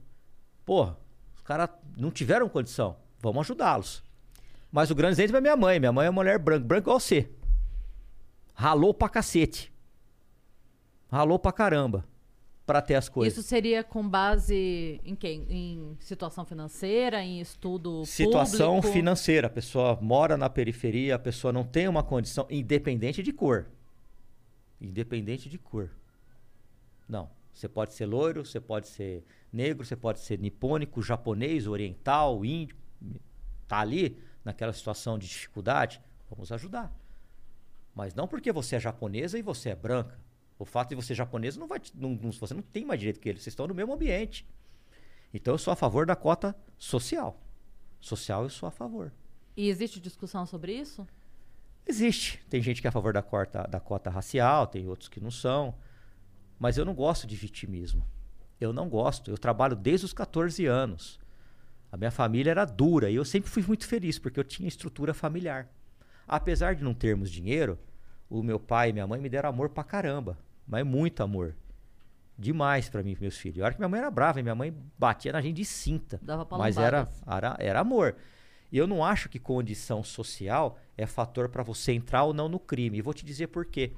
[0.65, 0.97] Porra,
[1.35, 2.97] os caras não tiveram condição.
[3.19, 4.03] Vamos ajudá-los.
[4.71, 5.79] Mas o grande exemplo é minha mãe.
[5.79, 7.29] Minha mãe é uma mulher branca, branca igual você.
[8.53, 9.71] Ralou pra cacete.
[11.11, 12.05] Ralou pra caramba.
[12.65, 13.37] Pra ter as coisas.
[13.37, 15.45] Isso seria com base em quem?
[15.49, 18.93] Em situação financeira, em estudo Situação público?
[18.93, 19.45] financeira.
[19.45, 23.67] A pessoa mora na periferia, a pessoa não tem uma condição independente de cor.
[24.79, 25.89] Independente de cor.
[27.07, 27.29] Não.
[27.53, 32.75] Você pode ser loiro, você pode ser negro, você pode ser nipônico, japonês, oriental, índio.
[33.67, 36.93] Tá ali naquela situação de dificuldade, vamos ajudar.
[37.95, 40.19] Mas não porque você é japonesa e você é branca.
[40.59, 43.19] O fato de você ser japonesa não vai, não- não- você não tem mais direito
[43.21, 43.41] que eles.
[43.41, 44.45] Vocês estão no mesmo ambiente.
[45.33, 47.39] Então eu sou a favor da cota social.
[48.01, 49.11] Social eu sou a favor.
[49.55, 51.07] E existe discussão sobre isso?
[51.87, 52.43] Existe.
[52.49, 55.31] Tem gente que é a favor da cota, da cota racial, tem outros que não
[55.31, 55.75] são.
[56.59, 58.05] Mas eu não gosto de vitimismo.
[58.59, 59.29] Eu não gosto.
[59.29, 61.19] Eu trabalho desde os 14 anos.
[61.91, 65.13] A minha família era dura e eu sempre fui muito feliz porque eu tinha estrutura
[65.13, 65.69] familiar.
[66.27, 67.77] Apesar de não termos dinheiro,
[68.29, 70.37] o meu pai e minha mãe me deram amor pra caramba.
[70.67, 71.55] Mas muito amor.
[72.37, 73.59] Demais pra mim e meus filhos.
[73.59, 76.19] E olha que minha mãe era brava, minha mãe batia na gente de cinta.
[76.21, 78.15] Dava Mas era, era, era amor.
[78.75, 82.59] E eu não acho que condição social é fator para você entrar ou não no
[82.59, 82.97] crime.
[82.97, 83.93] E vou te dizer por quê.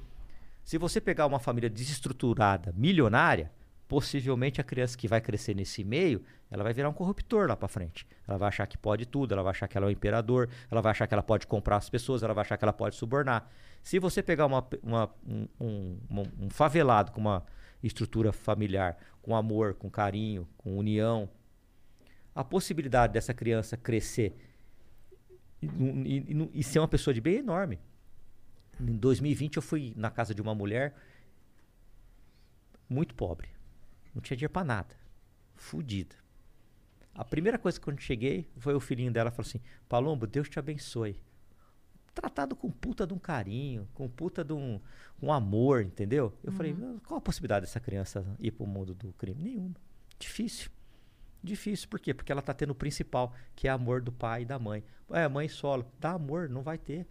[0.63, 3.51] Se você pegar uma família desestruturada, milionária,
[3.87, 6.21] possivelmente a criança que vai crescer nesse meio,
[6.51, 8.05] ela vai virar um corruptor lá para frente.
[8.27, 10.79] Ela vai achar que pode tudo, ela vai achar que ela é o imperador, ela
[10.79, 13.49] vai achar que ela pode comprar as pessoas, ela vai achar que ela pode subornar.
[13.81, 17.43] Se você pegar uma, uma- um, um- um- um favelado com uma
[17.81, 21.27] estrutura familiar, com amor, com carinho, com união,
[22.35, 24.35] a possibilidade dessa criança crescer
[25.61, 25.67] e,
[26.17, 27.79] e- e ser uma pessoa de bem é enorme.
[28.79, 30.95] Em 2020 eu fui na casa de uma mulher
[32.89, 33.49] muito pobre.
[34.13, 34.95] Não tinha dinheiro pra nada.
[35.55, 36.15] Fudida.
[37.13, 39.59] A primeira coisa que quando cheguei foi o filhinho dela falou assim:
[39.89, 41.19] Palombo, Deus te abençoe.
[42.13, 44.79] Tratado com puta de um carinho, com puta de um,
[45.21, 46.33] um amor, entendeu?
[46.43, 49.41] Eu falei: "Ah, qual a possibilidade dessa criança ir pro mundo do crime?
[49.41, 49.75] Nenhuma.
[50.19, 50.69] Difícil.
[51.47, 52.13] Difícil, por quê?
[52.13, 54.83] Porque ela tá tendo o principal, que é amor do pai e da mãe.
[55.09, 57.07] É, mãe solo, dá amor, não vai ter.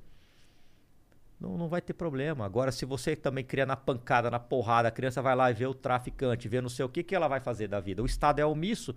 [1.41, 2.45] Não, não vai ter problema.
[2.45, 5.67] Agora, se você também cria na pancada, na porrada, a criança vai lá e vê
[5.67, 8.03] o traficante, vê não sei o que, que ela vai fazer da vida?
[8.03, 8.95] O Estado é omisso,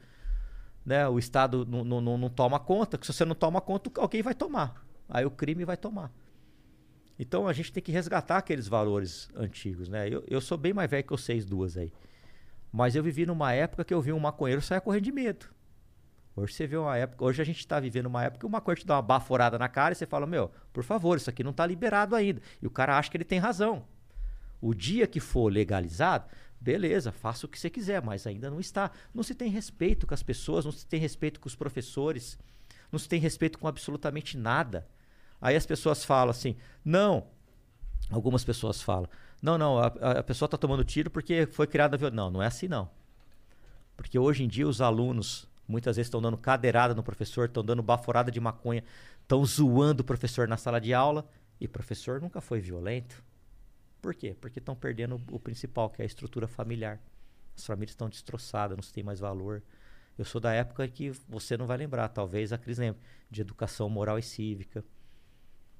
[0.85, 1.07] né?
[1.07, 4.33] O Estado não, não, não toma conta, que se você não toma conta, alguém vai
[4.33, 4.85] tomar.
[5.07, 6.11] Aí o crime vai tomar.
[7.17, 10.07] Então a gente tem que resgatar aqueles valores antigos, né?
[10.07, 11.91] Eu, eu sou bem mais velho que vocês duas aí.
[12.71, 15.47] Mas eu vivi numa época que eu vi um maconheiro sair correndo de medo.
[16.35, 18.81] Hoje você vê uma época, hoje a gente está vivendo uma época que o maconheiro
[18.81, 21.51] te dá uma baforada na cara e você fala, meu, por favor, isso aqui não
[21.51, 22.41] está liberado ainda.
[22.61, 23.85] E o cara acha que ele tem razão.
[24.61, 26.25] O dia que for legalizado,
[26.61, 28.91] Beleza, faça o que você quiser, mas ainda não está.
[29.13, 32.37] Não se tem respeito com as pessoas, não se tem respeito com os professores,
[32.91, 34.85] não se tem respeito com absolutamente nada.
[35.39, 37.27] Aí as pessoas falam assim: não.
[38.11, 39.09] Algumas pessoas falam:
[39.41, 42.15] não, não, a, a pessoa está tomando tiro porque foi criada violência.
[42.15, 42.89] Não, não é assim não.
[43.95, 47.83] Porque hoje em dia os alunos muitas vezes estão dando cadeirada no professor, estão dando
[47.83, 48.83] baforada de maconha,
[49.21, 51.29] estão zoando o professor na sala de aula
[51.59, 53.23] e o professor nunca foi violento.
[54.01, 54.35] Por quê?
[54.39, 56.99] Porque estão perdendo o principal, que é a estrutura familiar.
[57.55, 59.61] As famílias estão destroçadas, não se tem mais valor.
[60.17, 63.89] Eu sou da época que você não vai lembrar, talvez a Cris lembre, de educação
[63.89, 64.83] moral e cívica.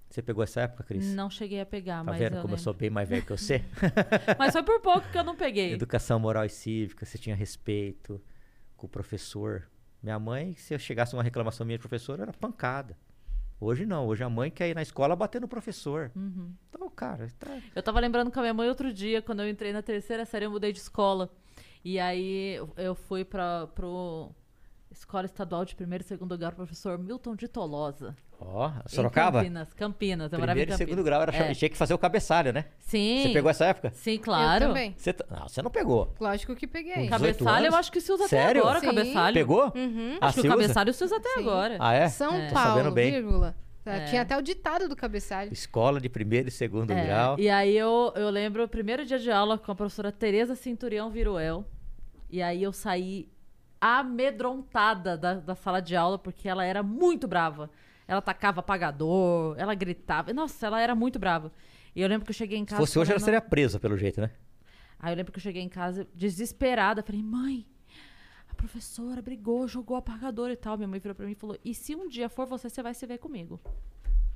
[0.09, 1.13] Você pegou essa época, Cris?
[1.13, 2.63] Não cheguei a pegar, Tá mas vendo eu como eu lembro.
[2.63, 3.63] sou bem mais velho que você?
[4.39, 5.71] Mas foi por pouco que eu não peguei.
[5.73, 8.19] Educação moral e cívica, você tinha respeito
[8.75, 9.69] com o professor.
[10.01, 12.97] Minha mãe, se eu chegasse uma reclamação minha de professor, era pancada.
[13.61, 16.11] Hoje não, hoje a mãe quer ir na escola bater no professor.
[16.15, 16.53] Uhum.
[16.69, 17.59] Então, cara, tá...
[17.75, 20.45] Eu tava lembrando com a minha mãe outro dia, quando eu entrei na terceira série,
[20.45, 21.29] eu mudei de escola.
[21.85, 24.31] E aí eu- eu fui pra, pro
[24.89, 28.15] Escola Estadual de Primeiro e Segundo Grau, professor Milton de Tolosa.
[28.41, 29.39] Ó, em Sorocaba?
[29.39, 30.33] Campinas, Campinas.
[30.33, 31.53] Eu Primeiro e segundo grau era É.
[31.53, 32.65] tinha que fazer o cabeçalho, né?
[32.79, 33.23] Sim.
[33.23, 33.91] Você pegou essa época?
[33.91, 34.63] Sim, claro.
[34.63, 34.95] Eu também.
[34.97, 36.13] Você, não, você não pegou.
[36.19, 36.93] Lógico que peguei.
[37.09, 38.61] Com 18 Cabeçalho eu acho que se usa Sério?
[38.61, 38.85] até agora, Sim.
[38.87, 39.33] cabeçalho.
[39.33, 39.73] Pegou?
[39.75, 40.17] Uhum.
[40.21, 40.61] Ah, Acho que você o usa?
[40.61, 41.39] cabeçalho se usa até Sim.
[41.41, 41.77] agora.
[41.79, 42.07] Ah, é?
[42.07, 42.51] São É.
[42.51, 43.11] Paulo, bem.
[43.11, 43.55] vírgula.
[43.85, 44.05] É.
[44.05, 45.51] Tinha até o ditado do cabeçalho.
[45.51, 47.39] Escola de primeiro e segundo É, grau.
[47.39, 51.09] E aí eu, eu lembro o primeiro dia de aula com a professora Tereza Cinturião
[51.09, 51.65] Viruel.
[52.29, 53.27] E aí eu saí
[53.81, 57.69] amedrontada da, da sala de aula, porque ela era muito brava.
[58.09, 60.33] Ela tacava apagador, ela gritava.
[60.33, 61.51] Nossa, ela era muito brava.
[61.95, 62.81] E eu lembro que eu cheguei em Se casa.
[62.81, 64.31] fosse hoje, ela seria presa, pelo jeito, né?
[64.99, 67.03] Aí eu lembro que eu cheguei em casa desesperada.
[67.03, 67.67] Falei, mãe,
[68.49, 70.75] a professora brigou, jogou apagador e tal.
[70.75, 72.95] Minha mãe virou pra mim e falou: E se um dia for você, você vai
[72.95, 73.61] se ver comigo.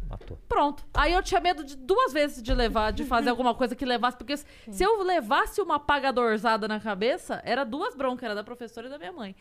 [0.08, 0.38] Matou.
[0.48, 0.86] Pronto.
[0.94, 4.18] Aí eu tinha medo de duas vezes de levar, de fazer alguma coisa que levasse,
[4.18, 8.86] porque se se eu levasse uma apagadorzada na cabeça, era duas broncas, era da professora
[8.86, 9.36] e da minha mãe.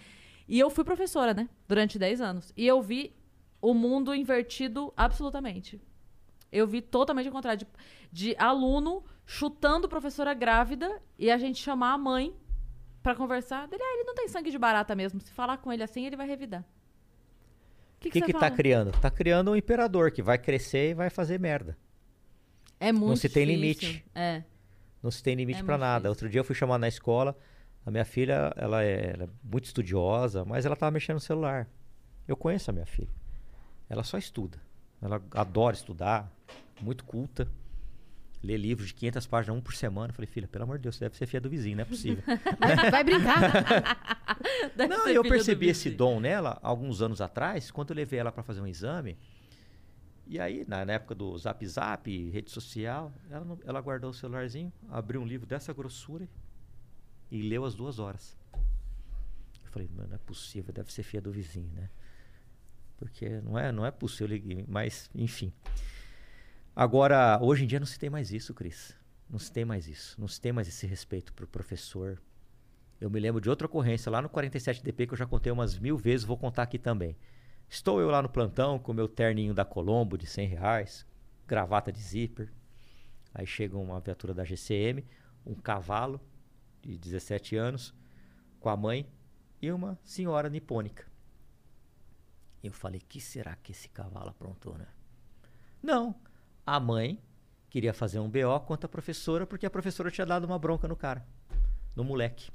[0.48, 1.50] E eu fui professora, né?
[1.68, 2.50] Durante 10 anos.
[2.56, 3.14] E eu vi
[3.62, 5.80] o mundo invertido absolutamente.
[6.50, 7.60] Eu vi totalmente o contrário.
[7.60, 7.66] De,
[8.12, 12.34] de aluno chutando professora grávida e a gente chamar a mãe
[13.02, 13.68] pra conversar.
[13.68, 15.20] Dele, ah, ele não tem sangue de barata mesmo.
[15.20, 16.62] Se falar com ele assim, ele vai revidar.
[17.96, 18.90] O que, que, você que tá criando?
[19.00, 21.78] Tá criando um imperador que vai crescer e vai fazer merda.
[22.80, 23.88] É muito se tem difícil.
[23.88, 24.04] limite.
[24.12, 24.42] É.
[25.00, 25.94] Não se tem limite É pra muito nada.
[26.00, 26.10] difícil.
[26.10, 27.38] Outro dia eu fui chamar na escola.
[27.86, 31.68] A minha filha, ela é, ela é muito estudiosa, mas ela tava mexendo no celular.
[32.26, 33.08] Eu conheço a minha filha.
[33.92, 34.58] Ela só estuda.
[35.02, 36.32] Ela adora estudar,
[36.80, 37.46] muito culta.
[38.42, 40.08] Lê livros de 500 páginas, um por semana.
[40.08, 41.84] Eu falei, filha, pelo amor de Deus, você deve ser filha do vizinho, não é
[41.84, 42.24] possível.
[42.90, 43.38] Vai, brincar.
[44.88, 48.32] Não, eu filha do percebi esse dom nela alguns anos atrás, quando eu levei ela
[48.32, 49.18] para fazer um exame.
[50.26, 54.14] E aí, na, na época do Zap Zap, rede social, ela, não- ela guardou o
[54.14, 56.26] celularzinho, abriu um livro dessa grossura
[57.30, 58.36] e leu as duas horas.
[58.54, 61.90] Eu falei, "Mano, não é possível, deve ser filha do vizinho, né?
[63.02, 65.52] Porque não é, não é possível, mas enfim.
[66.74, 68.96] Agora, hoje em dia não se tem mais isso, Cris.
[69.28, 70.20] Não se tem mais isso.
[70.20, 72.22] Não se tem mais esse respeito pro professor.
[73.00, 75.96] Eu me lembro de outra ocorrência lá no 47DP que eu já contei umas mil
[75.96, 77.16] vezes, vou contar aqui também.
[77.68, 81.04] Estou eu lá no plantão com meu terninho da Colombo de 100 reais,
[81.44, 82.52] gravata de zíper.
[83.34, 85.04] Aí chega uma viatura da GCM,
[85.44, 86.20] um cavalo
[86.80, 87.92] de 17 anos,
[88.60, 89.10] com a mãe
[89.60, 91.11] e uma senhora nipônica.
[92.62, 94.86] Eu falei, que será que esse cavalo aprontou, né?
[95.82, 96.14] Não,
[96.64, 97.20] a mãe
[97.68, 100.94] queria fazer um BO contra a professora porque a professora tinha dado uma bronca no
[100.94, 101.26] cara,
[101.96, 102.50] no moleque.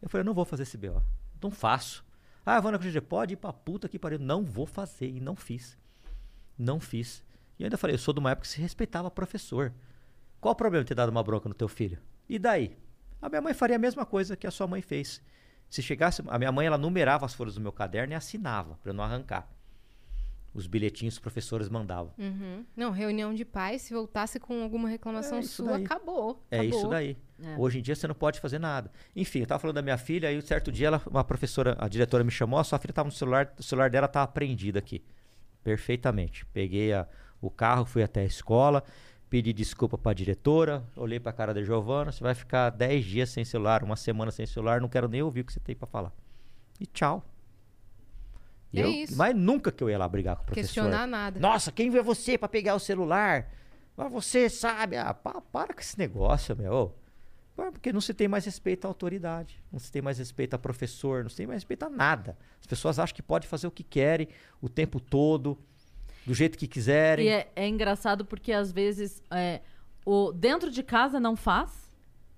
[0.00, 1.02] Eu falei, eu não vou fazer esse BO.
[1.42, 2.04] Não faço.
[2.46, 4.18] Ah, Vana Cruz, pode ir pra puta que pariu.
[4.18, 5.08] Não vou fazer.
[5.08, 5.76] E não fiz.
[6.56, 7.22] Não fiz.
[7.58, 9.72] E eu ainda falei, eu sou de uma época que se respeitava professor.
[10.40, 11.98] Qual o problema de ter dado uma bronca no teu filho?
[12.28, 12.78] E daí?
[13.20, 15.20] A minha mãe faria a mesma coisa que a sua mãe fez.
[15.70, 18.90] Se chegasse, a minha mãe ela numerava as folhas do meu caderno e assinava para
[18.90, 19.48] eu não arrancar.
[20.54, 22.12] Os bilhetinhos que os professores mandavam.
[22.18, 22.64] Uhum.
[22.74, 25.84] Não, reunião de pais, se voltasse com alguma reclamação É isso sua, daí.
[25.84, 26.42] acabou.
[26.50, 26.78] É acabou.
[26.78, 27.16] isso daí.
[27.40, 27.54] É.
[27.58, 28.90] Hoje em dia você não pode fazer nada.
[29.14, 31.86] Enfim, eu tava falando da minha filha, aí um certo dia ela, uma professora, a
[31.86, 35.04] diretora me chamou, a sua filha tava no celular, o celular dela tava prendido aqui.
[35.62, 36.46] Perfeitamente.
[36.46, 37.06] Peguei a-
[37.40, 38.82] o carro, fui até a escola,
[39.30, 43.44] pedi desculpa pra diretora, olhei pra cara da Giovana, você vai ficar 10 dias sem
[43.44, 46.12] celular, uma semana sem celular, não quero nem ouvir o que você tem pra falar.
[46.80, 47.24] E tchau.
[48.72, 49.16] E É eu- isso.
[49.16, 50.66] Mas nunca que eu ia lá brigar com o professor.
[50.66, 51.40] Questionar nada.
[51.40, 53.50] Nossa, quem vê você pra pegar o celular?
[53.96, 54.96] Mas você sabe.
[54.96, 56.94] Ah, pa- para com esse negócio, meu.
[57.56, 61.24] Porque não se tem mais respeito à autoridade, não se tem mais respeito a professor,
[61.24, 62.38] não se tem mais respeito a nada.
[62.60, 64.28] As pessoas acham que pode fazer o que querem
[64.60, 65.58] o tempo todo,
[66.28, 67.26] do jeito que quiserem.
[67.26, 69.62] E é, é engraçado porque às vezes é,
[70.04, 71.88] o dentro de casa não faz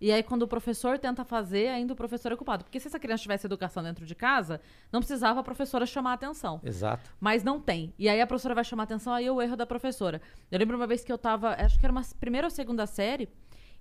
[0.01, 2.65] E aí, quando o professor tenta fazer, ainda o professor é culpado.
[2.65, 4.61] Porque se essa criança tivesse educação dentro de casa,
[4.91, 6.61] não precisava a professora chamar a atenção.
[6.65, 7.11] Exato.
[7.21, 7.93] Mas não tem.
[7.99, 10.23] E aí a professora vai chamar a atenção, aí é o erro da professora.
[10.51, 13.29] Eu lembro uma vez que eu tava, acho que era uma primeira ou segunda série,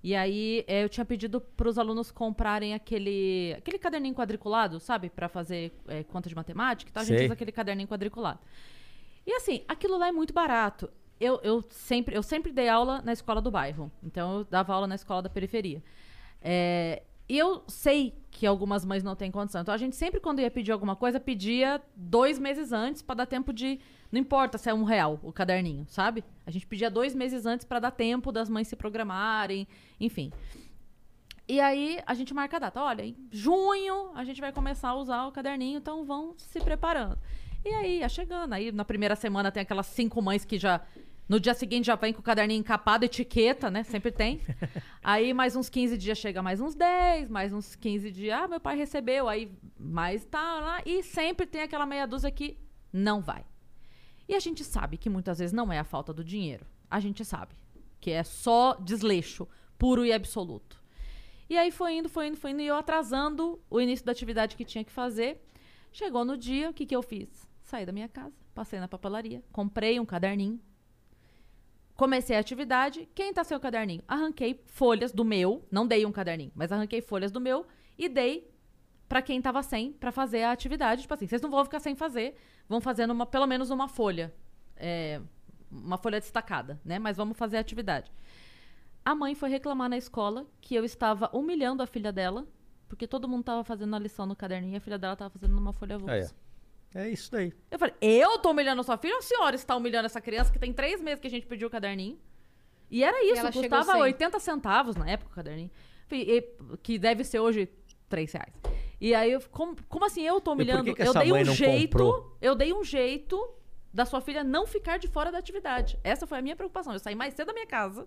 [0.02, 5.08] e aí eh, eu tinha pedido para os alunos comprarem aquele, aquele caderninho quadriculado, sabe?
[5.08, 7.02] Para fazer eh, conta de matemática e tal.
[7.02, 8.40] A gente usa aquele caderninho quadriculado.
[9.26, 10.90] E assim, aquilo lá é muito barato.
[11.20, 13.90] Eu, eu, sempre, eu sempre dei aula na escola do bairro.
[14.02, 15.82] Então eu dava aula na escola da periferia.
[16.40, 19.60] É, e eu sei que algumas mães não têm condição.
[19.60, 23.26] Então a gente sempre, quando ia pedir alguma coisa, pedia dois meses antes para dar
[23.26, 23.78] tempo de.
[24.10, 26.24] Não importa se é um real o caderninho, sabe?
[26.44, 29.68] A gente pedia dois meses antes para dar tempo das mães se programarem,
[30.00, 30.32] enfim.
[31.46, 32.82] E aí a gente marca a data.
[32.82, 37.16] Olha, em junho a gente vai começar a usar o caderninho, então vão se preparando.
[37.64, 38.52] E aí, ia chegando.
[38.54, 40.80] Aí na primeira semana tem aquelas cinco mães que já.
[41.28, 43.84] No dia seguinte já vem com o caderninho encapado, etiqueta, né?
[43.84, 44.40] Sempre tem.
[45.02, 48.58] Aí mais uns 15 dias chega mais uns 10, mais uns 15 dias, ah, meu
[48.58, 50.82] pai recebeu, aí mais tá lá.
[50.84, 52.58] E sempre tem aquela meia dúzia que
[52.92, 53.44] não vai.
[54.28, 56.66] E a gente sabe que muitas vezes não é a falta do dinheiro.
[56.90, 57.54] A gente sabe
[58.00, 59.46] que é só desleixo,
[59.78, 60.82] puro e absoluto.
[61.48, 64.56] E aí foi indo, foi indo, foi indo, e eu atrasando o início da atividade
[64.56, 65.40] que tinha que fazer.
[65.92, 67.49] Chegou no dia, o que, que eu fiz?
[67.70, 70.60] Saí da minha casa, passei na papelaria, comprei um caderninho,
[71.94, 73.08] comecei a atividade.
[73.14, 74.02] Quem tá sem o caderninho?
[74.08, 77.64] Arranquei folhas do meu, não dei um caderninho, mas arranquei folhas do meu
[77.96, 78.50] e dei
[79.08, 81.02] pra quem tava sem pra fazer a atividade.
[81.02, 82.36] Tipo assim, vocês não vão ficar sem fazer,
[82.68, 84.34] vão fazendo uma, pelo menos uma folha.
[84.76, 85.20] É,
[85.70, 86.98] uma folha destacada, né?
[86.98, 88.10] Mas vamos fazer a atividade.
[89.04, 92.48] A mãe foi reclamar na escola que eu estava humilhando a filha dela,
[92.88, 95.54] porque todo mundo tava fazendo a lição no caderninho e a filha dela tava fazendo
[95.54, 96.16] numa folha avulsa.
[96.16, 96.49] É,
[96.94, 97.52] é isso daí.
[97.70, 100.52] Eu falei, eu tô humilhando a sua filha ou a senhora está humilhando essa criança
[100.52, 102.18] que tem três meses que a gente pediu o caderninho?
[102.90, 104.00] E era isso, chegou custava sem.
[104.02, 105.70] 80 centavos na época o caderninho.
[106.10, 107.68] E- e- que deve ser hoje
[108.08, 108.52] 3 reais.
[109.00, 110.94] E aí, eu, como, como assim eu tô por que humilhando?
[110.94, 111.82] que eu dei mãe um não jeito.
[111.96, 112.36] comprou?
[112.40, 113.54] Eu dei um jeito
[113.94, 115.98] da sua filha não ficar de fora da atividade.
[116.02, 116.92] Essa foi a minha preocupação.
[116.92, 118.06] Eu saí mais cedo da minha casa.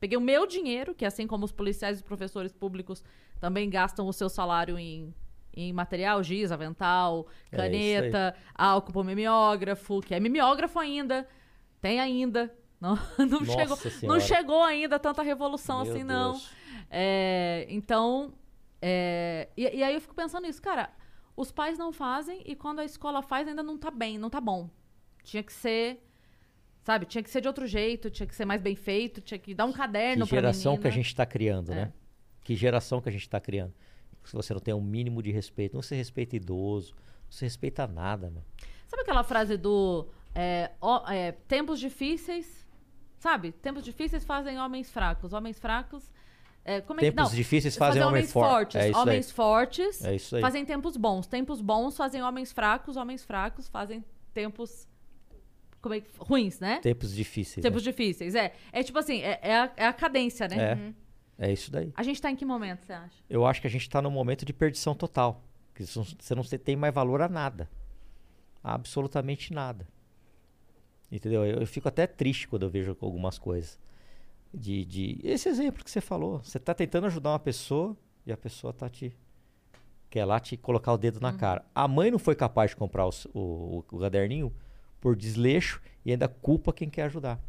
[0.00, 3.02] Peguei o meu dinheiro, que assim como os policiais e os professores públicos
[3.38, 5.14] também gastam o seu salário em,
[5.56, 11.26] em material, giz, avental, É caneta, álcool pro mimeógrafo, que é mimeógrafo ainda.
[11.80, 12.54] Tem ainda.
[12.84, 16.38] Não, não, Nossa chegou, não chegou ainda tanta revolução Meu assim, não.
[16.90, 18.34] É, então,
[18.82, 20.90] é, e, e aí eu fico pensando nisso, cara,
[21.34, 24.38] os pais não fazem e quando a escola faz ainda não tá bem, não tá
[24.38, 24.68] bom.
[25.22, 26.04] Tinha que ser,
[26.82, 29.54] sabe, tinha que ser de outro jeito, tinha que ser mais bem feito, tinha que
[29.54, 31.74] dar um caderno Que pra geração que a gente está criando, É.
[31.76, 31.92] né?
[32.42, 33.72] Que geração que a gente está criando.
[34.24, 36.94] Se você não tem um mínimo de respeito, não se respeita idoso,
[37.24, 38.42] não se respeita nada, meu.
[38.86, 42.66] Sabe aquela frase do é, ó, é, tempos difíceis,
[43.18, 43.52] sabe?
[43.52, 46.10] Tempos difíceis fazem homens fracos, homens fracos...
[46.64, 48.76] é, como é que, Tempos não, difíceis fazem homens for- fortes.
[48.76, 50.42] é isso homens fortes É isso aí.
[50.42, 51.26] fazem tempos bons.
[51.26, 52.96] Tempos bons fazem homens fracos.
[52.96, 54.88] Homens fracos fazem tempos
[55.80, 56.78] como é que- ruins, né?
[56.80, 57.62] Tempos difíceis.
[57.62, 58.34] Tempos difíceis.
[58.34, 60.56] É, é tipo assim, é, é a, é a cadência, né?
[60.56, 60.72] né?
[61.00, 61.03] É.
[61.38, 61.92] É isso daí.
[61.96, 63.16] A gente tá em que momento, você acha?
[63.28, 65.42] Eu acho que a gente está num momento de perdição total.
[65.74, 67.68] Que você não tem mais valor a nada.
[68.62, 69.86] Absolutamente nada.
[71.10, 71.44] Entendeu?
[71.44, 73.78] Eu, eu fico até triste quando eu vejo algumas coisas.
[74.52, 76.38] De, de esse exemplo que você falou.
[76.42, 79.16] Você está tentando ajudar uma pessoa e a pessoa tá te
[80.08, 81.64] quer lá te colocar o dedo na cara.
[81.74, 84.54] A mãe não foi capaz de comprar o, o, o caderninho
[85.00, 87.40] por desleixo e ainda culpa quem quer ajudar.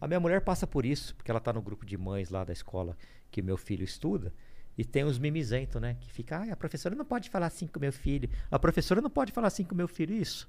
[0.00, 2.52] A minha mulher passa por isso, porque ela tá no grupo de mães lá da
[2.52, 2.96] escola
[3.30, 4.32] que meu filho estuda,
[4.76, 5.96] e tem os mimizentos, né?
[6.00, 9.10] Que fica, ah, a professora não pode falar assim com meu filho, a professora não
[9.10, 10.14] pode falar assim com meu filho.
[10.14, 10.48] Isso.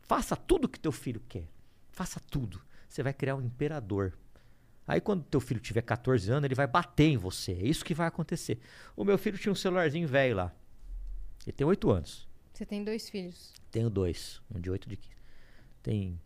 [0.00, 1.46] Faça tudo que teu filho quer.
[1.90, 2.62] Faça tudo.
[2.88, 4.14] Você vai criar um imperador.
[4.86, 7.52] Aí quando teu filho tiver 14 anos, ele vai bater em você.
[7.52, 8.58] É isso que vai acontecer.
[8.96, 10.52] O meu filho tinha um celularzinho velho lá.
[11.46, 12.28] Ele tem 8 anos.
[12.52, 13.52] Você tem dois filhos.
[13.70, 14.40] Tenho dois.
[14.54, 15.16] Um de 8 de 15.
[15.82, 16.20] Tem.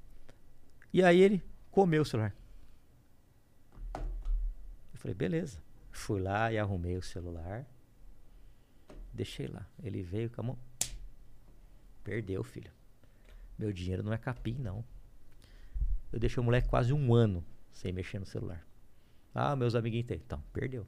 [0.93, 1.43] E aí ele
[1.77, 2.35] comeu o celular.
[3.94, 5.62] Eu falei, beleza.
[5.93, 7.66] Fui lá e arrumei o celular.
[9.12, 9.69] Deixei lá.
[9.82, 10.59] Ele veio com a mão.
[12.03, 12.70] Perdeu, filho.
[13.59, 14.82] Meu dinheiro não é capim, não.
[16.11, 18.66] Eu deixei o moleque quase um ano sem mexer no celular.
[19.35, 20.16] Ah, meus amiguinhos têm.
[20.16, 20.86] Então, perdeu.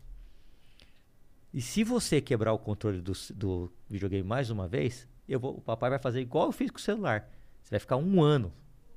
[1.52, 5.60] E se você quebrar o controle do, do videogame mais uma vez, eu vou, o
[5.60, 7.30] papai vai fazer igual eu fiz com o celular.
[7.62, 8.50] Você vai ficar um ano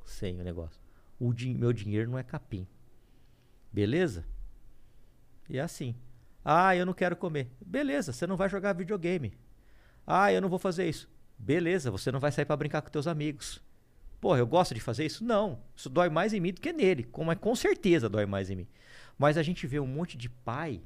[0.06, 0.81] sem o negócio.
[1.22, 2.66] O meu dinheiro não é capim.
[3.72, 4.26] Beleza?
[5.48, 5.96] E é assim.
[6.44, 7.48] Ah, eu não quero comer.
[7.64, 9.32] Beleza, você não vai jogar videogame.
[10.08, 11.08] Ah, eu não vou fazer isso.
[11.38, 13.62] Beleza, você não vai sair para brincar com teus amigos.
[14.20, 15.24] Porra, eu gosto de fazer isso?
[15.24, 15.60] Não.
[15.76, 17.04] Isso dói mais em mim do que nele.
[17.04, 18.68] Com, mas com certeza dói mais em mim.
[19.16, 20.82] Mas a gente vê um monte de pai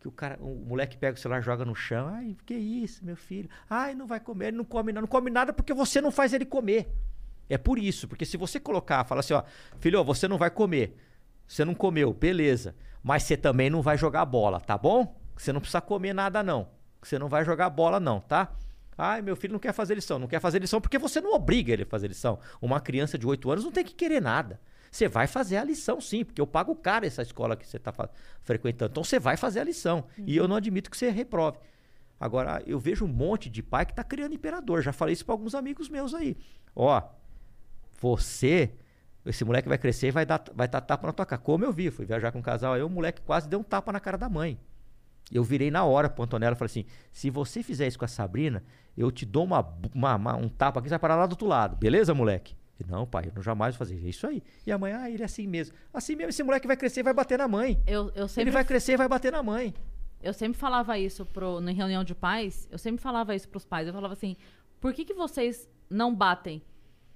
[0.00, 2.08] que o cara, o moleque pega o celular, joga no chão.
[2.08, 3.48] Ai, que isso, meu filho?
[3.70, 6.34] Ai, não vai comer, ele não come nada, não come nada porque você não faz
[6.34, 6.86] ele comer.
[7.48, 9.42] É por isso, porque se você colocar, fala assim, ó,
[9.78, 10.96] filho, você não vai comer.
[11.46, 12.74] Você não comeu, beleza.
[13.02, 15.16] Mas você também não vai jogar bola, tá bom?
[15.36, 16.68] Você não precisa comer nada não.
[17.00, 18.52] Você não vai jogar bola não, tá?
[18.98, 20.18] Ai, meu filho não quer fazer lição.
[20.18, 22.38] Não quer fazer lição porque você não obriga ele a fazer lição.
[22.60, 24.60] Uma criança de 8 anos não tem que querer nada.
[24.90, 27.92] Você vai fazer a lição sim, porque eu pago caro essa escola que você está
[28.42, 28.90] frequentando.
[28.90, 30.04] Então você vai fazer a lição.
[30.18, 30.24] Uhum.
[30.26, 31.58] E eu não admito que você reprove.
[32.18, 34.80] Agora, eu vejo um monte de pai que está criando imperador.
[34.80, 36.36] Já falei isso para alguns amigos meus aí.
[36.74, 37.02] Ó,
[38.00, 38.70] você,
[39.24, 41.40] esse moleque vai crescer e vai dar, vai dar tapa na tua cara.
[41.40, 43.92] Como eu vi, fui viajar com um casal aí, o moleque quase deu um tapa
[43.92, 44.58] na cara da mãe.
[45.32, 48.08] Eu virei na hora pro Antonella e falei assim: se você fizer isso com a
[48.08, 48.62] Sabrina,
[48.96, 49.60] eu te dou uma,
[49.94, 51.76] uma, uma um tapa aqui, você vai parar lá do outro lado.
[51.76, 52.54] Beleza, moleque?
[52.86, 54.42] não, pai, eu não jamais vou fazer isso aí.
[54.66, 55.74] E a mãe, ah, ele é assim mesmo.
[55.94, 57.82] Assim mesmo, esse moleque vai crescer e vai bater na mãe.
[57.86, 58.42] Eu, eu sempre...
[58.42, 59.74] Ele vai crescer e vai bater na mãe.
[60.22, 63.86] Eu sempre falava isso pro, na reunião de pais, eu sempre falava isso pros pais.
[63.86, 64.36] Eu falava assim,
[64.80, 66.62] por que, que vocês não batem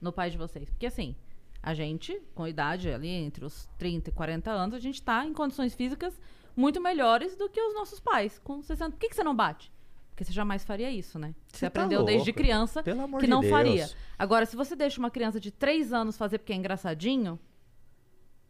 [0.00, 0.68] no pai de vocês?
[0.70, 1.14] Porque assim,
[1.62, 5.32] a gente, com idade ali entre os 30 e 40 anos, a gente tá em
[5.32, 6.18] condições físicas
[6.56, 8.92] muito melhores do que os nossos pais com 60.
[8.92, 9.70] Por que, que você não bate?
[10.10, 11.34] Porque você jamais faria isso, né?
[11.48, 12.12] Você, você tá aprendeu louco.
[12.12, 13.50] desde criança que de não Deus.
[13.50, 13.88] faria.
[14.18, 17.38] Agora, se você deixa uma criança de 3 anos fazer porque é engraçadinho,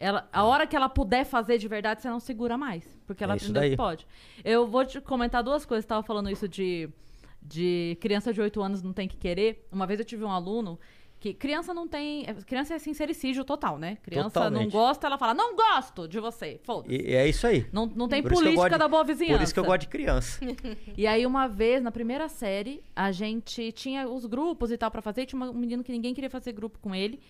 [0.01, 2.99] ela, a hora que ela puder fazer de verdade, você não segura mais.
[3.07, 4.07] Porque ela é aprendeu que pode.
[4.43, 5.85] Eu vou te comentar duas coisas.
[5.85, 6.89] Você estava falando isso de,
[7.43, 9.69] de criança de 8 anos não tem que querer.
[9.71, 10.79] Uma vez eu tive um aluno
[11.21, 12.25] que criança não tem.
[12.27, 13.99] É, criança é sincericídio total, né?
[14.03, 14.63] Criança Totalmente.
[14.63, 16.59] não gosta, ela fala, não gosto de você.
[16.65, 16.95] Foda-se.
[16.95, 17.69] E, é isso aí.
[17.71, 19.37] Não, não tem política da boa vizinhança.
[19.37, 20.41] Por isso que eu gosto de criança.
[20.97, 25.03] e aí, uma vez, na primeira série, a gente tinha os grupos e tal para
[25.03, 25.23] fazer.
[25.23, 27.21] E tinha um menino que ninguém queria fazer grupo com ele.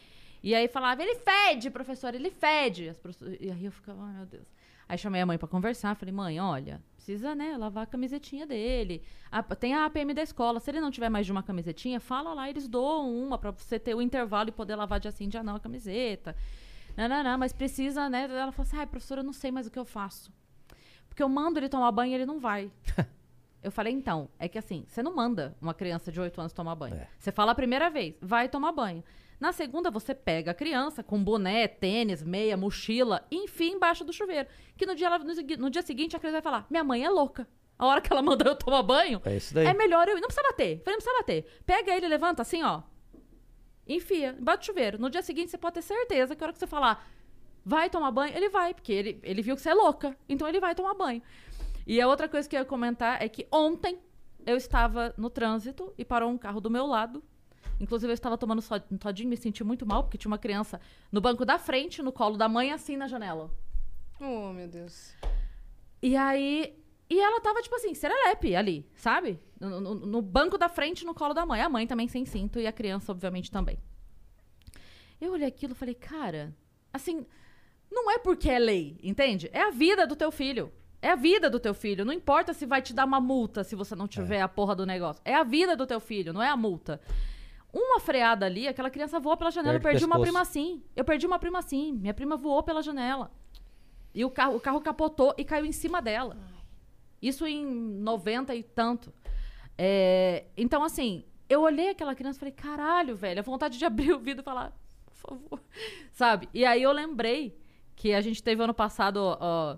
[0.41, 2.95] E aí falava, ele fede, professor, ele fede.
[3.41, 4.47] E aí eu ficava, ai meu Deus.
[4.89, 9.03] Aí chamei a mãe para conversar, falei, mãe, olha, precisa, né, lavar a camisetinha dele.
[9.33, 12.35] A, tem a APM da escola, se ele não tiver mais de uma camisetinha, fala
[12.35, 15.43] lá, eles doam uma para você ter o intervalo e poder lavar de assim, dia
[15.43, 16.37] não a camiseta.
[16.95, 18.25] Não, não, não, mas precisa, né?
[18.25, 20.31] Ela falou assim, ai, professora, eu não sei mais o que eu faço.
[21.09, 22.71] Porque eu mando ele tomar banho e ele não vai.
[23.63, 26.75] eu falei, então, é que assim, você não manda uma criança de 8 anos tomar
[26.75, 26.97] banho.
[26.97, 27.09] É.
[27.19, 29.03] Você fala a primeira vez, vai tomar banho.
[29.41, 34.13] Na segunda, você pega a criança com boné, tênis, meia, mochila, e enfia embaixo do
[34.13, 34.47] chuveiro.
[34.77, 37.09] Que no dia, ela, no, no, dia seguinte a criança vai falar: Minha mãe é
[37.09, 37.49] louca.
[37.79, 39.67] A hora que ela mandou eu tomar banho, é, isso daí.
[39.67, 40.17] é melhor eu.
[40.17, 40.83] Não precisa bater.
[40.85, 41.63] Falei, não precisa bater.
[41.65, 42.83] Pega ele, levanta assim, ó.
[43.89, 44.99] Enfia, bate o chuveiro.
[44.99, 47.09] No dia seguinte, você pode ter certeza que a hora que você falar,
[47.65, 50.15] vai tomar banho, ele vai, porque ele, ele viu que você é louca.
[50.29, 51.23] Então ele vai tomar banho.
[51.87, 53.99] E a outra coisa que eu ia comentar é que ontem
[54.47, 57.23] eu estava no trânsito e parou um carro do meu lado
[57.81, 60.79] Inclusive, eu estava tomando um todinho e me senti muito mal, porque tinha uma criança
[61.11, 63.51] no banco da frente, no colo da mãe, assim na janela.
[64.21, 65.15] Oh, meu Deus.
[66.03, 66.77] E aí.
[67.09, 69.41] E ela tava, tipo assim, serelepe ali, sabe?
[69.59, 71.61] No, no, no, banco da frente, no colo da mãe.
[71.61, 73.79] A mãe também sem cinto e a criança, obviamente, também.
[75.21, 76.55] Eu olhei aquilo e falei, cara,
[76.93, 77.27] assim,
[77.91, 79.51] não é porque é lei, entende?
[79.53, 80.73] É a vida do teu filho.
[81.03, 82.05] É a vida do teu filho.
[82.05, 84.43] Não importa se vai te dar uma multa se você não tiver é.
[84.43, 85.21] a porra do negócio.
[85.25, 87.01] É a vida do teu filho, não é a multa.
[87.73, 89.79] Uma freada ali, aquela criança voou pela janela.
[89.79, 90.83] Perde eu perdi uma prima assim.
[90.97, 91.93] Eu perdi uma prima assim.
[91.93, 93.31] Minha prima voou pela janela.
[94.15, 96.37] E o carro, o carro capotou e caiu em cima dela.
[97.23, 99.13] Isso em 90 e tanto.
[99.79, 104.13] É, então, assim, eu olhei aquela criança e falei, caralho, velho, a vontade de abrir
[104.13, 104.73] o vidro e falar,
[105.07, 105.63] por favor.
[106.13, 106.49] Sabe?
[106.53, 107.57] E aí eu lembrei
[107.95, 109.77] que a gente teve ano passado ó,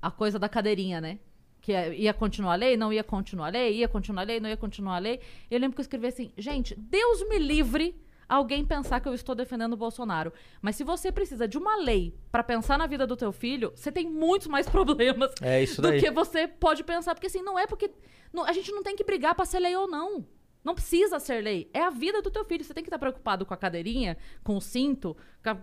[0.00, 1.18] a coisa da cadeirinha, né?
[1.60, 4.48] Que ia continuar a lei, não ia continuar a lei, ia continuar a lei, não
[4.48, 5.20] ia continuar a lei.
[5.50, 7.94] Eu lembro que eu escrevi assim, gente, Deus me livre
[8.30, 10.32] alguém pensar que eu estou defendendo o Bolsonaro.
[10.62, 13.90] Mas se você precisa de uma lei para pensar na vida do teu filho, você
[13.90, 17.14] tem muitos mais problemas é do que você pode pensar.
[17.14, 17.90] Porque assim, não é porque.
[18.32, 20.24] Não, a gente não tem que brigar para ser lei ou não.
[20.62, 21.68] Não precisa ser lei.
[21.74, 22.62] É a vida do teu filho.
[22.62, 25.16] Você tem que estar preocupado com a cadeirinha, com o cinto,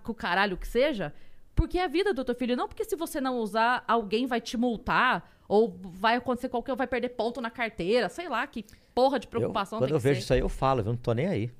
[0.03, 1.13] com o caralho que seja.
[1.55, 2.57] Porque é a vida do teu filho.
[2.57, 6.87] Não porque se você não usar, alguém vai te multar ou vai acontecer qualquer, vai
[6.87, 10.23] perder ponto na carteira, sei lá, que porra de preocupação eu, Quando eu vejo ser.
[10.23, 11.51] isso aí, eu falo, eu não tô nem aí.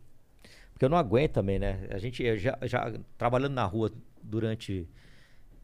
[0.74, 1.88] Porque eu não aguento também, né?
[1.90, 3.92] A gente já, já trabalhando na rua
[4.22, 4.88] durante.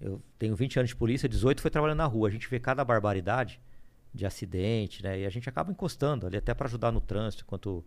[0.01, 2.27] Eu tenho 20 anos de polícia, 18 foi trabalhando na rua.
[2.27, 3.61] A gente vê cada barbaridade
[4.13, 5.19] de acidente, né?
[5.19, 7.85] E a gente acaba encostando ali até para ajudar no trânsito, enquanto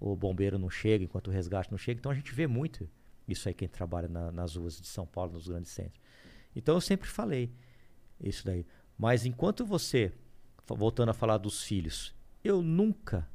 [0.00, 1.98] o bombeiro não chega, enquanto o resgate não chega.
[2.00, 2.88] Então a gente vê muito
[3.26, 6.00] isso aí quem trabalha na, nas ruas de São Paulo, nos grandes centros.
[6.54, 7.52] Então eu sempre falei
[8.20, 8.66] isso daí.
[8.98, 10.12] Mas enquanto você,
[10.66, 13.28] voltando a falar dos filhos, eu nunca,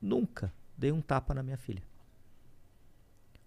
[0.00, 1.82] nunca dei um tapa na minha filha.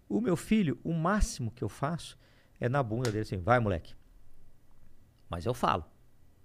[0.08, 2.18] O meu filho, o máximo que eu faço
[2.60, 3.96] é na bunda dele assim, vai moleque.
[5.30, 5.86] Mas eu falo.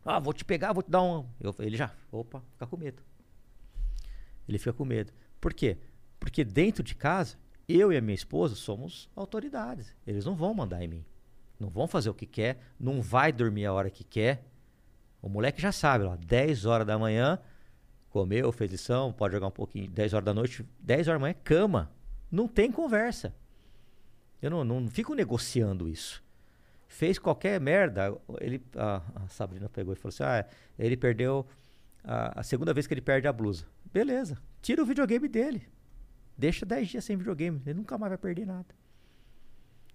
[0.05, 1.29] Ah, vou te pegar, vou te dar um.
[1.39, 3.03] Eu, ele já, opa, fica com medo.
[4.49, 5.13] Ele fica com medo.
[5.41, 5.79] Por quê?
[6.19, 7.39] Porque dentro de casa,
[7.69, 9.95] eu e a minha esposa somos autoridades.
[10.07, 11.05] Eles não vão mandar em mim.
[11.59, 14.50] Não vão fazer o que quer, não vai dormir a hora que quer.
[15.23, 17.39] O moleque já sabe, lá, 10 horas da manhã,
[18.09, 21.35] comeu, fez lição, pode jogar um pouquinho, 10 horas da noite, 10 horas da manhã,
[21.45, 21.91] cama.
[22.31, 23.35] Não tem conversa.
[24.41, 26.23] Eu não, não fico negociando isso.
[26.89, 30.45] Fez qualquer merda, ele, a, a Sabrina pegou e falou assim: ah,
[30.79, 31.47] ele perdeu
[32.03, 33.67] a, a segunda vez que ele perde a blusa.
[33.93, 35.69] Beleza, tira o videogame dele.
[36.37, 38.75] Deixa 10 dias sem videogame, ele nunca mais vai perder nada.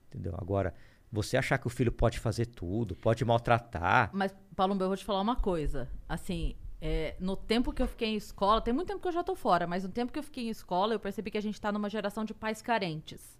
[0.07, 0.35] Entendeu?
[0.37, 0.73] Agora,
[1.15, 4.09] você achar que o filho pode fazer tudo, pode maltratar.
[4.13, 5.89] Mas, Paulo, eu vou te falar uma coisa.
[6.07, 9.23] Assim, é, no tempo que eu fiquei em escola, tem muito tempo que eu já
[9.23, 11.59] tô fora, mas no tempo que eu fiquei em escola, eu percebi que a gente
[11.59, 13.35] tá numa geração de pais carentes.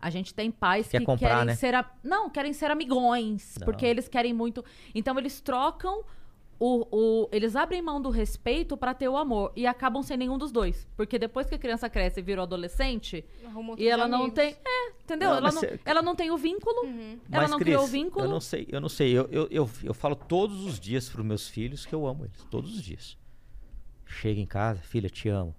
[0.00, 1.54] A gente tem pais Quer que comprar, querem né?
[1.54, 1.74] ser.
[1.74, 1.84] A...
[2.02, 3.56] Não, querem ser amigões.
[3.58, 3.66] Não.
[3.66, 4.64] Porque eles querem muito.
[4.94, 6.02] Então eles trocam.
[6.62, 6.86] O,
[7.24, 9.50] o, eles abrem mão do respeito pra ter o amor.
[9.56, 10.86] E acabam sem nenhum dos dois.
[10.94, 13.24] Porque depois que a criança cresce e vira adolescente,
[13.78, 14.34] e ela não amigos.
[14.34, 14.56] tem.
[14.62, 15.30] É, entendeu?
[15.30, 16.84] Não, ela, não, cê- ela não tem o vínculo.
[16.84, 17.18] Uhum.
[17.32, 18.26] Ela Mas, não Cris, criou o vínculo.
[18.26, 19.10] Eu não sei, eu não sei.
[19.10, 22.44] Eu, eu, eu, eu falo todos os dias para meus filhos que eu amo eles.
[22.50, 23.16] Todos os dias.
[24.04, 25.54] Chega em casa, filha, te amo.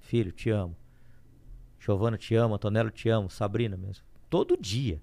[0.00, 0.76] Filho, te amo.
[1.78, 2.56] Giovana, te amo.
[2.56, 3.30] Antonello, te amo.
[3.30, 4.04] Sabrina mesmo.
[4.28, 5.00] Todo dia.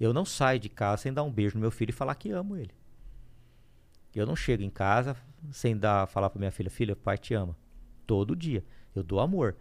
[0.00, 2.30] Eu não saio de casa sem dar um beijo no meu filho e falar que
[2.30, 2.70] amo ele.
[4.14, 5.16] Eu não chego em casa
[5.52, 7.56] sem dar, falar para minha filha, filha, pai te ama.
[8.06, 8.64] Todo dia.
[8.94, 9.56] Eu dou amor.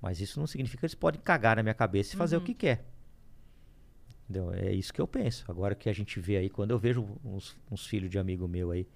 [0.00, 2.54] Mas isso não significa que eles podem cagar na minha cabeça e fazer o que
[2.54, 2.84] quer.
[4.24, 4.52] Entendeu?
[4.52, 5.44] É isso que eu penso.
[5.48, 8.70] Agora que a gente vê aí, quando eu vejo uns, uns filhos de amigo meu
[8.70, 8.86] aí,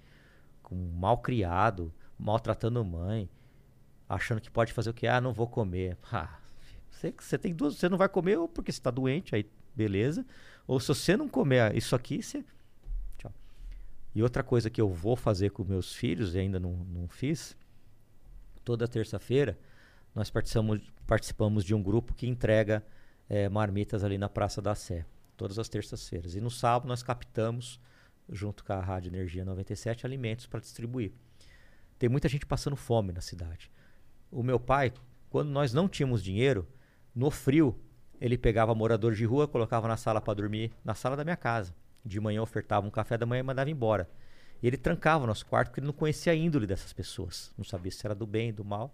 [0.61, 3.29] com mal criado, maltratando mãe,
[4.07, 5.07] achando que pode fazer o que?
[5.07, 5.97] Ah, não vou comer.
[6.11, 6.39] Ah,
[6.89, 10.23] você, você tem duas, você não vai comer ou porque você está doente, aí beleza.
[10.67, 12.45] Ou se você não comer isso aqui, você.
[14.15, 17.57] E outra coisa que eu vou fazer com meus filhos, e ainda não, não fiz,
[18.63, 19.57] toda terça-feira
[20.13, 22.85] nós participamos, participamos de um grupo que entrega
[23.27, 26.35] eh, marmitas ali na Praça da Sé, todas as terças-feiras.
[26.35, 27.79] E no sábado nós captamos,
[28.29, 31.11] junto com a Rádio Energia 97, alimentos para distribuir.
[31.97, 33.71] Tem muita gente passando fome na cidade.
[34.29, 34.93] O meu pai,
[35.29, 36.67] quando nós não tínhamos dinheiro,
[37.15, 37.79] no frio,
[38.21, 41.75] ele pegava moradores de rua, colocava na sala para dormir, na sala da minha casa.
[42.05, 44.09] De manhã ofertava um café da manhã e mandava embora.
[44.61, 47.51] E ele trancava o nosso quarto porque ele não conhecia a índole dessas pessoas.
[47.57, 48.93] Não sabia se era do bem, do mal.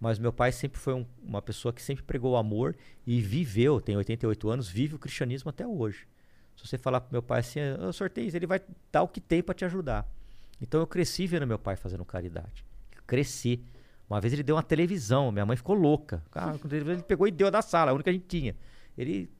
[0.00, 3.80] Mas meu pai sempre foi um- uma pessoa que sempre pregou o amor e viveu,
[3.80, 6.06] tem 88 anos, vive o cristianismo até hoje.
[6.56, 8.60] Se você falar pro meu pai assim, eu sorteio, ele vai
[8.92, 10.08] dar o que tem para te ajudar.
[10.60, 12.64] Então eu cresci vendo meu pai fazendo caridade.
[13.06, 13.64] Cresci.
[14.08, 16.22] Uma vez ele deu uma televisão, minha mãe ficou louca.
[16.70, 18.56] Ele ele pegou e deu da sala, a única que a gente tinha.
[18.96, 19.30] Ele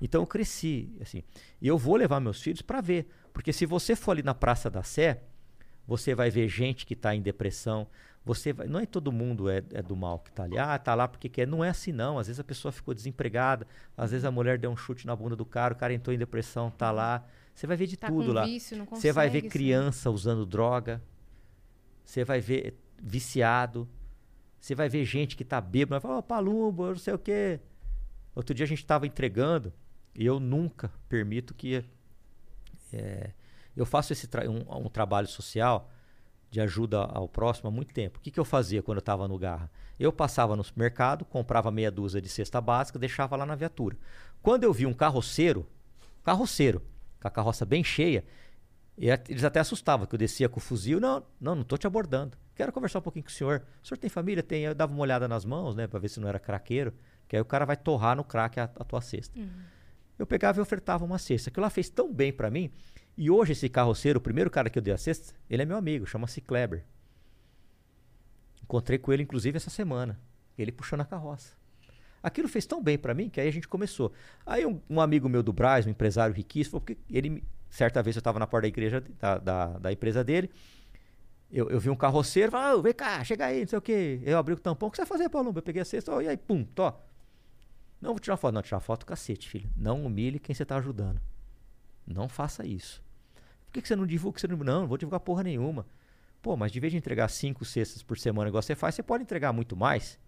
[0.00, 1.22] então eu cresci, assim.
[1.60, 4.70] E eu vou levar meus filhos para ver, porque se você for ali na Praça
[4.70, 5.22] da Sé,
[5.86, 7.86] você vai ver gente que está em depressão.
[8.24, 10.58] Você vai, não é todo mundo é, é do mal que está ali.
[10.58, 11.46] Ah, tá lá porque quer.
[11.46, 12.18] Não é assim não.
[12.18, 13.66] Às vezes a pessoa ficou desempregada,
[13.96, 16.18] às vezes a mulher deu um chute na bunda do cara, o cara entrou em
[16.18, 17.24] depressão, tá lá.
[17.54, 18.44] Você vai ver de Tá tudo lá.
[18.44, 21.02] vício, não Você vai ver criança usando droga.
[22.04, 23.88] Você vai ver viciado.
[24.60, 27.18] Você vai ver gente que tá bêbado, vai falar, ô Palumbo, eu não sei o
[27.18, 27.58] quê.
[28.34, 29.72] Outro dia a gente estava entregando
[30.14, 31.84] eu nunca permito que.
[32.92, 33.30] é,
[33.76, 35.90] eu faço esse tra- um, um trabalho social
[36.50, 38.18] de ajuda ao próximo há muito tempo.
[38.18, 39.70] O que, que eu fazia quando eu estava no Garra?
[39.98, 43.96] Eu passava no supermercado, comprava meia dúzia de cesta básica, deixava lá na viatura.
[44.42, 45.66] Quando eu vi um carroceiro,
[46.24, 46.82] carroceiro,
[47.20, 48.24] com a carroça bem cheia,
[48.98, 50.98] eles até assustavam que eu descia com o fuzil.
[50.98, 52.36] Não, não, não estou te abordando.
[52.54, 53.62] Quero conversar um pouquinho com o senhor.
[53.82, 54.42] O senhor tem família?
[54.42, 54.64] Tem.
[54.64, 56.92] Eu dava uma olhada nas mãos, né, para ver se não era craqueiro,
[57.28, 59.38] que aí o cara vai torrar no crack a, a tua cesta.
[60.20, 61.48] Eu pegava e ofertava uma cesta.
[61.48, 62.70] Aquilo lá fez tão bem para mim.
[63.16, 65.78] E hoje esse carroceiro, o primeiro cara que eu dei a cesta, ele é meu
[65.78, 66.84] amigo, chama-se Kleber.
[68.62, 70.20] Encontrei com ele, inclusive, essa semana.
[70.58, 71.54] Ele puxando a carroça.
[72.22, 74.12] Aquilo fez tão bem para mim que aí a gente começou.
[74.44, 78.20] Aí um, um amigo meu do Braz, um empresário riquíssimo, porque ele, certa vez eu
[78.20, 80.50] estava na porta da igreja, da, da, da empresa dele,
[81.50, 84.20] eu, eu vi um carroceiro, falou, "Ô, vem cá, chega aí, não sei o quê.
[84.22, 85.50] Eu abri o tampão, o que você vai fazer, Paulo?
[85.56, 87.02] Eu peguei a cesta, e aí, pum, tó.
[88.00, 88.54] Não, vou tirar foto.
[88.54, 89.68] Não, tirar foto, cacete, filho.
[89.76, 91.20] Não humilhe quem você está ajudando.
[92.06, 93.02] Não faça isso.
[93.66, 94.38] Por que, que você não divulga?
[94.38, 94.56] Você não...
[94.56, 95.86] não, não vou divulgar porra nenhuma.
[96.42, 99.22] Pô, mas de vez de entregar cinco cestas por semana, igual você faz, você pode
[99.22, 100.18] entregar muito mais.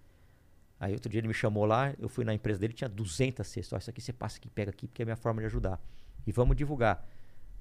[0.78, 3.72] Aí outro dia ele me chamou lá, eu fui na empresa dele, tinha 200 cestas.
[3.72, 5.80] Ó, isso aqui você passa aqui, pega aqui, porque é a minha forma de ajudar.
[6.26, 7.06] E vamos divulgar.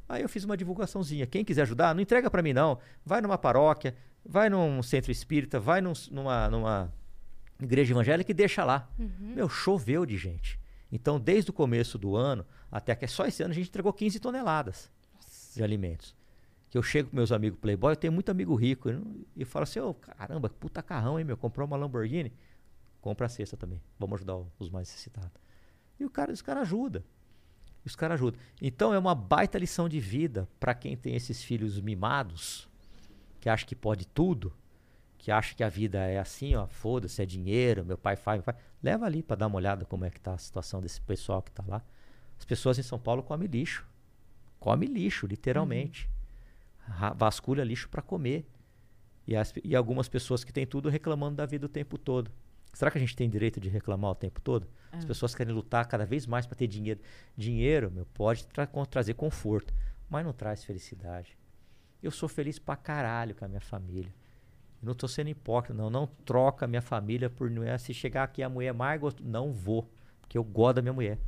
[0.09, 1.25] Aí eu fiz uma divulgaçãozinha.
[1.25, 2.77] Quem quiser ajudar, não entrega pra mim não.
[3.05, 6.93] Vai numa paróquia, vai num centro espírita, vai num- numa, numa
[7.61, 8.89] igreja evangélica e deixa lá.
[9.19, 10.59] Meu, choveu de gente.
[10.91, 14.19] Então, desde o começo do ano até que só esse ano a gente entregou 15
[14.19, 14.91] toneladas
[15.55, 16.15] de alimentos.
[16.69, 18.89] Que eu chego com meus amigos playboy, eu tenho muito amigo rico.
[19.35, 21.35] E falo assim, ô, caramba, puta carrão, hein, meu?
[21.35, 22.33] Comprou uma Lamborghini?
[23.01, 23.81] Compra a cesta também.
[23.99, 25.41] Vamos ajudar os mais necessitados.
[25.99, 27.03] E o cara, os caras ajudam.
[27.83, 28.39] Os caras ajudam.
[28.61, 32.69] Então é uma baita lição de vida para quem tem esses filhos mimados,
[33.39, 34.53] que acha que pode tudo,
[35.23, 38.43] que acha que a vida é assim, ó, foda-se, é dinheiro, meu pai faz, meu
[38.43, 38.56] pai.
[38.81, 41.52] Leva ali para dar uma olhada como é que tá a situação desse pessoal que
[41.52, 41.84] tá lá.
[42.39, 43.85] As pessoas em São Paulo comem lixo.
[44.60, 46.10] Come lixo, literalmente.
[46.80, 48.49] Ra- Vasculha lixo para comer.
[49.27, 52.31] E, as- e algumas pessoas que têm tudo reclamando da vida o tempo todo.
[52.73, 54.68] Será que a gente tem direito de reclamar o tempo todo?
[54.91, 56.99] As pessoas querem lutar cada vez mais para ter dinheiro.
[57.38, 59.72] Dinheiro, meu, pode tra- trazer conforto,
[60.10, 61.38] mas não traz felicidade.
[62.02, 64.11] Eu sou feliz pra caralho com a minha família.
[64.82, 65.90] Eu não tô sendo hipócrita, não.
[65.90, 69.30] Não troca a minha família por não é se chegar aqui a mulher mais gostosa.
[69.30, 69.88] Não vou,
[70.20, 71.20] porque eu gosto da minha mulher.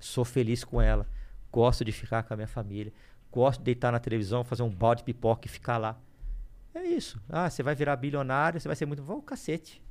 [0.00, 1.06] Sou feliz com ela.
[1.50, 2.92] Gosto de ficar com a minha família.
[3.32, 5.98] Gosto de deitar na televisão, fazer um balde de pipoca e ficar lá.
[6.72, 7.20] É isso.
[7.28, 9.02] Ah, você vai virar bilionário, você vai ser muito.
[9.02, 9.82] Vou cacete.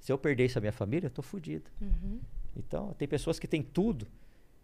[0.00, 1.70] Se eu perder isso a minha família, eu tô fudido.
[2.56, 4.06] Então, tem pessoas que têm tudo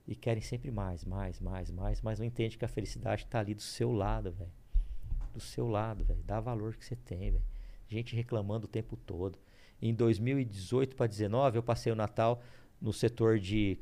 [0.06, 3.54] e querem sempre mais, mais, mais, mais, mas não entende que a felicidade está ali
[3.54, 4.50] do seu lado, velho.
[5.32, 6.20] Do seu lado, velho.
[6.24, 7.42] Dá valor que você tem, velho.
[7.90, 9.38] Gente reclamando o tempo todo.
[9.82, 12.40] Em 2018 para 2019, eu passei o Natal
[12.80, 13.78] no setor de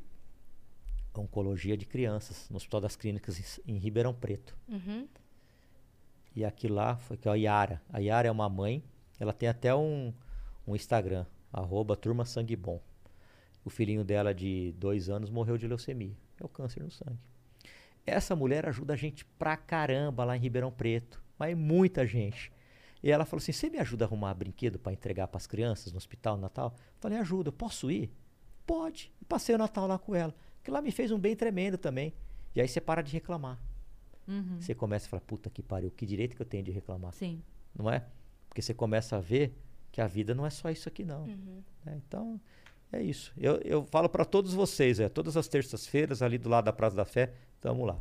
[1.15, 4.57] oncologia de crianças, no Hospital das Clínicas em, em Ribeirão Preto.
[4.67, 5.07] Uhum.
[6.35, 7.81] E aquilo lá foi que é a Yara.
[7.89, 8.83] A Yara é uma mãe,
[9.19, 10.13] ela tem até um,
[10.65, 12.81] um Instagram, arroba Turma Sangue Bom.
[13.63, 16.17] O filhinho dela de dois anos morreu de leucemia.
[16.39, 17.19] É o câncer no sangue.
[18.05, 21.21] Essa mulher ajuda a gente pra caramba lá em Ribeirão Preto.
[21.37, 22.51] Mas muita gente.
[23.01, 25.97] E ela falou assim: Você me ajuda a arrumar brinquedo pra entregar pras crianças no
[25.97, 26.75] hospital no Natal?
[26.99, 28.11] Falei: Ajuda, eu posso ir?
[28.65, 29.11] Pode.
[29.21, 30.33] E passei o Natal lá com ela.
[30.63, 32.13] Que lá me fez um bem tremendo também.
[32.55, 33.59] E aí você para de reclamar.
[34.27, 34.59] Uhum.
[34.59, 37.13] Você começa a falar: Puta que pariu, que direito que eu tenho de reclamar?
[37.13, 37.41] Sim.
[37.75, 38.05] não é?
[38.47, 39.55] Porque você começa a ver
[39.91, 41.25] que a vida não é só isso aqui não.
[41.85, 41.99] né?
[42.07, 42.39] Então
[42.91, 43.31] é isso.
[43.37, 46.95] Eu, eu falo para todos vocês, é todas as terças-feiras ali do lado da Praça
[46.95, 47.99] da Fé, estamos lá.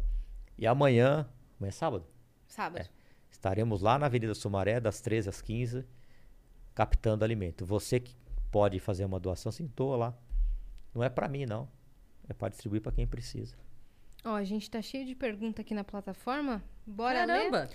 [0.56, 2.04] E amanhã, amanhã é sábado,
[2.46, 2.88] Sábado.
[3.30, 5.84] Estaremos lá na Avenida Sumaré das 13 às 15,
[6.74, 7.64] captando alimento.
[7.66, 8.14] Você que
[8.50, 10.14] pode fazer uma doação, sim, doa lá.
[10.94, 11.68] Não é para mim não,
[12.28, 13.54] é para distribuir para quem precisa.
[14.24, 16.62] Ó, a gente tá cheio de pergunta aqui na plataforma.
[16.86, 17.50] Bora ler?
[17.50, 17.68] Caramba!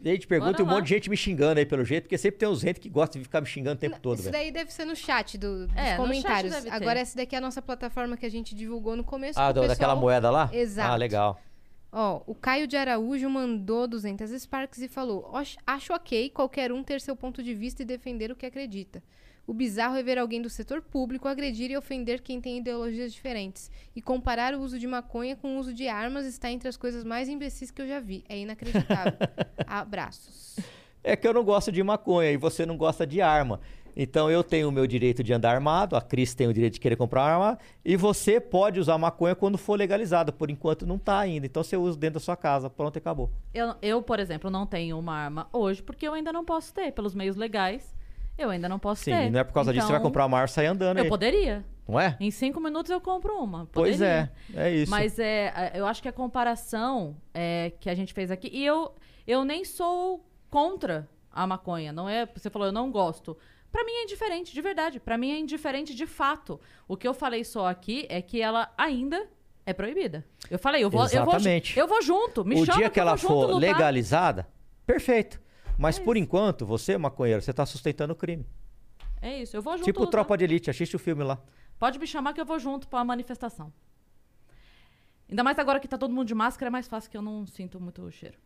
[0.00, 2.16] E aí te pergunta e um monte de gente me xingando aí pelo jeito, porque
[2.16, 4.32] sempre tem uns gente que gosta de ficar me xingando o tempo todo, Isso velho.
[4.32, 6.54] daí deve ser no chat do- dos É, comentários.
[6.66, 9.40] Agora, essa daqui é a nossa plataforma que a gente divulgou no começo.
[9.40, 10.48] Ah, do- daquela pessoal- moeda lá?
[10.52, 10.92] Exato.
[10.92, 11.40] Ah, legal.
[11.90, 16.82] Ó, o Caio de Araújo mandou 200 Sparks e falou: "Ox- Acho ok qualquer um
[16.84, 19.02] ter seu ponto de vista e defender o que acredita.
[19.46, 23.70] O bizarro é ver alguém do setor público agredir e ofender quem tem ideologias diferentes.
[23.96, 27.02] E comparar o uso de maconha com o uso de armas está entre as coisas
[27.02, 28.22] mais imbecis que eu já vi.
[28.28, 29.14] É inacreditável.
[29.66, 30.56] Abraços.
[31.02, 33.58] É que eu não gosto de maconha e você não gosta de arma.
[33.96, 36.80] Então eu tenho o meu direito de andar armado, a Cris tem o direito de
[36.80, 40.30] querer comprar uma arma, e você pode usar maconha quando for legalizada.
[40.32, 41.46] Por enquanto não tá ainda.
[41.46, 42.68] Então você usa dentro da sua casa.
[42.70, 43.30] Pronto, e acabou.
[43.52, 46.92] Eu, eu, por exemplo, não tenho uma arma hoje porque eu ainda não posso ter.
[46.92, 47.94] Pelos meios legais,
[48.36, 49.26] eu ainda não posso Sim, ter.
[49.26, 50.66] e não é por causa disso que você vai Então, comprar uma arma e sair
[50.66, 51.08] andando Eu aí.
[51.08, 51.64] poderia.
[51.88, 52.16] Não é?
[52.20, 53.66] Em cinco minutos eu compro uma.
[53.72, 54.30] Pois Poderia.
[54.54, 54.90] é, é isso.
[54.90, 58.50] Mas é, a- eu acho que a comparação é, que a gente fez aqui.
[58.52, 58.92] E eu,
[59.26, 61.90] eu nem sou contra a maconha.
[61.92, 62.26] Não é.
[62.26, 63.36] Você falou, eu não gosto.
[63.70, 64.98] Pra mim é indiferente, de verdade.
[65.00, 66.60] Pra mim é indiferente de fato.
[66.86, 69.28] O que eu falei só aqui é que ela ainda
[69.66, 70.24] é proibida.
[70.50, 71.78] Eu falei, eu vou, eu vou, Exatamente.
[71.78, 72.44] eu vou junto.
[72.44, 73.68] Me o chama dia que eu ela for lutar.
[73.68, 74.48] É legalizada,
[74.86, 75.40] perfeito.
[75.76, 78.46] Mas por enquanto, você, maconheiro, você tá sustentando o crime.
[79.20, 79.84] É isso, eu vou junto.
[79.84, 80.12] tipo lutar.
[80.12, 81.38] Tropa de Elite, assiste o filme lá.
[81.78, 83.72] Pode me chamar que eu vou junto pra manifestação.
[85.28, 87.46] Ainda mais agora que tá todo mundo de máscara, é mais fácil que eu não
[87.46, 88.38] sinto muito o cheiro.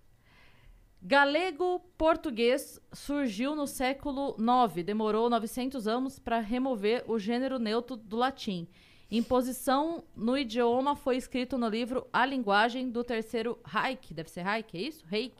[1.02, 4.84] Galego-português surgiu no século IX.
[4.84, 8.68] Demorou 900 anos para remover o gênero neutro do latim.
[9.10, 14.74] Imposição no idioma foi escrito no livro A Linguagem do Terceiro Reich, deve ser Reich,
[14.76, 15.04] é isso?
[15.06, 15.34] Reich,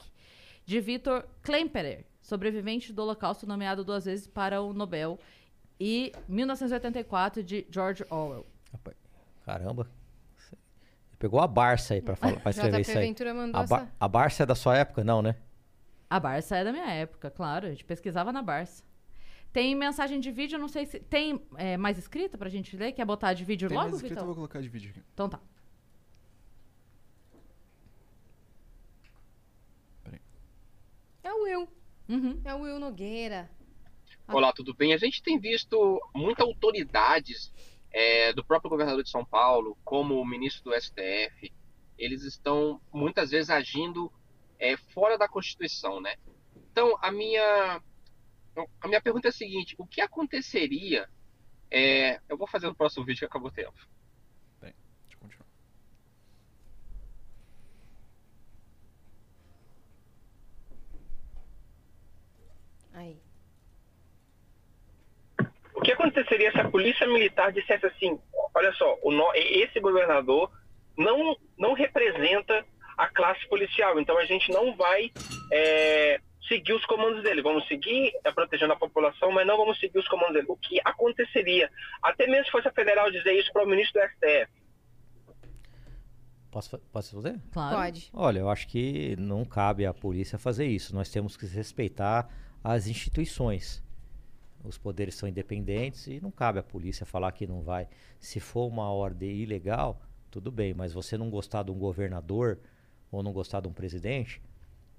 [0.67, 5.19] de Victor Klemperer, sobrevivente do Holocausto, nomeado duas vezes para o Nobel,
[5.81, 8.45] e 1984 de George Orwell.
[9.47, 9.89] Caramba.
[10.37, 13.15] Você Pegou a Barça aí pra, falar, pra escrever isso aí.
[13.53, 13.93] A, Ba- essa.
[13.99, 15.03] a Barça é da sua época?
[15.03, 15.35] Não, né?
[16.13, 17.67] A Barça é da minha época, claro.
[17.67, 18.85] A gente pesquisava na Barça.
[19.51, 21.01] Tem mensagem de vídeo, não sei se.
[21.01, 22.93] Tem é, mais escrita pra gente ler?
[22.93, 25.03] Quer botar de vídeo Tem logo, mais escrito, eu vou colocar de vídeo aqui.
[25.15, 25.41] Então tá.
[31.23, 31.69] É o Will.
[32.11, 32.43] Uhum.
[32.45, 33.51] É o Will Nogueira.
[34.29, 34.93] Olá, tudo bem?
[34.93, 37.51] A gente tem visto muitas autoridades
[37.91, 41.51] é, do próprio governador de São Paulo, como o ministro do STF,
[41.97, 44.13] eles estão muitas vezes agindo
[44.63, 46.15] é, fora da Constituição, né?
[46.71, 47.83] Então, a minha,
[48.81, 51.09] a minha pergunta é a seguinte: o que aconteceria?
[51.69, 53.75] É, eu vou fazer no próximo vídeo que acabou o tempo.
[54.61, 54.73] Bem,
[55.09, 55.47] deixa eu continuar.
[62.93, 63.21] Aí.
[65.75, 68.21] O que aconteceria se a polícia militar dissesse assim:
[68.55, 70.53] olha só, o no- esse governador
[70.97, 72.65] não, não representa
[72.97, 75.11] a classe policial, então a gente não vai
[75.51, 77.43] é, seguir os comandos dele.
[77.43, 80.47] Vamos seguir é, protegendo a população, mas não vamos seguir os comandos dele.
[80.49, 81.71] O que aconteceria?
[82.03, 84.63] Até mesmo se fosse a federal dizer isso para o ministro do STF.
[86.51, 87.41] Posso, posso fazer?
[87.51, 87.77] Claro.
[87.77, 88.11] Pode.
[88.13, 90.95] Olha, eu acho que não cabe à polícia fazer isso.
[90.95, 92.29] Nós temos que respeitar
[92.63, 93.83] as instituições.
[94.63, 97.89] Os poderes são independentes e não cabe à polícia falar que não vai.
[98.21, 100.01] Se for uma ordem ilegal,
[100.31, 102.59] tudo bem, mas você não gostar de um governador
[103.13, 104.41] ou não gostar de um presidente,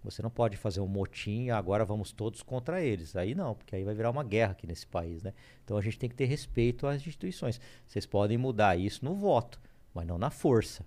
[0.04, 3.16] você não pode fazer um motim e agora vamos todos contra eles.
[3.16, 5.34] Aí não, porque aí vai virar uma guerra aqui nesse país, né?
[5.66, 7.60] Então a gente tem que ter respeito às instituições.
[7.88, 9.60] Vocês podem mudar isso no voto,
[9.94, 10.86] mas não na força.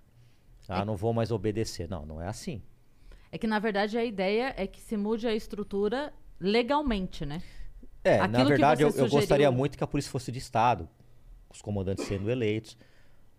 [0.69, 1.89] Ah, não vou mais obedecer.
[1.89, 2.61] Não, não é assim.
[3.31, 7.41] É que, na verdade, a ideia é que se mude a estrutura legalmente, né?
[8.03, 10.39] É, na Aquilo que verdade, eu, eu sugeriu- gostaria muito que a polícia fosse de
[10.39, 10.87] Estado,
[11.49, 12.77] os comandantes sendo eleitos,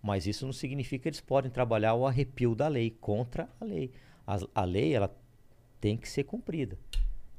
[0.03, 3.93] mas isso não significa que eles podem trabalhar o arrepio da lei, contra a lei.
[4.27, 5.15] A, a lei, ela
[5.81, 6.79] tem que ser cumprida.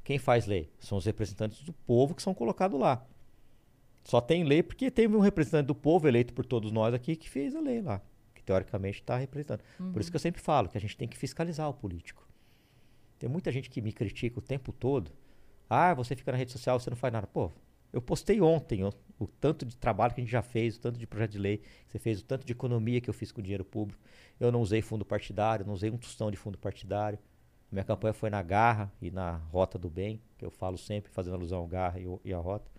[0.04, 0.70] Quem faz lei?
[0.78, 3.06] São os representantes do povo que são colocados lá.
[4.04, 7.28] Só tem lei porque teve um representante do povo eleito por todos nós aqui que
[7.28, 8.00] fez a lei lá,
[8.34, 9.62] que teoricamente está representando.
[9.92, 12.26] Por isso que eu sempre falo que a gente tem que fiscalizar o político.
[13.18, 15.12] Tem muita gente que me critica o tempo todo.
[15.68, 17.26] Ah, você fica na rede social, você não faz nada.
[17.26, 17.52] Pô,
[17.92, 20.98] eu postei ontem ó, o tanto de trabalho que a gente já fez, o tanto
[20.98, 23.42] de projeto de lei que você fez, o tanto de economia que eu fiz com
[23.42, 24.00] dinheiro público.
[24.38, 27.18] Eu não usei fundo partidário, não usei um tostão de fundo partidário.
[27.70, 31.34] Minha campanha foi na garra e na rota do bem, que eu falo sempre, fazendo
[31.34, 32.70] alusão ao garra e, o- e a rota.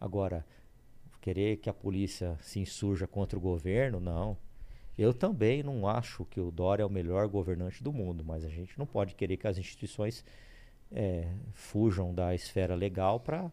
[0.00, 0.44] Agora,
[1.20, 4.36] querer que a polícia se insurja contra o governo, não.
[4.96, 8.48] Eu também não acho que o Dória é o melhor governante do mundo, mas a
[8.48, 10.24] gente não pode querer que as instituições
[10.90, 13.50] eh, fujam da esfera legal para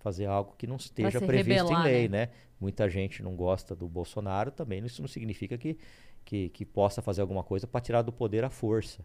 [0.00, 2.26] fazer algo que não esteja previsto rebelar, em lei, né?
[2.26, 2.32] né?
[2.58, 5.78] Muita gente não gosta do Bolsonaro, também isso não significa que,
[6.24, 9.04] que, que possa fazer alguma coisa para tirar do poder a força.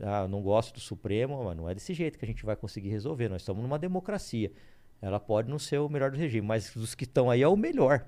[0.00, 2.88] Ah, não gosto do Supremo, mas não é desse jeito que a gente vai conseguir
[2.88, 3.28] resolver.
[3.28, 4.52] Nós estamos numa democracia.
[5.00, 7.56] Ela pode não ser o melhor do regime, mas dos que estão aí é o
[7.56, 8.06] melhor.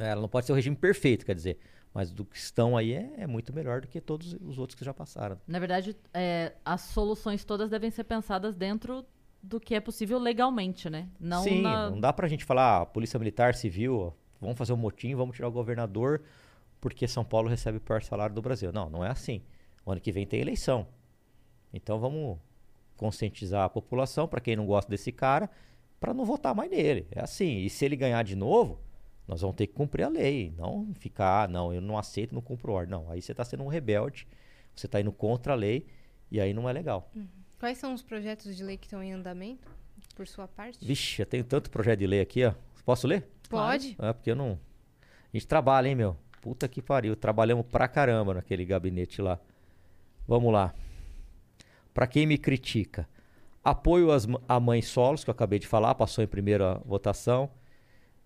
[0.00, 1.58] É, Ela não pode ser o regime perfeito, quer dizer,
[1.92, 4.84] mas do que estão aí é, é muito melhor do que todos os outros que
[4.84, 5.38] já passaram.
[5.46, 9.04] Na verdade, é, as soluções todas devem ser pensadas dentro
[9.42, 11.08] do que é possível legalmente, né?
[11.18, 11.90] Não Sim, na...
[11.90, 15.48] não dá pra gente falar, ah, polícia militar, civil, vamos fazer um motim, vamos tirar
[15.48, 16.22] o governador
[16.80, 18.72] porque São Paulo recebe o pior salário do Brasil.
[18.72, 19.42] Não, não é assim.
[19.84, 20.86] O ano que vem tem eleição.
[21.72, 22.38] Então vamos
[22.96, 25.48] conscientizar a população, para quem não gosta desse cara,
[26.00, 27.06] para não votar mais nele.
[27.10, 27.58] É assim.
[27.58, 28.80] E se ele ganhar de novo,
[29.26, 30.52] nós vamos ter que cumprir a lei.
[30.56, 32.90] Não ficar, ah, não, eu não aceito, não cumpro ordem.
[32.90, 34.26] Não, aí você está sendo um rebelde,
[34.74, 35.86] você está indo contra a lei
[36.30, 37.10] e aí não é legal.
[37.58, 39.68] Quais são os projetos de lei que estão em andamento,
[40.14, 40.84] por sua parte?
[40.84, 42.54] Vixe, eu tenho tanto projeto de lei aqui, ó.
[42.84, 43.28] Posso ler?
[43.48, 43.96] Pode.
[43.98, 44.58] É, porque eu não.
[45.02, 46.16] A gente trabalha, hein, meu?
[46.40, 47.16] Puta que pariu.
[47.16, 49.38] Trabalhamos pra caramba naquele gabinete lá.
[50.26, 50.72] Vamos lá.
[51.92, 53.08] Pra quem me critica,
[53.64, 57.50] apoio às ma- a mães solos, que eu acabei de falar, passou em primeira votação.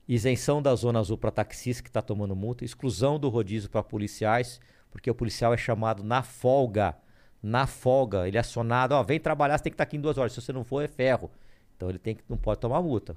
[0.06, 2.64] Isenção da zona azul para taxista que está tomando multa.
[2.64, 4.60] Exclusão do rodízio para policiais,
[4.90, 6.94] porque o policial é chamado na folga.
[7.42, 8.28] Na folga.
[8.28, 10.32] Ele é acionado, ó, vem trabalhar, você tem que estar aqui em duas horas.
[10.32, 11.30] Se você não for, é ferro.
[11.76, 13.16] Então ele tem que, não pode tomar multa.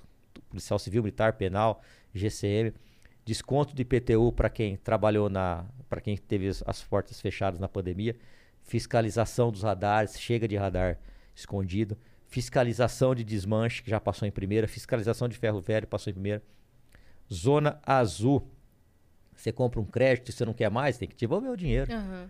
[0.50, 1.82] Policial civil, militar, penal,
[2.14, 2.74] GCM.
[3.24, 5.66] Desconto de IPTU para quem trabalhou na.
[5.90, 8.16] para quem teve as- as portas fechadas na pandemia.
[8.64, 10.98] Fiscalização dos radares, chega de radar
[11.36, 11.96] escondido.
[12.28, 14.68] Fiscalização de desmanche, que já passou em primeira.
[14.68, 16.42] Fiscalização de ferro velho, passou em primeira.
[17.32, 18.48] Zona azul.
[19.36, 21.92] Você compra um crédito você não quer mais, tem que devolver o dinheiro.
[21.94, 22.30] Aham.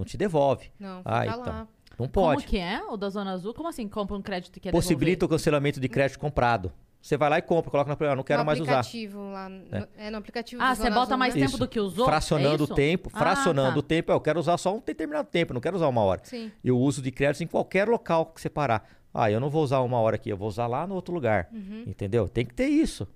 [0.00, 0.70] Não te devolve.
[0.78, 1.36] Não, fica ah, lá.
[1.36, 1.54] então.
[1.54, 2.46] Não Como pode.
[2.46, 3.52] que é o da Zona Azul?
[3.52, 6.72] Como assim compra um crédito e quer Possibilita o cancelamento de crédito comprado.
[7.02, 8.80] Você vai lá e compra, coloca na primeira, não quero no mais usar.
[8.80, 9.48] aplicativo lá.
[9.48, 11.46] no- É, no aplicativo Ah, você bota mais né?
[11.46, 12.06] tempo do que usou?
[12.06, 12.74] Fracionando é o isso?
[12.74, 13.78] tempo, Ah, fracionando tá.
[13.78, 14.12] o tempo.
[14.12, 16.22] Eu quero usar só um determinado tempo, não quero usar uma hora.
[16.24, 16.50] Sim.
[16.64, 18.88] Eu uso de crédito em qualquer local que você parar.
[19.12, 21.48] Ah, eu não vou usar uma hora aqui, eu vou usar lá no outro lugar.
[21.52, 21.84] Uhum.
[21.86, 22.28] Entendeu?
[22.28, 23.06] Tem que ter isso.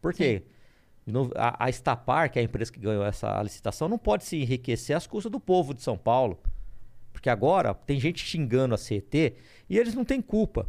[0.00, 0.44] Por quê?
[1.34, 4.96] A, a Estapar, que é a empresa que ganhou essa licitação, não pode se enriquecer
[4.96, 6.38] às custas do povo de São Paulo.
[7.12, 9.34] Porque agora tem gente xingando a CET
[9.68, 10.68] e eles não têm culpa.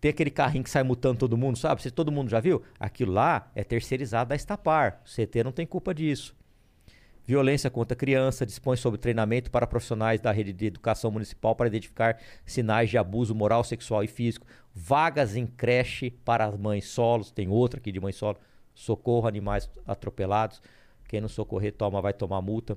[0.00, 1.80] Tem aquele carrinho que sai mutando todo mundo, sabe?
[1.80, 2.62] Se todo mundo já viu?
[2.78, 5.02] Aquilo lá é terceirizado da Estapar.
[5.04, 6.36] O CT não tem culpa disso.
[7.26, 12.18] Violência contra criança dispõe sobre treinamento para profissionais da rede de educação municipal para identificar
[12.44, 14.46] sinais de abuso moral, sexual e físico.
[14.74, 17.30] Vagas em creche para as mães solos.
[17.30, 18.36] Tem outra aqui de mãe solo.
[18.74, 20.60] Socorro animais atropelados.
[21.08, 22.76] Quem não socorrer toma, vai tomar multa.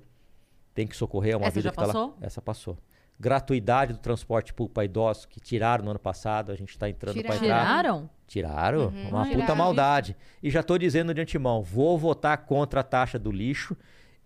[0.74, 1.94] Tem que socorrer, é uma Essa vida já que tá lá.
[1.94, 2.18] passou?
[2.22, 2.78] Essa passou.
[3.20, 6.52] Gratuidade do transporte público para idosos, que tiraram no ano passado.
[6.52, 7.46] A gente está entrando para Tiraram.
[7.46, 7.66] entrar.
[7.66, 8.10] Tiraram?
[8.28, 9.10] Tiraram, Uhum.
[9.10, 10.16] uma puta maldade.
[10.44, 13.76] E já tô dizendo de antemão, vou votar contra a taxa do lixo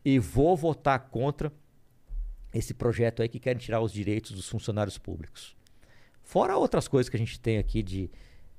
[0.03, 1.53] e vou votar contra
[2.53, 5.55] esse projeto aí que querem tirar os direitos dos funcionários públicos.
[6.21, 8.09] Fora outras coisas que a gente tem aqui de...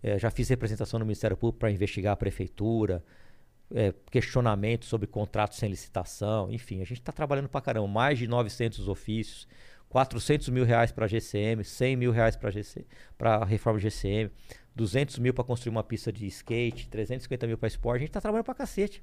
[0.02, 3.04] eh, já fiz representação no Ministério Público para investigar a prefeitura,
[3.74, 7.88] eh, questionamento sobre contratos sem licitação, enfim, a gente está trabalhando para caramba.
[7.88, 9.48] Mais de 900 ofícios,
[9.92, 14.30] 400 mil reais para a GCM, 100 mil reais para a reforma GCM,
[14.74, 17.96] 200 mil para construir uma pista de skate, 350 mil para esporte.
[17.96, 19.02] A gente está trabalhando para cacete.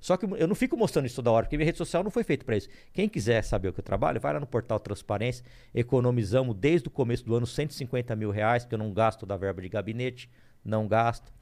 [0.00, 2.22] Só que eu não fico mostrando isso toda hora, porque minha rede social não foi
[2.22, 2.68] feita para isso.
[2.92, 5.44] Quem quiser saber o que eu trabalho, vai lá no portal Transparência.
[5.74, 9.60] Economizamos desde o começo do ano 150 mil reais, porque eu não gasto da verba
[9.60, 10.30] de gabinete,
[10.64, 11.32] não gasto.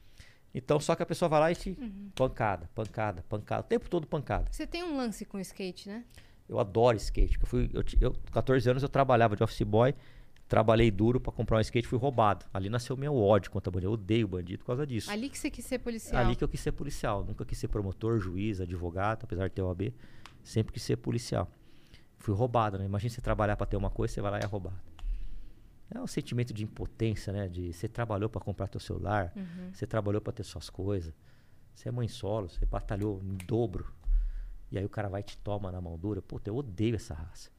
[0.54, 1.76] Então, só que a pessoa vai lá e se.
[2.14, 3.60] Pancada, pancada, pancada.
[3.60, 4.50] O tempo todo pancada.
[4.50, 6.02] Você tem um lance com skate, né?
[6.48, 7.38] Eu adoro skate.
[7.40, 9.94] Eu fui, eu, eu, 14 anos eu trabalhava de office boy,
[10.48, 12.46] trabalhei duro pra comprar um skate, fui roubado.
[12.54, 13.88] Ali nasceu meu ódio contra bandido.
[13.88, 15.10] Eu odeio bandido por causa disso.
[15.10, 16.22] Ali que você quis ser policial.
[16.24, 17.24] Ali que eu quis ser policial.
[17.24, 19.92] Nunca quis ser promotor, juiz, advogado, apesar de ter OAB.
[20.44, 21.50] Sempre quis ser policial.
[22.18, 22.84] Fui roubado, né?
[22.84, 24.76] Imagina você trabalhar pra ter uma coisa, você vai lá e é roubado.
[25.94, 27.48] É um sentimento de impotência, né?
[27.48, 29.70] De você trabalhou pra comprar teu celular, Uhum.
[29.72, 31.14] você trabalhou pra ter suas coisas.
[31.74, 33.92] Você é mãe solo, você batalhou em dobro.
[34.76, 36.20] E aí o cara vai e te toma na mão dura.
[36.20, 37.50] Puta, eu odeio essa raça.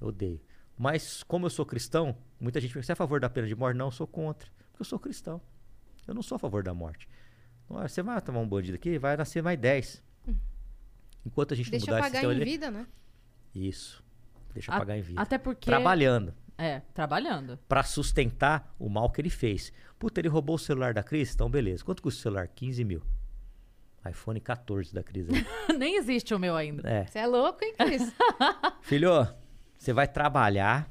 [0.00, 0.40] Eu odeio.
[0.76, 3.54] Mas como eu sou cristão, muita gente pensa, você é a favor da pena de
[3.54, 3.76] morte?
[3.76, 4.50] Não, eu sou contra.
[4.72, 5.40] Porque eu sou cristão.
[6.06, 7.08] Eu não sou a favor da morte.
[7.70, 10.02] Não, Você vai tomar um bandido aqui, vai nascer mais 10.
[11.24, 12.42] Enquanto a gente Deixa não mudar pagar esse em sistema...
[12.42, 12.86] ele- vida, né?
[13.54, 14.02] Isso.
[14.52, 15.20] Deixa A- pagar em vida.
[15.20, 15.66] Até porque.
[15.66, 16.34] Trabalhando.
[16.58, 17.56] É, trabalhando.
[17.68, 19.72] Pra sustentar o mal que ele fez.
[19.98, 21.32] Puta, ele roubou o celular da Cris?
[21.34, 21.84] Então, beleza.
[21.84, 22.48] Quanto custa o celular?
[22.48, 23.02] 15 mil.
[24.08, 25.26] iPhone 14 da Cris.
[25.28, 25.46] aí.
[25.78, 26.88] Nem existe o meu ainda.
[26.88, 27.06] é.
[27.06, 28.12] Você é louco, hein, Cris?
[28.82, 29.26] Filho,
[29.78, 30.88] você vai trabalhar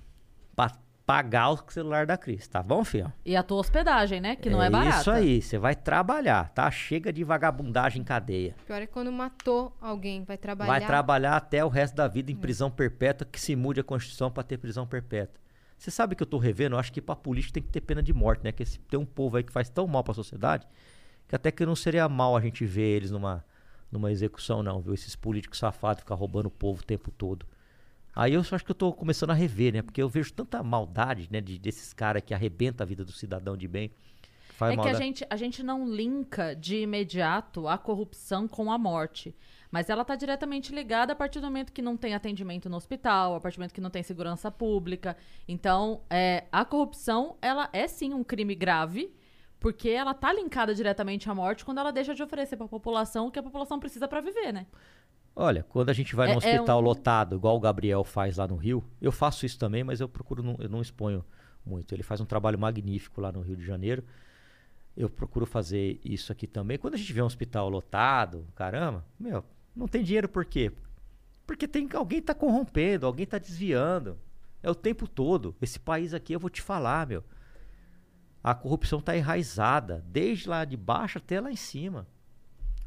[0.56, 0.72] pra
[1.06, 3.12] pagar o celular da Cris, tá bom, filho?
[3.26, 4.36] E a tua hospedagem, né?
[4.38, 5.00] Que não é, barata.
[5.02, 6.70] Isso aí, você vai trabalhar, tá?
[6.72, 8.56] Chega de vagabundagem em cadeia.
[8.66, 10.72] Pior é quando matou alguém, vai trabalhar.
[10.72, 14.32] Vai trabalhar até o resto da vida em prisão perpétua, que se mude a Constituição
[14.32, 15.42] pra ter prisão perpétua.
[15.78, 16.76] Você sabe que eu tô revendo?
[16.76, 18.52] Eu acho que pra político tem que ter pena de morte, né?
[18.52, 20.66] Que esse- tem um povo aí que faz tão mal pra sociedade
[21.32, 23.46] que até que não seria mal a gente ver eles numa,
[23.90, 24.94] numa execução, não, viu?
[24.94, 27.46] Esses políticos safados ficar roubando o povo o tempo todo.
[28.14, 29.82] Aí eu só acho que eu tô começando a rever, né?
[29.82, 31.40] Porque eu vejo tanta maldade, né?
[31.40, 33.94] De, desses caras que arrebenta a vida do cidadão de bem.
[34.74, 38.78] que É que a gente, a gente não linka de imediato a corrupção com a
[38.78, 39.34] morte.
[39.72, 43.36] Mas ela está diretamente ligada a partir do momento que não tem atendimento no hospital,
[43.36, 45.16] a partir do momento que não tem segurança pública.
[45.48, 49.14] Então, é, a corrupção, ela é sim um crime grave,
[49.62, 53.28] porque ela tá linkada diretamente à morte quando ela deixa de oferecer para a população
[53.28, 54.66] o que a população precisa para viver, né?
[55.36, 58.38] Olha, quando a gente vai É- num é hospital um- lotado, igual o Gabriel faz
[58.38, 61.24] lá no Rio, eu faço isso também, mas eu procuro, não, eu não exponho
[61.64, 61.94] muito.
[61.94, 64.04] Ele faz um trabalho magnífico lá no Rio de Janeiro.
[64.98, 66.78] Eu procuro fazer isso aqui também.
[66.78, 70.72] Quando a gente vê um hospital lotado, caramba, meu, não tem dinheiro por quê?
[71.46, 74.18] Porque tem alguém tá corrompendo, alguém tá desviando.
[74.64, 75.56] É o tempo todo.
[75.62, 77.24] Esse país aqui, eu vou te falar, meu.
[78.44, 82.08] A corrupção tá enraizada, desde lá de baixo até lá em cima.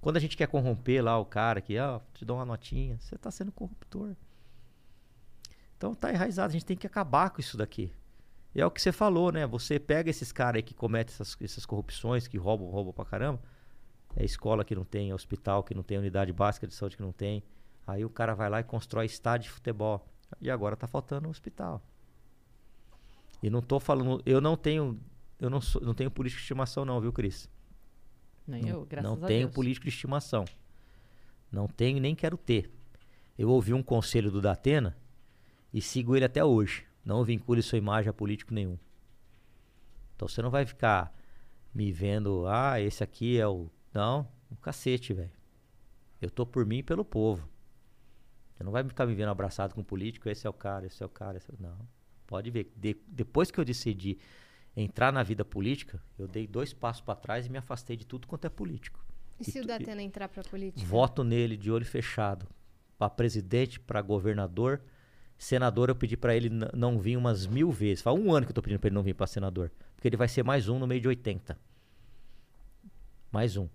[0.00, 3.16] Quando a gente quer corromper lá o cara que, ó, te dou uma notinha, você
[3.16, 4.14] tá sendo corruptor.
[5.76, 7.92] Então tá enraizado, a gente tem que acabar com isso daqui.
[8.54, 9.46] E é o que você falou, né?
[9.46, 13.40] Você pega esses caras aí que cometem essas, essas corrupções, que roubam, roubam pra caramba.
[14.16, 17.02] É escola que não tem, é hospital que não tem, unidade básica de saúde que
[17.02, 17.42] não tem.
[17.86, 20.06] Aí o cara vai lá e constrói estádio de futebol.
[20.40, 21.82] E agora tá faltando um hospital.
[23.42, 24.98] E não tô falando, eu não tenho,
[25.40, 27.48] eu não, sou, não tenho político de estimação não, viu, Cris?
[28.46, 29.54] Nem Não, eu, graças não a tenho Deus.
[29.54, 30.44] político de estimação.
[31.50, 32.70] Não tenho nem quero ter.
[33.38, 34.96] Eu ouvi um conselho do Datena
[35.72, 36.84] e sigo ele até hoje.
[37.04, 38.78] Não vincule sua imagem a político nenhum.
[40.14, 41.12] Então você não vai ficar
[41.74, 43.68] me vendo, ah, esse aqui é o.
[43.92, 45.32] Não, um cacete, velho.
[46.20, 47.48] Eu tô por mim e pelo povo.
[48.54, 51.06] Você não vai ficar me vendo abraçado com político, esse é o cara, esse é
[51.06, 51.54] o cara, esse é...
[51.58, 51.76] Não.
[52.26, 52.72] Pode ver.
[52.76, 54.18] De- depois que eu decidi
[54.76, 58.26] entrar na vida política, eu dei dois passos para trás e me afastei de tudo
[58.26, 59.04] quanto é político.
[59.38, 60.86] E se E o tu- Datena entrar pra política?
[60.86, 62.46] Voto nele de olho fechado.
[62.98, 64.80] Para presidente, para governador.
[65.36, 68.02] Senador, eu pedi para ele não vir umas mil vezes.
[68.02, 69.70] Faz um ano que eu tô pedindo para ele não vir para senador.
[69.96, 71.58] Porque ele vai ser mais um no meio de 80.
[73.30, 73.68] Mais um.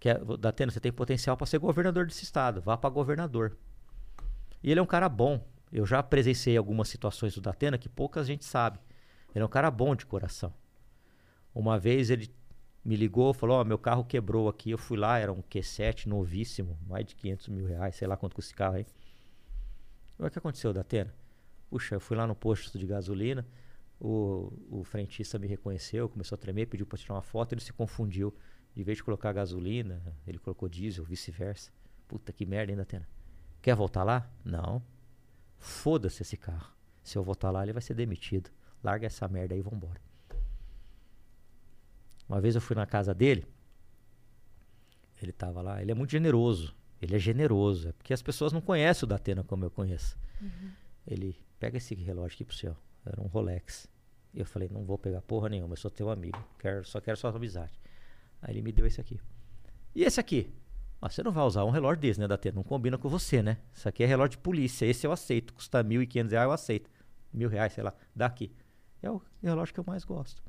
[0.00, 2.60] Que é, Datena, você tem potencial para ser governador desse estado.
[2.60, 3.56] Vá para governador.
[4.62, 5.46] E ele é um cara bom.
[5.70, 8.78] Eu já presenciei algumas situações do Datena que pouca gente sabe.
[9.34, 10.52] Ele é um cara bom de coração.
[11.54, 12.30] Uma vez ele
[12.84, 14.70] me ligou, falou: Ó, meu carro quebrou aqui.
[14.70, 18.34] Eu fui lá, era um Q7 novíssimo, mais de 500 mil reais, sei lá quanto
[18.34, 18.86] custa esse carro aí.
[20.18, 21.12] O que aconteceu, Datena?
[21.68, 23.44] Puxa, eu fui lá no posto de gasolina,
[23.98, 27.72] o, o frentista me reconheceu, começou a tremer, pediu para tirar uma foto, ele se
[27.72, 28.32] confundiu.
[28.74, 31.72] De vez de colocar gasolina, ele colocou diesel, vice-versa.
[32.08, 33.08] Puta que merda, hein, Datena?
[33.62, 34.30] Quer voltar lá?
[34.44, 34.82] Não.
[35.58, 36.72] Foda-se esse carro.
[37.02, 38.50] Se eu voltar lá, ele vai ser demitido.
[38.84, 40.00] Larga essa merda aí e vambora.
[42.28, 43.46] Uma vez eu fui na casa dele,
[45.22, 46.74] ele tava lá, ele é muito generoso.
[47.00, 50.16] Ele é generoso, é porque as pessoas não conhecem o Datena como eu conheço.
[51.06, 52.76] Ele pega esse relógio aqui pro senhor.
[53.04, 53.88] Era um Rolex.
[54.32, 56.38] E eu falei, não vou pegar porra nenhuma, eu sou teu amigo.
[56.58, 57.72] Quero, só quero sua amizade.
[58.40, 59.20] Aí ele me deu esse aqui.
[59.94, 60.52] E esse aqui?
[61.00, 62.56] Ah, você não vai usar um relógio desse, né, Datena?
[62.56, 63.58] Não combina com você, né?
[63.74, 64.86] Isso aqui é relógio de polícia.
[64.86, 65.52] Esse eu aceito.
[65.52, 66.90] Custa 1.500 reais, eu aceito.
[67.32, 67.92] Mil reais, sei lá.
[68.16, 68.50] Daqui.
[69.04, 70.42] É o relógio que eu mais gosto.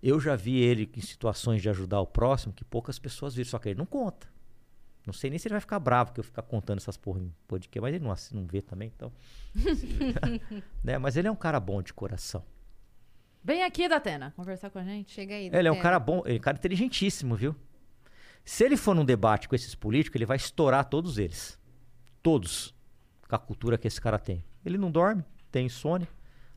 [0.00, 3.58] Eu já vi ele em situações de ajudar o próximo que poucas pessoas viram, só
[3.58, 4.28] que ele não conta.
[5.04, 7.34] Não sei nem se ele vai ficar bravo que eu ficar contando essas porra em
[7.48, 9.12] podcast, mas ele não, não vê também, então.
[10.84, 10.96] né?
[10.96, 12.44] Mas ele é um cara bom de coração.
[13.42, 15.12] Vem aqui, Datena, conversar com a gente.
[15.12, 15.46] Chega aí.
[15.46, 15.82] Ele é um Datena.
[15.82, 17.56] cara bom, ele é um cara inteligentíssimo, viu?
[18.44, 21.58] Se ele for num debate com esses políticos, ele vai estourar todos eles.
[22.22, 22.74] Todos.
[23.28, 24.44] Com a cultura que esse cara tem.
[24.64, 26.08] Ele não dorme, tem insônia,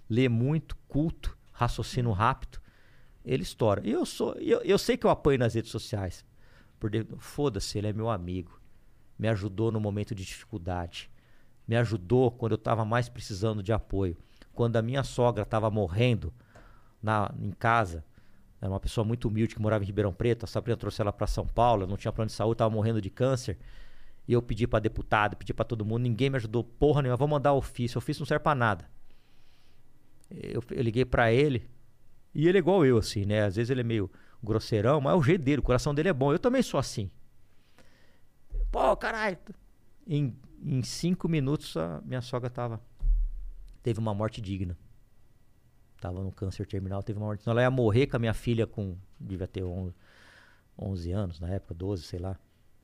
[0.10, 2.60] lê muito, culto, raciocínio rápido.
[3.24, 3.82] Ele estoura.
[3.88, 6.26] Eu sou, eu, eu sei que eu apanho nas redes sociais.
[6.80, 8.60] Por Foda-se, ele é meu amigo.
[9.18, 11.10] Me ajudou no momento de dificuldade.
[11.68, 14.18] Me ajudou quando eu estava mais precisando de apoio.
[14.54, 16.34] Quando a minha sogra estava morrendo
[17.02, 18.04] na, em casa,
[18.62, 20.44] era uma pessoa muito humilde que morava em Ribeirão Preto.
[20.44, 23.10] A Sabrina trouxe ela para São Paulo, não tinha plano de saúde, estava morrendo de
[23.10, 23.58] câncer.
[24.28, 27.18] E eu pedi para deputado, pedi para todo mundo, ninguém me ajudou porra nenhuma.
[27.18, 28.90] Vou mandar ofício, ofício não serve para nada.
[30.30, 31.68] Eu, eu liguei para ele
[32.34, 33.44] e ele é igual eu, assim, né?
[33.44, 34.10] Às vezes ele é meio
[34.44, 36.32] grosseirão, mas é o jeito dele, o coração dele é bom.
[36.32, 37.10] Eu também sou assim.
[38.72, 39.38] Pô, caralho.
[40.08, 42.82] Em, em cinco minutos a minha sogra tava.
[43.82, 44.78] Teve uma morte digna.
[46.02, 47.48] Tava no câncer terminal, teve uma morte.
[47.48, 48.98] Ela ia morrer com a minha filha com.
[49.20, 49.94] Devia ter 11,
[50.78, 52.38] 11 anos, na época, 12, sei lá.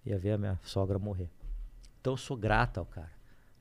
[0.05, 1.29] Ia ver a minha sogra morrer.
[1.99, 3.11] Então eu sou grato ao cara.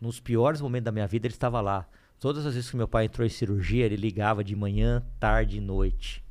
[0.00, 1.88] Nos piores momentos da minha vida, ele estava lá.
[2.20, 5.60] Todas as vezes que meu pai entrou em cirurgia, ele ligava de manhã, tarde e
[5.60, 6.24] noite.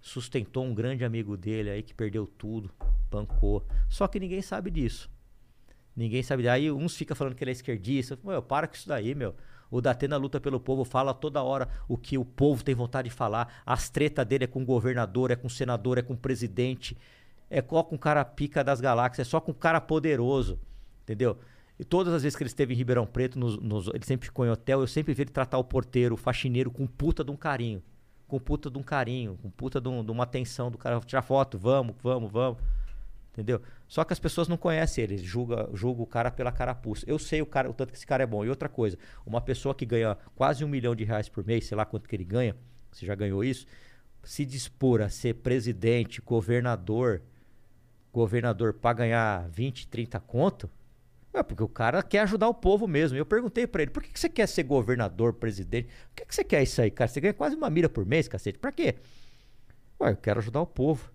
[0.00, 2.70] Sustentou um grande amigo dele aí que perdeu tudo,
[3.10, 3.66] bancou.
[3.88, 5.10] Só que ninguém sabe disso.
[5.94, 6.48] Ninguém sabe.
[6.48, 8.18] Aí uns ficam falando que ele é esquerdista.
[8.22, 9.34] Meu, para com isso daí, meu.
[9.70, 13.14] O Datena luta pelo povo, fala toda hora o que o povo tem vontade de
[13.14, 13.62] falar.
[13.66, 16.96] As treta dele é com o governador, é com o senador, é com o presidente.
[17.48, 20.58] É só com o cara pica das galáxias, é só com o cara poderoso.
[21.02, 21.38] Entendeu?
[21.80, 24.44] E todas as vezes que ele esteve em Ribeirão Preto, nos- nos- ele sempre ficou
[24.44, 27.36] em hotel, eu sempre vi ele tratar o porteiro, o faxineiro com puta de um
[27.36, 27.82] carinho.
[28.28, 31.00] Com puta de um carinho, com puta de, um- de uma atenção do cara.
[31.00, 32.58] Tirar foto, vamos, vamos, vamos.
[33.32, 33.62] Entendeu?
[33.88, 37.02] Só que as pessoas não conhecem ele, julga, julga o cara pela carapuça.
[37.08, 38.44] Eu sei o, cara, o tanto que esse cara é bom.
[38.44, 41.76] E outra coisa, uma pessoa que ganha quase um milhão de reais por mês, sei
[41.78, 42.54] lá quanto que ele ganha,
[42.92, 43.64] você já ganhou isso,
[44.22, 47.22] se dispor a ser presidente, governador,
[48.12, 50.68] governador para ganhar 20, 30 conto,
[51.32, 53.16] é porque o cara quer ajudar o povo mesmo.
[53.16, 55.86] Eu perguntei pra ele, por que, que você quer ser governador, presidente?
[55.86, 57.08] Por que, que você quer isso aí, cara?
[57.08, 58.58] Você ganha quase uma mira por mês, cacete.
[58.58, 58.96] Pra quê?
[60.00, 61.12] Ué, eu quero ajudar o povo.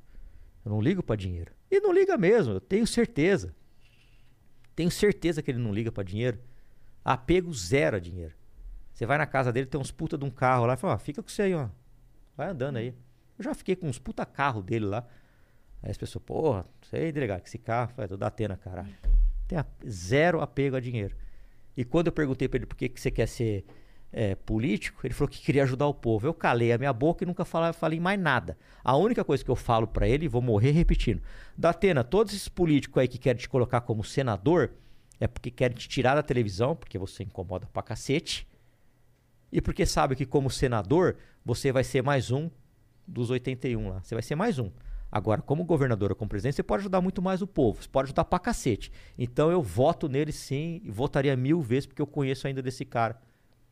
[0.64, 1.52] Eu não ligo pra dinheiro.
[1.70, 3.54] E não liga mesmo, eu tenho certeza.
[4.76, 6.40] Tenho certeza que ele não liga pra dinheiro.
[7.04, 8.34] Apego zero a dinheiro.
[8.94, 11.22] Você vai na casa dele, tem uns puta de um carro lá, fala, ó, fica
[11.22, 11.68] com você aí, ó.
[12.38, 12.96] Vai andando aí.
[13.38, 15.06] Eu já fiquei com uns puta carro dele lá.
[15.84, 18.96] Aí as pessoas, porra, sei, delegado, que esse carro vai do Datena, caralho.
[19.47, 19.57] Tem
[19.88, 21.15] zero apego a dinheiro.
[21.77, 23.65] E quando eu perguntei pra ele por que, que você quer ser
[24.11, 26.26] é, político, ele falou que queria ajudar o povo.
[26.26, 28.57] Eu calei a minha boca e nunca falei, mais nada.
[28.84, 31.22] A única coisa que eu falo pra ele, e vou morrer repetindo.
[31.57, 34.72] Datena, todos esses políticos aí que querem te colocar como senador,
[35.19, 38.47] é porque querem te tirar da televisão, porque você incomoda pra cacete.
[39.51, 42.49] E porque sabe que como senador, você vai ser mais um
[43.05, 44.01] dos 81 lá.
[44.01, 44.72] Você vai ser mais um.
[45.16, 47.82] Agora, como governador ou como presidente, você pode ajudar muito mais o povo.
[47.82, 48.92] Você pode ajudar pra cacete.
[49.18, 53.18] Então eu voto nele sim e votaria mil vezes porque eu conheço ainda desse cara.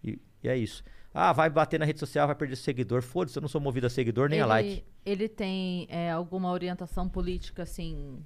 [0.02, 0.86] E, e é isso.
[1.14, 3.02] Ah, vai bater na rede social, vai perder seguidor.
[3.02, 4.86] Foda-se, eu não sou movido a seguidor nem a ele, like.
[5.06, 8.24] Ele tem é, alguma orientação política, assim,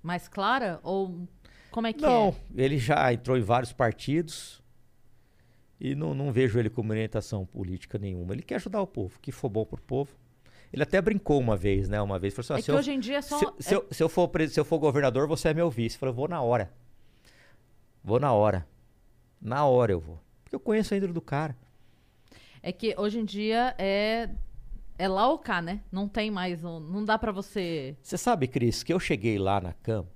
[0.00, 0.78] mais clara?
[0.84, 1.26] Ou
[1.72, 2.62] como é que Não, é?
[2.62, 4.62] ele já entrou em vários partidos
[5.80, 8.32] e não, não vejo ele como orientação política nenhuma.
[8.32, 10.16] Ele quer ajudar o povo, o que for bom pro povo.
[10.72, 12.00] Ele até brincou uma vez, né?
[12.00, 13.38] Uma vez, falou assim, É se que eu- hoje em dia é só...
[13.38, 15.96] Se, se é- eu, se eu for, se eu for governador, você é meu vice.
[15.96, 16.70] Eu falei, vou na hora.
[18.04, 18.66] Vou na hora.
[19.40, 20.18] Na hora eu vou.
[20.42, 21.56] Porque eu conheço a índole do cara.
[22.62, 24.28] É que hoje em dia é
[25.00, 25.80] é lá ou cá, né?
[25.92, 29.60] Não tem mais, um- não dá pra você Você sabe, Cris, que eu cheguei lá
[29.60, 30.08] na cama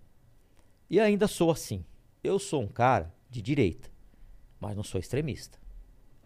[0.90, 1.84] e ainda sou assim.
[2.22, 3.88] Eu sou um cara de direita,
[4.60, 5.58] mas não sou extremista.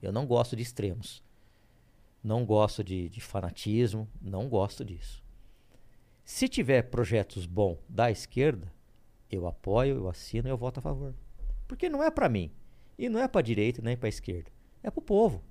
[0.03, 1.23] Eu não gosto de extremos.
[2.27, 5.23] Não gosto de, de fanatismo, não gosto disso.
[6.25, 8.75] Se tiver projetos bons da esquerda,
[9.31, 11.15] eu apoio, eu assino e eu voto a favor.
[11.69, 12.51] Porque não é pra mim.
[12.99, 14.51] E não é pra direita nem pra esquerda.
[14.83, 15.45] É pro povo.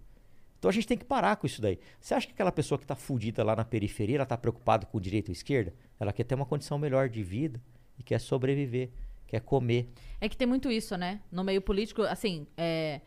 [0.59, 1.79] Então a gente tem que parar com isso daí.
[2.01, 4.99] Você acha que aquela pessoa que está fudida lá na periferia, ela está preocupada com
[4.99, 5.73] direita ou esquerda?
[5.97, 7.63] Ela quer ter uma condição melhor de vida
[7.97, 8.89] e quer sobreviver,
[9.27, 9.93] quer comer.
[10.19, 11.21] É que tem muito isso, né?
[11.31, 12.99] No meio político, assim, é,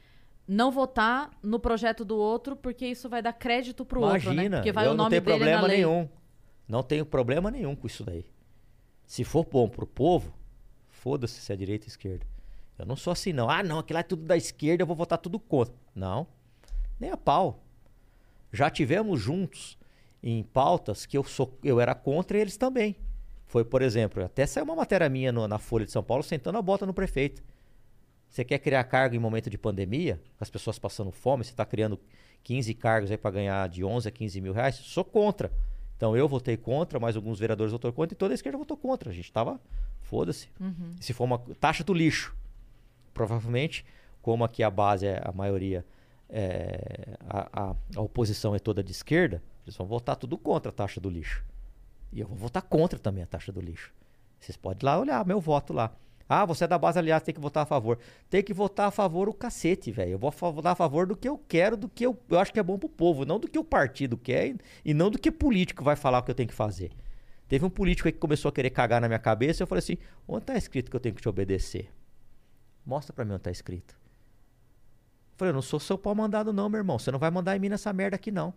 [0.49, 4.33] não votar no projeto do outro, porque isso vai dar crédito pro outro, né?
[4.33, 5.77] Imagina, Porque vai eu o não nome tenho dele problema na lei.
[5.77, 6.09] nenhum.
[6.67, 8.25] Não tenho problema nenhum com isso daí.
[9.07, 10.35] Se for bom pro povo,
[10.89, 12.27] foda-se se é direita ou esquerda.
[12.79, 13.49] Eu não sou assim, não.
[13.51, 15.75] Ah, não, aquilo lá é tudo da esquerda, eu vou votar tudo contra.
[15.95, 16.27] Não,
[16.99, 17.63] nem a pau.
[18.53, 19.77] Já tivemos juntos
[20.23, 22.97] em pautas que eu, sou, eu era contra e eles também.
[23.47, 26.59] Foi, por exemplo, até saiu uma matéria minha no- na Folha de São Paulo sentando
[26.59, 27.43] a bota no prefeito.
[28.29, 31.65] Você quer criar cargo em momento de pandemia, com as pessoas passando fome, você está
[31.65, 31.99] criando
[32.45, 34.77] 15 cargos aí para ganhar de 11 a 15 mil reais?
[34.77, 35.51] Sou contra.
[35.97, 39.11] Então eu votei contra, mas alguns vereadores votaram contra e toda a esquerda votou contra.
[39.11, 39.61] A gente tava,
[40.03, 40.49] foda-se.
[41.01, 42.37] Se for uma taxa do lixo,
[43.13, 43.85] provavelmente,
[44.23, 45.85] como aqui a base é a maioria,
[46.29, 50.73] é, a, a- a oposição é toda de esquerda, eles vão votar tudo contra a
[50.73, 51.45] taxa do lixo.
[52.13, 53.93] E eu vou votar contra também a taxa do lixo.
[54.39, 55.93] Vocês podem ir lá olhar meu voto lá.
[56.29, 57.99] Ah, você é da base aliás, tem que votar a favor.
[58.29, 60.13] Tem que votar a favor o cacete, velho.
[60.13, 62.61] Eu vou votar a favor do que eu quero, do que eu, eu acho que
[62.61, 65.83] é bom pro povo, não do que o partido quer e, não do que político
[65.83, 66.91] vai falar o que eu tenho que fazer.
[67.49, 69.81] Teve um político aí que começou a querer cagar na minha cabeça e eu falei
[69.81, 69.97] assim:
[70.27, 71.91] onde tá escrito que eu tenho que te obedecer?
[72.85, 73.95] Mostra pra mim onde tá escrito.
[73.95, 76.99] Eu falei, eu não sou seu pau mandado, não, meu irmão.
[76.99, 78.53] Você não vai mandar em mim nessa merda aqui, não.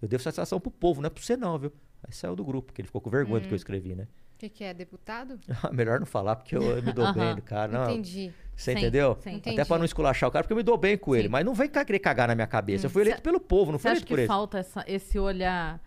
[0.00, 1.72] Eu devo satisfação pro povo, não é pra você, não, viu?
[2.04, 4.06] Aí saiu do grupo, porque ele ficou com vergonha do que eu escrevi, né?
[4.36, 4.74] O que, que é?
[4.74, 5.40] Deputado?
[5.72, 7.72] Melhor não falar, porque eu, eu me dou bem do cara.
[7.72, 8.32] Não, Entendi.
[8.54, 9.18] Você Sim, entendeu?
[9.20, 9.36] sim.
[9.36, 11.24] Até pra não esculachar o cara, porque eu me dou bem com ele.
[11.24, 11.28] Sim.
[11.30, 12.86] Mas não vem querer cagar na minha cabeça.
[12.86, 14.26] Eu fui eleito Cê- pelo povo, não Você fui eleito que por ele.
[14.28, 15.80] falta essa- esse olhar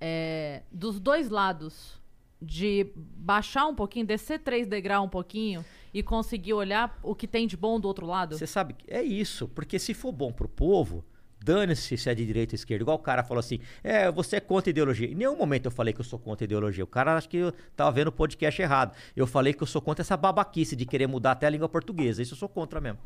[0.00, 2.00] é, dos dois lados?
[2.40, 5.64] De baixar um pouquinho, descer três degraus um pouquinho
[5.94, 8.36] e conseguir olhar o que tem de bom do outro lado?
[8.36, 9.48] Você sabe, que é isso.
[9.48, 11.02] Porque se for bom pro povo,
[11.46, 12.82] dane-se se é de direita ou esquerda.
[12.82, 15.06] Igual o cara falou assim, é, você é contra ideologia.
[15.06, 16.82] Em nenhum momento eu falei que eu sou contra ideologia.
[16.82, 18.96] O cara acha que eu tava vendo o podcast errado.
[19.14, 22.20] Eu falei que eu sou contra essa babaquice de querer mudar até a língua portuguesa.
[22.20, 22.98] Isso eu sou contra mesmo.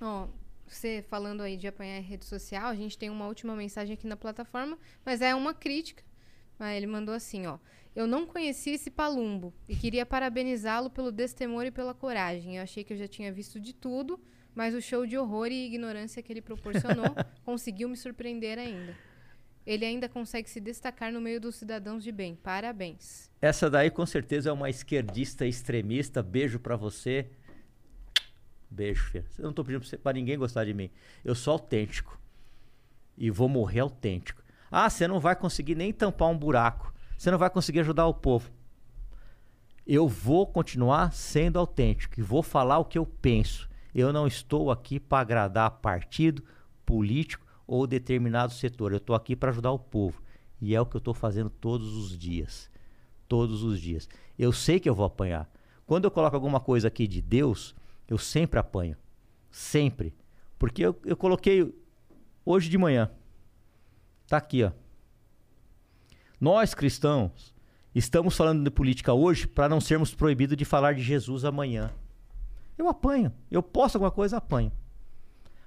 [0.00, 0.28] Ó,
[0.68, 4.16] você falando aí de apanhar rede social, a gente tem uma última mensagem aqui na
[4.16, 6.04] plataforma, mas é uma crítica.
[6.56, 7.58] Mas ele mandou assim, ó.
[7.96, 12.56] Eu não conhecia esse Palumbo e queria parabenizá-lo pelo destemor e pela coragem.
[12.56, 14.20] Eu achei que eu já tinha visto de tudo,
[14.54, 17.14] mas o show de horror e ignorância que ele proporcionou
[17.44, 18.96] conseguiu me surpreender ainda.
[19.66, 22.34] Ele ainda consegue se destacar no meio dos cidadãos de bem.
[22.34, 23.30] Parabéns.
[23.40, 26.22] Essa daí com certeza é uma esquerdista extremista.
[26.22, 27.30] Beijo pra você.
[28.70, 29.24] Beijo, filha.
[29.38, 30.90] Eu não tô pedindo pra ninguém gostar de mim.
[31.24, 32.20] Eu sou autêntico.
[33.16, 34.42] E vou morrer autêntico.
[34.70, 36.92] Ah, você não vai conseguir nem tampar um buraco.
[37.16, 38.50] Você não vai conseguir ajudar o povo.
[39.86, 43.69] Eu vou continuar sendo autêntico e vou falar o que eu penso.
[43.94, 46.44] Eu não estou aqui para agradar partido,
[46.84, 48.92] político ou determinado setor.
[48.92, 50.22] Eu estou aqui para ajudar o povo.
[50.60, 52.70] E é o que eu estou fazendo todos os dias.
[53.28, 54.08] Todos os dias.
[54.38, 55.50] Eu sei que eu vou apanhar.
[55.86, 57.74] Quando eu coloco alguma coisa aqui de Deus,
[58.08, 58.96] eu sempre apanho.
[59.50, 60.14] Sempre.
[60.58, 61.74] Porque eu, eu coloquei
[62.44, 63.10] hoje de manhã.
[64.26, 64.72] Tá aqui, ó.
[66.40, 67.54] Nós cristãos
[67.94, 71.92] estamos falando de política hoje para não sermos proibidos de falar de Jesus amanhã.
[72.80, 73.30] Eu apanho.
[73.50, 74.72] Eu posto alguma coisa, apanho.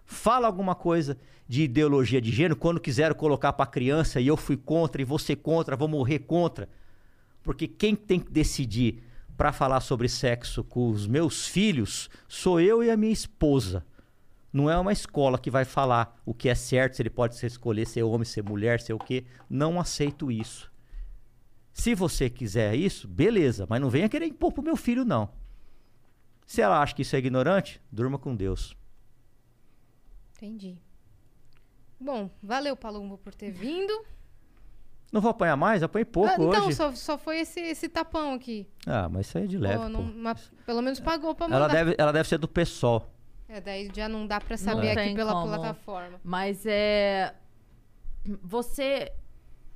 [0.04, 1.16] Fala alguma coisa
[1.48, 5.36] de ideologia de gênero quando quiseram colocar para criança e eu fui contra e você
[5.36, 6.68] contra, vou morrer contra.
[7.44, 9.04] Porque quem tem que decidir
[9.38, 13.86] para falar sobre sexo com os meus filhos sou eu e a minha esposa.
[14.52, 17.46] Não é uma escola que vai falar o que é certo, se ele pode se
[17.46, 19.24] escolher ser homem, ser mulher, ser o quê.
[19.48, 20.72] Não aceito isso.
[21.72, 25.43] Se você quiser isso, beleza, mas não venha querer impor pro meu filho, não.
[26.46, 28.76] Se ela acha que isso é ignorante, durma com Deus.
[30.36, 30.78] Entendi.
[32.00, 34.06] Bom, valeu, Palumbo, por ter vindo.
[35.12, 35.84] Não vou apanhar mais?
[35.84, 36.76] Apanhei pouco Ah, então, hoje.
[36.76, 38.68] só, só foi esse, esse tapão aqui.
[38.86, 40.18] Ah, mas isso aí é de leve, Pô, não- pô.
[40.18, 41.58] mas pelo menos pagou pra mandar.
[41.58, 43.08] Ela deve, ela deve ser do PSOL.
[43.48, 45.48] É, daí já não dá pra Não saber aqui tem pela como.
[45.54, 46.20] plataforma.
[46.24, 47.36] Mas é.
[48.42, 49.12] Você.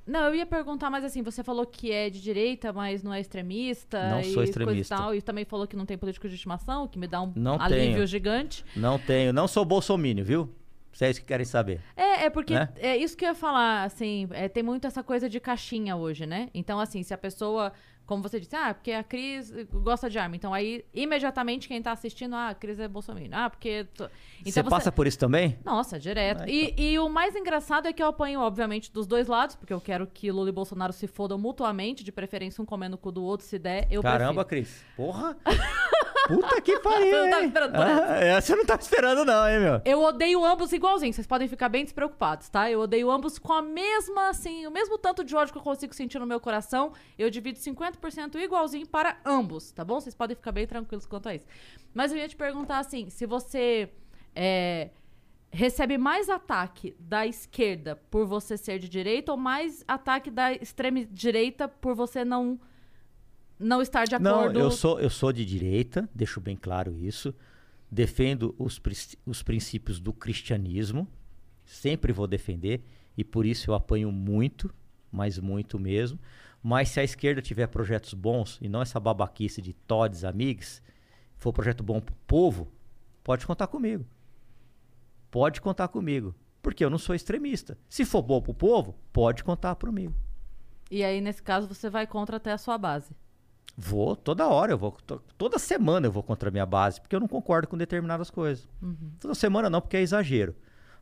[0.08, 3.20] Não, eu ia perguntar, mas assim, você falou que é de direita, mas não é
[3.20, 4.08] extremista.
[4.08, 4.96] Não e sou coisa e extremista.
[4.96, 7.60] tal, e também falou que não tem político de estimação, que me dá um Não
[7.60, 8.06] alívio tenho.
[8.06, 8.64] gigante.
[8.74, 10.48] Não tenho, não sou bolsomínio, viu?
[10.92, 11.80] Se é isso que querem saber.
[11.94, 12.68] É, é porque Né?
[12.78, 16.26] é isso que eu ia falar, assim, é, tem muito essa coisa de caixinha hoje,
[16.26, 16.48] né?
[16.54, 17.72] Então, assim, se a pessoa,
[18.08, 21.92] como você disse, ah, porque a Cris gosta de arma, então aí, imediatamente, quem tá
[21.92, 23.28] assistindo, ah, a Cris é bolsominion.
[23.34, 23.86] Ah, porque...
[23.94, 24.08] Então
[24.46, 25.58] você passa por isso também?
[25.62, 26.44] Nossa, direto.
[26.44, 29.74] Ah, E, e o mais engraçado é que eu apanho, obviamente, dos dois lados, porque
[29.74, 33.12] eu quero que Lula e Bolsonaro se fodam mutuamente, de preferência um comendo o cu
[33.12, 34.66] do outro, se der, eu Caramba, prefiro.
[34.66, 34.82] Cris.
[34.96, 35.36] Porra!
[36.28, 37.46] Puta que pariu, Você não tava hein?
[37.48, 39.80] esperando por Ah, essa eu não tava esperando não, hein, meu?
[39.84, 42.70] Eu odeio ambos igualzinho, vocês podem ficar bem despreocupados, tá?
[42.70, 45.94] Eu odeio ambos com a mesma, assim, o mesmo tanto de ódio que eu consigo
[45.94, 46.92] sentir no meu coração.
[47.18, 47.97] Eu divido 50%
[48.40, 50.00] igualzinho para ambos, tá bom?
[50.00, 51.46] Vocês podem ficar bem tranquilos quanto a isso.
[51.94, 53.90] Mas eu ia te perguntar, assim, se você
[54.34, 54.90] é,
[55.50, 61.04] recebe mais ataque da esquerda por você ser de direita ou mais ataque da extrema
[61.06, 62.60] direita por você não,
[63.58, 64.58] não estar de Não, acordo?
[64.58, 67.34] eu sou, eu sou de direita, deixo bem claro isso.
[67.90, 68.80] Defendo os,
[69.24, 71.08] os princípios do cristianismo,
[71.64, 72.82] sempre vou defender,
[73.16, 74.72] e por isso eu apanho muito,
[75.10, 76.18] mas muito mesmo.
[76.62, 80.82] Mas se a esquerda tiver projetos bons, e não essa babaquice de todes, amigos,
[81.36, 82.70] for projeto bom pro povo,
[83.22, 84.04] pode contar comigo.
[85.30, 86.34] Pode contar comigo.
[86.60, 87.78] Porque eu não sou extremista.
[87.88, 90.14] Se for bom pro povo, pode contar comigo.
[90.90, 93.14] E aí, nesse caso, você vai contra até a sua base.
[93.76, 97.14] Vou toda hora, eu vou to- toda semana eu vou contra a minha base, porque
[97.14, 98.68] eu não concordo com determinadas coisas.
[99.20, 100.56] Toda semana não, porque é exagero.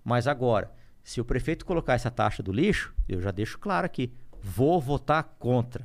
[0.05, 0.71] Mas agora,
[1.03, 4.13] se o prefeito colocar essa taxa do lixo, eu já deixo claro aqui,
[4.47, 5.85] vou votar contra.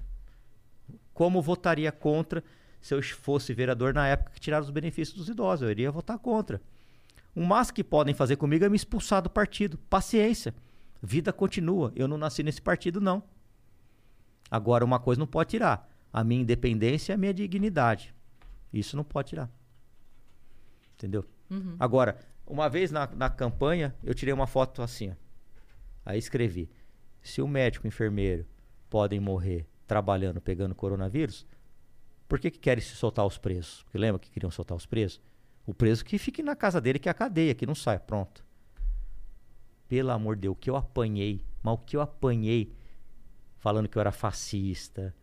[1.13, 2.43] Como votaria contra
[2.79, 5.63] se eu fosse vereador na época que tiraram os benefícios dos idosos?
[5.63, 6.61] Eu iria votar contra.
[7.35, 9.77] O máximo que podem fazer comigo é me expulsar do partido.
[9.89, 10.53] Paciência.
[11.01, 11.91] Vida continua.
[11.95, 13.23] Eu não nasci nesse partido, não.
[14.49, 18.13] Agora, uma coisa não pode tirar: a minha independência e a minha dignidade.
[18.71, 19.49] Isso não pode tirar.
[20.93, 21.25] Entendeu?
[21.79, 25.09] Agora, uma vez na, na campanha, eu tirei uma foto assim.
[25.09, 25.13] Ó.
[26.05, 26.69] Aí escrevi:
[27.21, 28.45] se o médico e o enfermeiro
[28.89, 31.45] podem morrer trabalhando, pegando coronavírus,
[32.27, 33.83] por que, que querem se soltar os presos?
[33.83, 35.21] Porque lembra que queriam soltar os presos?
[35.65, 37.99] O preso que fique na casa dele, que é a cadeia, que não sai.
[37.99, 38.43] Pronto.
[39.87, 42.73] Pelo amor de Deus, o que eu apanhei, mas o que eu apanhei
[43.57, 45.13] falando que eu era fascista,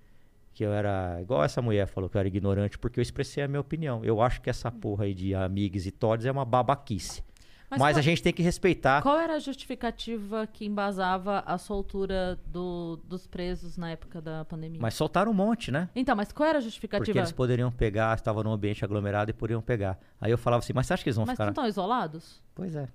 [0.53, 1.19] que eu era.
[1.21, 4.05] Igual essa mulher falou que eu era ignorante, porque eu expressei a minha opinião.
[4.05, 7.23] Eu acho que essa porra aí de amigos e todes é uma babaquice.
[7.71, 9.03] Mas, qual, a gente tem que respeitar.
[9.03, 14.81] qual era a justificativa que embasava a soltura do- dos presos na época da pandemia?
[14.81, 15.91] Mas soltaram um monte, né?
[15.95, 17.19] Então, mas qual era a Porque justificativa?
[17.19, 19.99] eles poderiam pegar, estavam num ambiente aglomerado e poderiam pegar.
[20.19, 21.45] Aí eu falava assim, mas você acha que eles vão Mas ficar.
[21.45, 22.43] não estão isolados?
[22.55, 22.89] Pois é.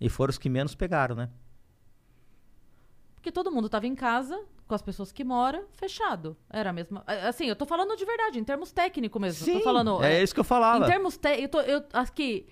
[0.00, 1.28] E foram os que menos pegaram, né?
[3.16, 6.36] Porque todo mundo tava em casa, com as pessoas que moram, fechado.
[6.50, 7.04] Era a mesma.
[7.06, 9.46] Assim, eu tô falando de verdade, em termos técnicos mesmo.
[9.52, 10.02] tô falando.
[10.02, 10.84] é isso que eu falava.
[10.84, 12.48] Em termos té- eu tô, eu, aqui,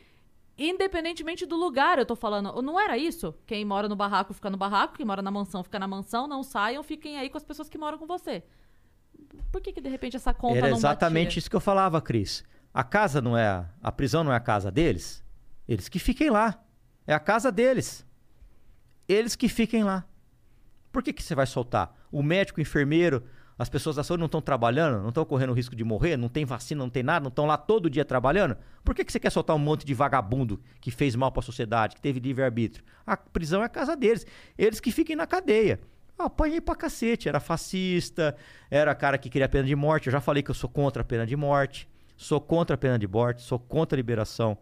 [0.68, 3.34] independentemente do lugar, eu tô falando, não era isso?
[3.46, 6.42] Quem mora no barraco fica no barraco, quem mora na mansão fica na mansão, não
[6.42, 8.42] saiam, fiquem aí com as pessoas que moram com você.
[9.50, 11.38] Por que que de repente essa conta Era não exatamente batia?
[11.38, 12.44] isso que eu falava, Cris.
[12.72, 13.46] A casa não é.
[13.48, 15.24] a- A prisão não é a casa deles?
[15.66, 16.62] Eles que fiquem lá.
[17.06, 18.06] É a casa deles.
[19.08, 20.04] Eles que fiquem lá.
[20.92, 21.96] Por que, que você vai soltar?
[22.12, 23.24] O médico, o enfermeiro,
[23.60, 26.46] as pessoas da saúde não estão trabalhando, não estão correndo risco de morrer, não tem
[26.46, 28.56] vacina, não tem nada, não estão lá todo dia trabalhando?
[28.82, 31.42] Por que, que você quer soltar um monte de vagabundo que fez mal para a
[31.42, 32.82] sociedade, que teve livre-arbítrio?
[33.06, 34.26] A prisão é a casa deles.
[34.56, 35.78] Eles que fiquem na cadeia.
[36.18, 37.28] Eu apanhei pra cacete.
[37.28, 38.34] Era fascista,
[38.70, 40.06] era cara que queria pena de morte.
[40.06, 41.86] Eu já falei que eu sou contra a pena de morte.
[42.16, 44.56] Sou contra a pena de morte, sou contra a liberação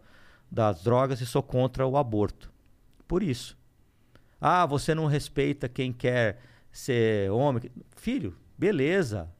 [0.51, 2.51] das drogas e sou contra o aborto.
[3.07, 3.57] Por isso.
[4.41, 7.71] Ah, você não respeita quem quer ser homem.
[7.95, 9.31] Filho, beleza.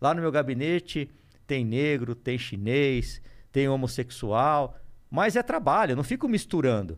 [0.00, 1.10] Lá no meu gabinete
[1.46, 3.20] tem negro, tem chinês,
[3.50, 4.78] tem homossexual,
[5.10, 6.96] mas é trabalho, eu não fico misturando.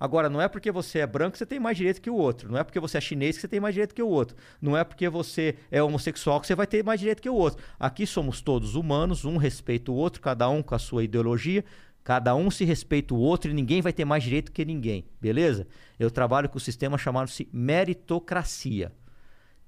[0.00, 2.48] Agora, não é porque você é branco que você tem mais direito que o outro.
[2.48, 4.36] Não é porque você é chinês que você tem mais direito que o outro.
[4.62, 7.60] Não é porque você é homossexual que você vai ter mais direito que o outro.
[7.80, 11.64] Aqui somos todos humanos, um respeita o outro, cada um com a sua ideologia.
[12.04, 15.66] Cada um se respeita o outro e ninguém vai ter mais direito que ninguém, beleza?
[15.98, 18.92] Eu trabalho com o sistema chamado-se meritocracia.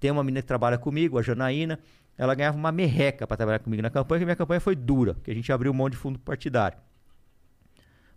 [0.00, 1.78] Tem uma menina que trabalha comigo, a Janaína,
[2.16, 5.30] ela ganhava uma merreca para trabalhar comigo na campanha, que minha campanha foi dura, porque
[5.30, 6.78] a gente abriu um monte de fundo partidário.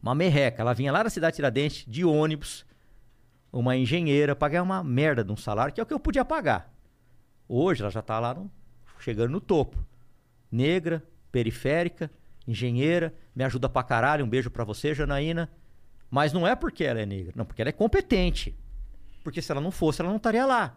[0.02, 2.66] Uma merreca, ela vinha lá da cidade de Tiradentes, de ônibus,
[3.52, 6.26] uma engenheira, para ganhar uma merda de um salário, que é o que eu podia
[6.26, 6.74] pagar.
[7.48, 8.50] Hoje ela já está lá no-
[9.00, 9.78] chegando no topo.
[10.52, 12.10] Negra, periférica,
[12.48, 14.26] engenheira, me ajuda pra caralho.
[14.26, 15.50] Um beijo pra você, Janaína.
[16.10, 18.56] Mas não é porque ela é negra, não, porque ela é competente.
[19.24, 20.76] Porque se ela não fosse, ela não estaria lá.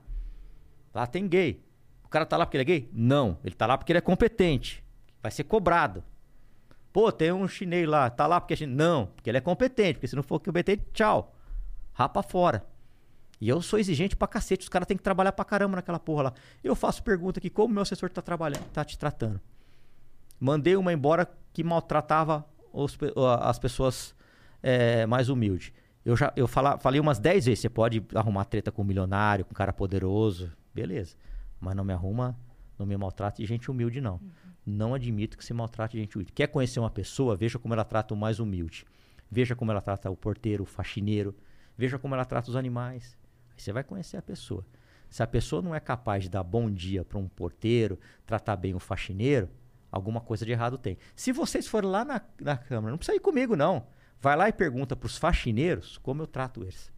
[0.96, 1.62] Lá tem gay.
[2.02, 2.90] O cara tá lá porque ele é gay?
[2.90, 3.36] Não.
[3.44, 4.82] Ele tá lá porque ele é competente.
[5.22, 6.02] Vai ser cobrado.
[6.90, 8.08] Pô, tem um chinês lá.
[8.08, 8.78] Tá lá porque é chinês?
[8.78, 9.04] Não.
[9.14, 9.96] Porque ele é competente.
[9.96, 11.34] Porque se não for competente, tchau.
[11.92, 12.64] Rapa fora.
[13.38, 14.62] E eu sou exigente pra cacete.
[14.62, 16.32] Os caras têm que trabalhar pra caramba naquela porra lá.
[16.64, 19.38] Eu faço pergunta aqui, como meu assessor tá trabalhando, tá te tratando?
[20.40, 22.42] Mandei uma embora que maltratava
[22.72, 22.96] os
[23.42, 24.14] as pessoas
[24.62, 25.74] é, mais humildes.
[26.02, 29.44] Eu já eu fala, falei umas 10 vezes, você pode arrumar treta com um milionário,
[29.44, 31.16] com um cara poderoso, beleza.
[31.58, 32.38] Mas não me arruma,
[32.78, 34.20] não me maltrate de gente humilde, não.
[34.64, 36.32] Não admito que se maltrate gente humilde.
[36.32, 38.84] Quer conhecer uma pessoa, veja como ela trata o mais humilde.
[39.30, 41.34] Veja como ela trata o porteiro, o faxineiro.
[41.76, 43.16] Veja como ela trata os animais.
[43.50, 44.64] Aí você vai conhecer a pessoa.
[45.08, 48.74] Se a pessoa não é capaz de dar bom dia para um porteiro, tratar bem
[48.74, 49.48] o faxineiro,
[49.90, 50.98] alguma coisa de errado tem.
[51.14, 53.86] Se vocês forem lá na, na Câmara, não precisa ir comigo, não.
[54.20, 56.92] Vai lá e pergunta para os faxineiros como eu trato eles.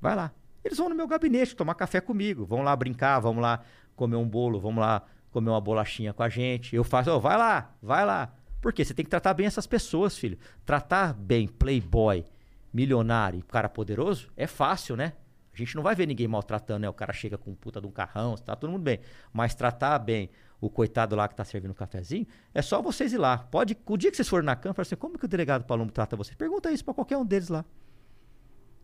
[0.00, 0.32] Vai lá.
[0.64, 2.44] Eles vão no meu gabinete tomar café comigo.
[2.46, 3.62] Vão lá brincar, vamos lá
[3.94, 6.74] comer um bolo, vamos lá comer uma bolachinha com a gente.
[6.74, 8.32] Eu faço, ó, vai lá, vai lá.
[8.60, 8.84] Por quê?
[8.84, 10.38] Você tem que tratar bem essas pessoas, filho.
[10.64, 12.24] Tratar bem playboy,
[12.72, 15.12] milionário e cara poderoso é fácil, né?
[15.52, 16.88] A gente não vai ver ninguém maltratando, né?
[16.88, 19.00] O cara chega com um puta de um carrão, tá todo mundo bem.
[19.32, 20.30] Mas tratar bem
[20.60, 23.38] o coitado lá que tá servindo um cafezinho, é só vocês ir lá.
[23.38, 26.16] Pode, o dia que vocês forem na Câmara, assim, como que o delegado Palumbo trata
[26.16, 26.34] vocês?
[26.34, 27.64] Pergunta isso pra qualquer um deles lá.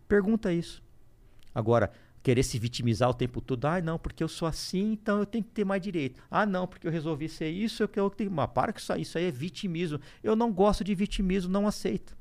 [0.06, 0.82] Pergunta isso.
[1.54, 1.90] Agora,
[2.22, 5.44] querer se vitimizar o tempo todo, ah, não, porque eu sou assim, então eu tenho
[5.44, 6.22] que ter mais direito.
[6.30, 8.30] Ah, não, porque eu resolvi ser isso, eu que eu tenho.
[8.30, 10.00] Mas para que isso aí, isso aí é vitimismo.
[10.22, 12.16] Eu não gosto de vitimismo, não aceito.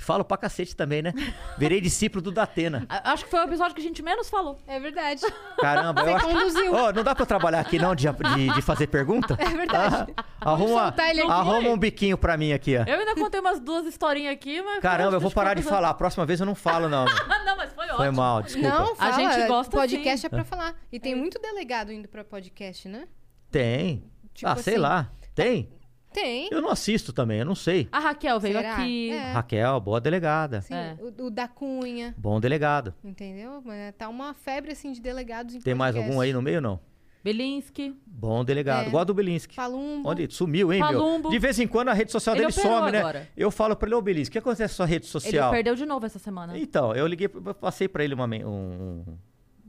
[0.00, 1.12] Falo pra cacete também, né?
[1.58, 2.86] Virei discípulo do Datena.
[2.88, 4.58] A- Acho que foi o episódio que a gente menos falou.
[4.66, 5.22] É verdade.
[5.58, 6.32] Caramba, eu Você acho que...
[6.32, 6.74] conduziu.
[6.74, 9.36] Ô, não dá pra eu trabalhar aqui não de, de, de fazer pergunta?
[9.38, 10.12] É verdade.
[10.40, 10.94] Ah, arruma,
[11.28, 12.84] arruma um biquinho pra mim aqui, ó.
[12.84, 14.80] Eu ainda contei umas duas historinhas aqui, mas.
[14.80, 15.90] Caramba, eu vou parar de falar.
[15.90, 17.04] A próxima vez eu não falo, não.
[17.30, 17.96] Ah, não, mas foi ótimo.
[17.98, 18.68] Foi mal, desculpa.
[18.68, 19.12] Não, fala.
[19.12, 20.26] gente gosta Podcast sim.
[20.26, 20.74] é pra falar.
[20.90, 23.06] E tem muito delegado indo pra podcast, né?
[23.50, 24.04] Tem.
[24.34, 24.82] Tipo ah, sei assim.
[24.82, 25.10] lá.
[25.34, 25.68] Tem?
[26.12, 26.48] Tem.
[26.50, 27.88] Eu não assisto também, eu não sei.
[27.92, 28.74] A Raquel veio Será?
[28.76, 29.10] aqui.
[29.10, 29.32] É.
[29.32, 30.60] Raquel, boa delegada.
[30.62, 30.96] Sim, É.
[31.00, 32.92] o, o da Cunha, Bom delegado.
[33.04, 33.62] entendeu?
[33.64, 36.10] Mas Tá uma febre, assim, de delegados em Tem mais podcast.
[36.10, 36.80] algum aí no meio, não?
[37.22, 37.94] Belinsky.
[38.06, 38.86] Bom delegado.
[38.86, 38.90] É.
[38.90, 39.54] Gosto do Belinsky.
[39.54, 40.08] Palumbo.
[40.08, 40.26] Onde?
[40.32, 41.24] Sumiu, hein, Palumbo.
[41.24, 41.30] meu?
[41.30, 42.98] De vez em quando a rede social Ele dele some, né?
[42.98, 43.28] agora.
[43.36, 45.50] Eu falo pra ele, ô Belinsky, o que acontece com a sua rede Ele social?
[45.50, 46.58] perdeu de novo essa semana.
[46.58, 49.04] Então, eu liguei, passei pra ele uma, um, um-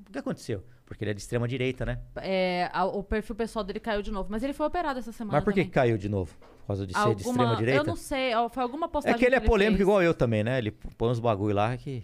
[0.08, 0.64] O que aconteceu?
[0.92, 2.00] Porque ele é de extrema direita, né?
[2.18, 4.28] É, a- o perfil pessoal dele caiu de novo.
[4.30, 5.38] Mas ele foi operado essa semana.
[5.38, 5.72] Mas por que também.
[5.72, 6.36] caiu de novo?
[6.38, 7.80] Por causa de ser de extrema direita?
[7.80, 9.88] Eu não sei, ó, foi alguma postagem É que ele é polêmico fez.
[9.88, 10.58] igual eu também, né?
[10.58, 12.04] Ele põe uns bagulho lá que.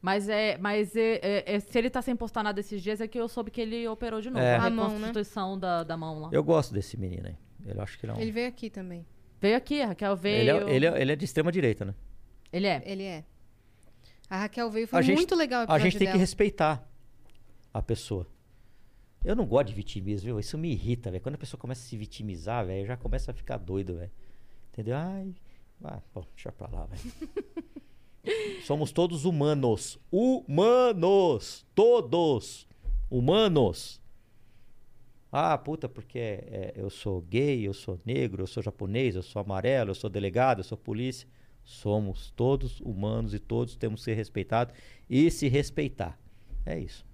[0.00, 3.08] Mas, é, mas é, é, é, se ele tá sem postar nada esses dias, é
[3.08, 4.44] que eu soube que ele operou de novo.
[4.44, 4.54] É.
[4.54, 4.94] A A mão, né?
[4.94, 6.28] reconstituição da, da mão lá.
[6.30, 7.36] Eu gosto desse menino aí.
[7.66, 8.20] Eu acho que ele é um.
[8.20, 9.04] Ele veio aqui também.
[9.40, 10.36] Veio aqui, a Raquel veio.
[10.38, 11.94] Ele é, ele, é, ele é de extrema direita, né?
[12.52, 12.82] Ele é.
[12.86, 13.24] Ele é.
[14.30, 16.20] A Raquel veio, foi A gente- muito legal o A episódio gente tem que dela.
[16.20, 16.88] respeitar
[17.72, 18.26] a pessoa.
[19.24, 20.40] Eu não gosto de vitimismo, viu?
[20.40, 21.22] Isso me irrita, velho.
[21.22, 24.10] Quando a pessoa começa a se vitimizar, velho, já começa a ficar doido, velho.
[24.72, 24.96] Entendeu?
[24.96, 25.34] Ai.
[25.84, 27.02] Ah, bom, deixa pra lá, velho.
[28.66, 29.98] Somos todos humanos.
[30.10, 31.66] Humanos!
[31.74, 32.66] Todos!
[33.10, 34.00] Humanos!
[35.30, 39.40] Ah, puta, porque é, eu sou gay, eu sou negro, eu sou japonês, eu sou
[39.40, 41.26] amarelo, eu sou delegado, eu sou polícia.
[41.64, 44.74] Somos todos humanos e todos temos que ser respeitados
[45.08, 46.18] e se respeitar.
[46.66, 47.04] É isso.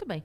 [0.00, 0.24] Muito bem.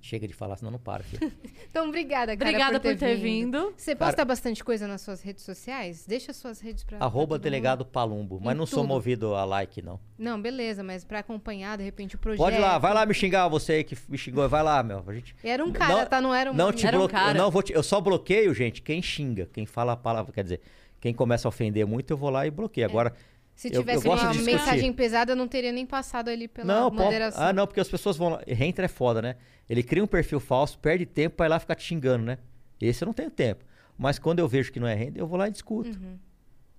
[0.00, 1.32] Chega de falar, senão não para, filho.
[1.70, 3.74] Então, obrigada, cara, Obrigada por ter vindo.
[3.76, 6.04] Você posta bastante coisa nas suas redes sociais?
[6.06, 6.98] Deixa suas redes pra.
[6.98, 7.90] pra Arroba todo delegado mundo.
[7.90, 8.40] Palumbo.
[8.40, 8.88] Mas Em não sou tudo.
[8.88, 9.98] movido a like, não.
[10.16, 12.38] Não, beleza, mas pra acompanhar, de repente, o projeto.
[12.44, 14.48] Pode lá, vai lá me xingar, você que me xingou.
[14.48, 15.02] Vai lá, meu.
[15.06, 15.34] A gente...
[15.42, 16.20] Era um cara, Não- tá?
[16.20, 17.36] Não era um Não te Era um cara.
[17.36, 20.32] eu não vou te- Eu só bloqueio, gente, quem xinga, quem fala a palavra.
[20.32, 20.60] Quer dizer,
[21.00, 22.86] quem começa a ofender muito, eu vou lá e bloqueio.
[22.86, 23.12] Agora.
[23.54, 26.66] Se eu- eu tivesse gosto uma mensagem pesada, eu não teria nem passado ali pela
[26.66, 27.42] Não, moderação.
[27.42, 28.42] ah, não, porque as pessoas vão lá.
[28.46, 29.36] Renter é foda, né?
[29.68, 32.38] Ele cria um perfil falso, perde tempo pra ir lá ficar te xingando, né?
[32.80, 33.64] Esse eu não tenho tempo.
[33.96, 35.88] Mas quando eu vejo que não é render, eu vou lá e discuto.
[35.90, 36.18] Uhum.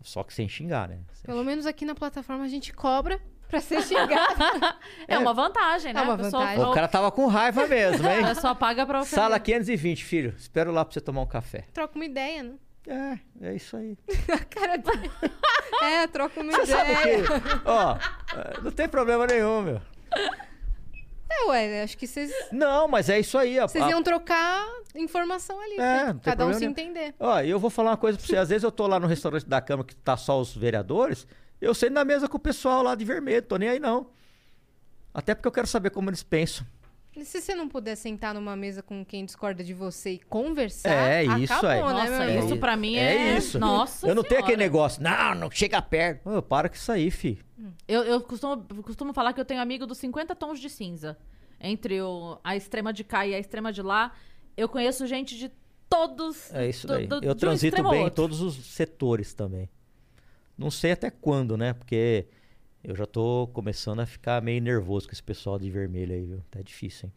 [0.02, 1.00] Só que sem xingar, né?
[1.14, 4.36] Sem Pelo menos aqui na plataforma a gente cobra pra ser xingado.
[5.08, 6.00] É, uma vantagem, né?
[6.02, 6.66] É uma A pessoa- vantagem.
[6.66, 8.22] O cara tava com raiva mesmo, hein?
[8.36, 9.16] pessoa paga pra ofender.
[9.24, 10.34] Sala 520, filho.
[10.38, 11.64] Espero lá pra você tomar um café.
[11.74, 12.54] troca uma ideia, né?
[12.88, 13.98] É, é isso aí.
[14.50, 14.82] Cara,
[15.84, 17.24] é, troca uma Você ideia.
[17.66, 17.96] ó,
[18.38, 19.82] é, não tem problema nenhum, meu.
[21.30, 23.60] É, ué, acho que vocês Não, mas é isso aí.
[23.60, 23.68] ó.
[23.68, 25.74] vocês A- iam trocar informação ali.
[25.76, 25.78] É,
[26.14, 26.20] né?
[26.24, 26.72] Cada um se nenhum.
[26.72, 27.14] entender.
[27.20, 28.38] Ó, e eu vou falar uma coisa pra você.
[28.38, 31.28] Às vezes eu tô lá no restaurante da Câmara que tá só os vereadores,
[31.60, 34.08] eu sento na mesa com o pessoal lá de vermelho, tô nem aí não.
[35.14, 36.66] Até porque eu quero saber como eles pensam.
[37.16, 40.90] E se você não puder sentar numa mesa com quem discorda de você e conversar,
[40.92, 41.78] É, isso acabou, aí.
[41.96, 43.38] né, Nossa, meu isso pra mim É é.
[43.38, 43.58] isso.
[43.58, 44.64] Nossa eu não tenho aquele Senhora.
[44.74, 46.30] negócio, não, não chega perto.
[46.30, 47.40] Ô, para com isso aí, fi.
[47.88, 51.18] Eu, eu costumo, costumo falar que eu tenho amigo dos 50 tons de cinza.
[51.60, 54.12] entre o, a extrema de cá e a extrema de lá.
[54.58, 55.50] Eu conheço gente de
[55.90, 56.54] todos.
[56.54, 57.08] É isso daí.
[57.08, 59.70] do- eu um transito ao bem em todos os setores também.
[60.58, 61.74] Não sei até quando, né?
[61.74, 62.28] Porque
[62.88, 66.42] eu já tô começando a ficar meio nervoso com esse pessoal de vermelho aí, viu?
[66.52, 67.14] Tá difícil, hein?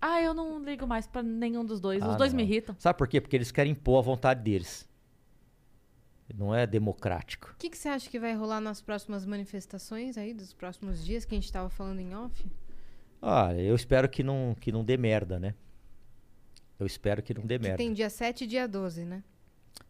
[0.00, 2.02] Ah, eu não ligo mais pra nenhum dos dois.
[2.02, 2.48] Os Ah, dois me não.
[2.50, 2.74] irritam.
[2.78, 3.20] Sabe por quê?
[3.20, 4.88] Porque eles querem impor a vontade deles.
[6.34, 7.52] Não é democrático.
[7.54, 11.24] O que, que você acha que vai rolar nas próximas manifestações aí, dos próximos dias
[11.24, 12.44] que a gente tava falando em off?
[13.20, 15.54] Ah, eu espero que não, que não dê merda, né?
[16.78, 17.76] Eu espero que não dê Que merda.
[17.78, 19.22] tem dia 7 e dia 12, né?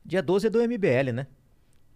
[0.04, 1.26] Dia 12 é do MBL, né?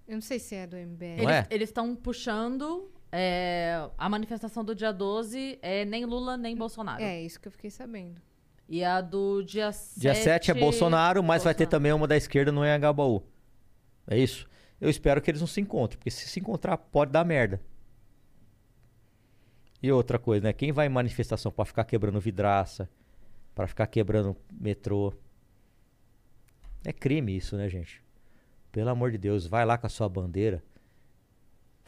[0.07, 1.23] Eu não sei se é do MBL.
[1.23, 1.47] Não é?
[1.51, 2.91] Eles estão puxando.
[3.11, 7.03] É, a manifestação do dia 12 é nem Lula nem Bolsonaro.
[7.03, 8.21] É, isso que eu fiquei sabendo.
[8.69, 10.01] E a do dia 7.
[10.01, 11.71] Dia 7 é Bolsonaro, mas vai ter Bolsonaro.
[11.71, 13.23] também uma da esquerda no Engabaú.
[14.07, 14.47] É isso?
[14.81, 17.61] Eu espero que eles não se encontrem, porque se se encontrar pode dar merda.
[19.83, 20.53] E outra coisa, né?
[20.53, 22.91] Quem vai em manifestação pra ficar quebrando vidraça,
[23.55, 25.15] pra ficar quebrando metrô.
[26.85, 28.03] É crime isso, né, gente?
[28.71, 30.63] Pelo amor de Deus, vai lá com a sua bandeira.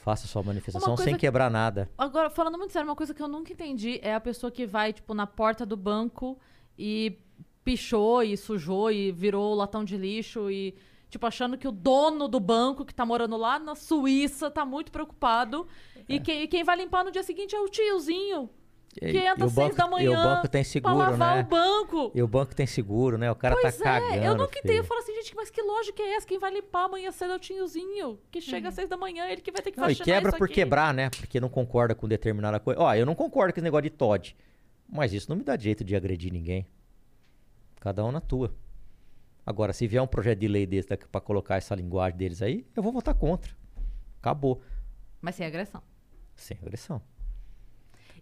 [0.02, 1.90] Faça sua manifestação sem que- quebrar nada.
[1.96, 4.92] Agora, falando muito sério, uma coisa que eu nunca entendi é a pessoa que vai,
[4.92, 6.38] tipo, na porta do banco
[6.78, 7.18] e
[7.62, 10.74] pichou e sujou e virou latão de lixo e,
[11.10, 14.90] tipo, achando que o dono do banco que tá morando lá na Suíça tá muito
[14.90, 15.66] preocupado.
[16.08, 18.48] E, quem, e quem vai limpar no dia seguinte é o tiozinho
[18.92, 20.70] que E- entra e o às seis banco- da E o manhã banco tem pra
[20.70, 21.42] seguro, lavar né?
[21.42, 22.12] o banco.
[22.14, 23.30] E o banco tem seguro, né?
[23.30, 24.12] O cara Pois tá cagando.
[24.14, 24.68] é, eu nunca entendi.
[24.68, 24.78] filho.
[24.80, 26.26] Eu falo assim, gente, mas que lógica é essa?
[26.26, 29.40] Quem vai limpar amanhã cedo é o tiozinho, que chega às seis da manhã, ele
[29.40, 30.54] que vai ter que Não, e faxinar quebra isso por aqui.
[30.54, 31.08] quebrar, né?
[31.10, 32.80] Porque não concorda com determinada coisa.
[32.80, 34.36] Ó, eu não concordo com esse negócio de Todd.
[34.92, 36.66] Mas isso não me dá direito de agredir ninguém.
[37.80, 38.52] Cada um na tua.
[39.46, 42.82] Agora, se vier um projeto de lei desse pra colocar essa linguagem deles aí, eu
[42.82, 43.52] vou votar contra.
[44.20, 44.60] Acabou.
[45.20, 45.82] Mas sem agressão.
[46.34, 47.00] Sem agressão.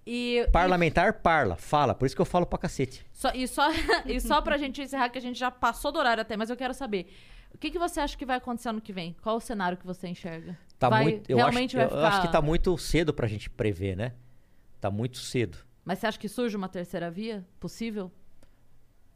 [0.06, 1.94] E, Parlamentar parla, fala.
[1.94, 3.04] Por isso que eu falo pra cacete.
[3.12, 3.68] Só, e, só,
[4.06, 6.56] e só pra gente encerrar, que a gente já passou do horário até, mas eu
[6.56, 7.12] quero saber.
[7.52, 9.16] O que, que você acha que vai acontecer ano que vem?
[9.22, 10.56] Qual o cenário que você enxerga?
[10.78, 13.26] Tá Vai- muito, eu, realmente acho, vai eu acho ficar- que tá muito cedo pra
[13.26, 14.12] gente prever, né?
[14.80, 15.58] Tá muito cedo.
[15.84, 17.44] Mas você acha que surge uma terceira via?
[17.58, 18.12] Possível?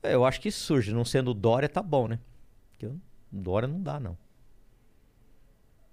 [0.03, 0.93] É, Eu acho que surge.
[0.93, 2.19] Não sendo Dória, tá bom, né?
[2.71, 2.91] Porque
[3.31, 4.17] Dória não dá, não.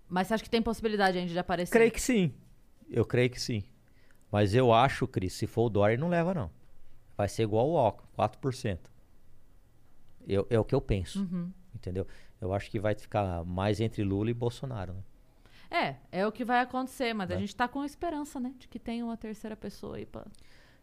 [0.08, 1.72] Mas você acha que tem possibilidade ainda de aparecer?
[1.72, 2.34] Creio que sim.
[2.90, 3.64] Eu creio que sim.
[4.32, 6.52] Mas eu acho, Cris, se for o Dória, ele não leva, não.
[7.18, 8.80] Vai ser igual o Alckmin, 4%.
[10.28, 11.22] Eu, é o que eu penso.
[11.22, 11.52] Uhum.
[11.74, 12.06] Entendeu?
[12.40, 14.94] Eu acho que vai ficar mais entre Lula e Bolsonaro.
[14.94, 15.96] Né?
[16.12, 17.40] É, é o que vai acontecer, mas a É.
[17.40, 18.54] gente tá com esperança, né?
[18.58, 20.26] De que tenha uma terceira pessoa aí pra...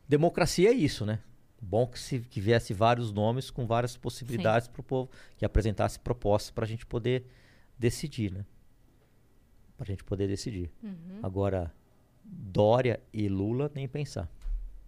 [0.08, 1.20] Democracia é isso, né?
[1.60, 5.98] Bom que, se, que viesse vários nomes com várias possibilidades para o povo, que apresentasse
[5.98, 7.26] propostas para a gente poder
[7.78, 8.44] decidir, né?
[9.76, 10.70] Para a gente poder decidir.
[10.82, 11.20] Uhum.
[11.22, 11.72] Agora,
[12.28, 14.28] Dória e Lula, nem pensar.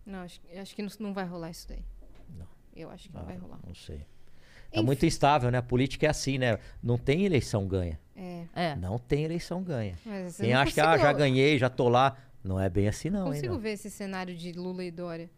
[0.04, 1.84] Não, acho, acho que não, não vai rolar isso daí.
[2.36, 2.46] Não.
[2.74, 3.58] Eu acho que não Ah, vai rolar.
[3.66, 4.06] Não sei.
[4.70, 4.86] É Enfim.
[4.86, 5.58] muito instável, né?
[5.58, 6.58] A política é assim, né?
[6.82, 7.98] Não tem eleição ganha.
[8.16, 8.44] É.
[8.54, 8.76] É.
[8.76, 9.96] Não tem eleição ganha.
[10.04, 13.08] Mas Quem não acha que ah, já ganhei, já tô lá, não é bem assim
[13.10, 13.32] não, hein?
[13.34, 13.60] consigo Não.
[13.60, 15.30] ver esse cenário de Lula e Dória.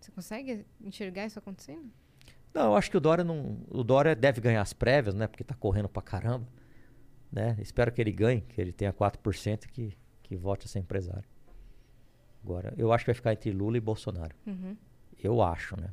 [0.00, 1.90] Você consegue enxergar isso acontecendo?
[2.52, 5.26] não, eu acho que o Dória não, o Dória deve ganhar as prévias, né?
[5.26, 6.46] Porque tá correndo pra caramba,
[7.32, 7.56] né?
[7.60, 11.28] Espero que ele ganhe, que ele tenha 4% e que que vote a ser empresário.
[12.44, 14.34] Agora, eu acho que vai ficar entre Lula e Bolsonaro.
[14.46, 14.76] Uhum.
[15.22, 15.90] Eu acho, né?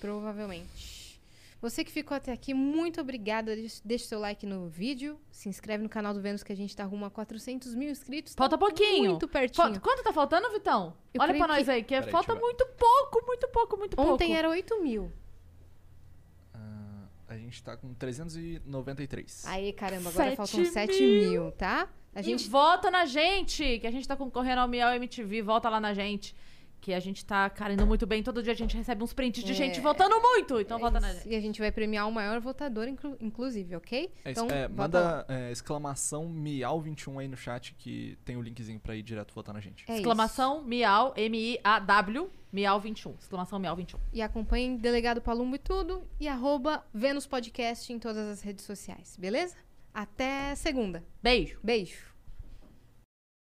[0.00, 1.18] Provavelmente.
[1.60, 3.52] Você que ficou até aqui, muito obrigada.
[3.84, 5.18] Deixe seu like no vídeo.
[5.30, 8.32] Se inscreve no canal do Vênus que a gente tá rumo a 400 mil inscritos.
[8.34, 9.10] Tá Falta pouquinho.
[9.10, 9.74] Muito pertinho.
[9.74, 10.94] Fa- Quanto tá faltando, Vitão?
[11.12, 13.96] Eu Olha pra nós que- aí, que é- Peraí, falta muito pouco, muito pouco, muito
[13.96, 14.12] pouco.
[14.12, 15.10] Ontem era 8 mil.
[17.38, 19.44] A gente tá com 393.
[19.46, 21.30] Aí, caramba, agora Sete faltam 7 mil.
[21.30, 21.88] mil, tá?
[22.14, 25.68] A gente gente vota na gente, que a gente tá concorrendo ao Miau MTV, volta
[25.68, 26.34] lá na gente.
[26.80, 28.22] Que a gente tá, cara, indo muito bem.
[28.22, 29.54] Todo dia a gente recebe uns prints de É.
[29.54, 30.60] gente votando muito.
[30.60, 31.22] Então É vota na isso.
[31.24, 31.32] gente.
[31.32, 34.12] E a gente vai premiar o maior votador, inclu- inclusive, ok?
[34.24, 38.78] É isso, então, é, manda é, exclamação Miau21 aí no chat que tem o linkzinho
[38.78, 39.84] pra ir direto votar na gente.
[39.88, 40.00] É isso.
[40.02, 43.14] Exclamação Miau, M-I-A-W, Miau 21.
[43.20, 43.98] Exclamação Miau 21.
[44.12, 46.02] E acompanhem Delegado Palumbo e tudo.
[46.20, 49.56] E arroba Vênus Podcast em todas as redes sociais, beleza?
[49.92, 51.02] Até segunda.
[51.22, 51.58] Beijo.
[51.62, 52.07] Beijo.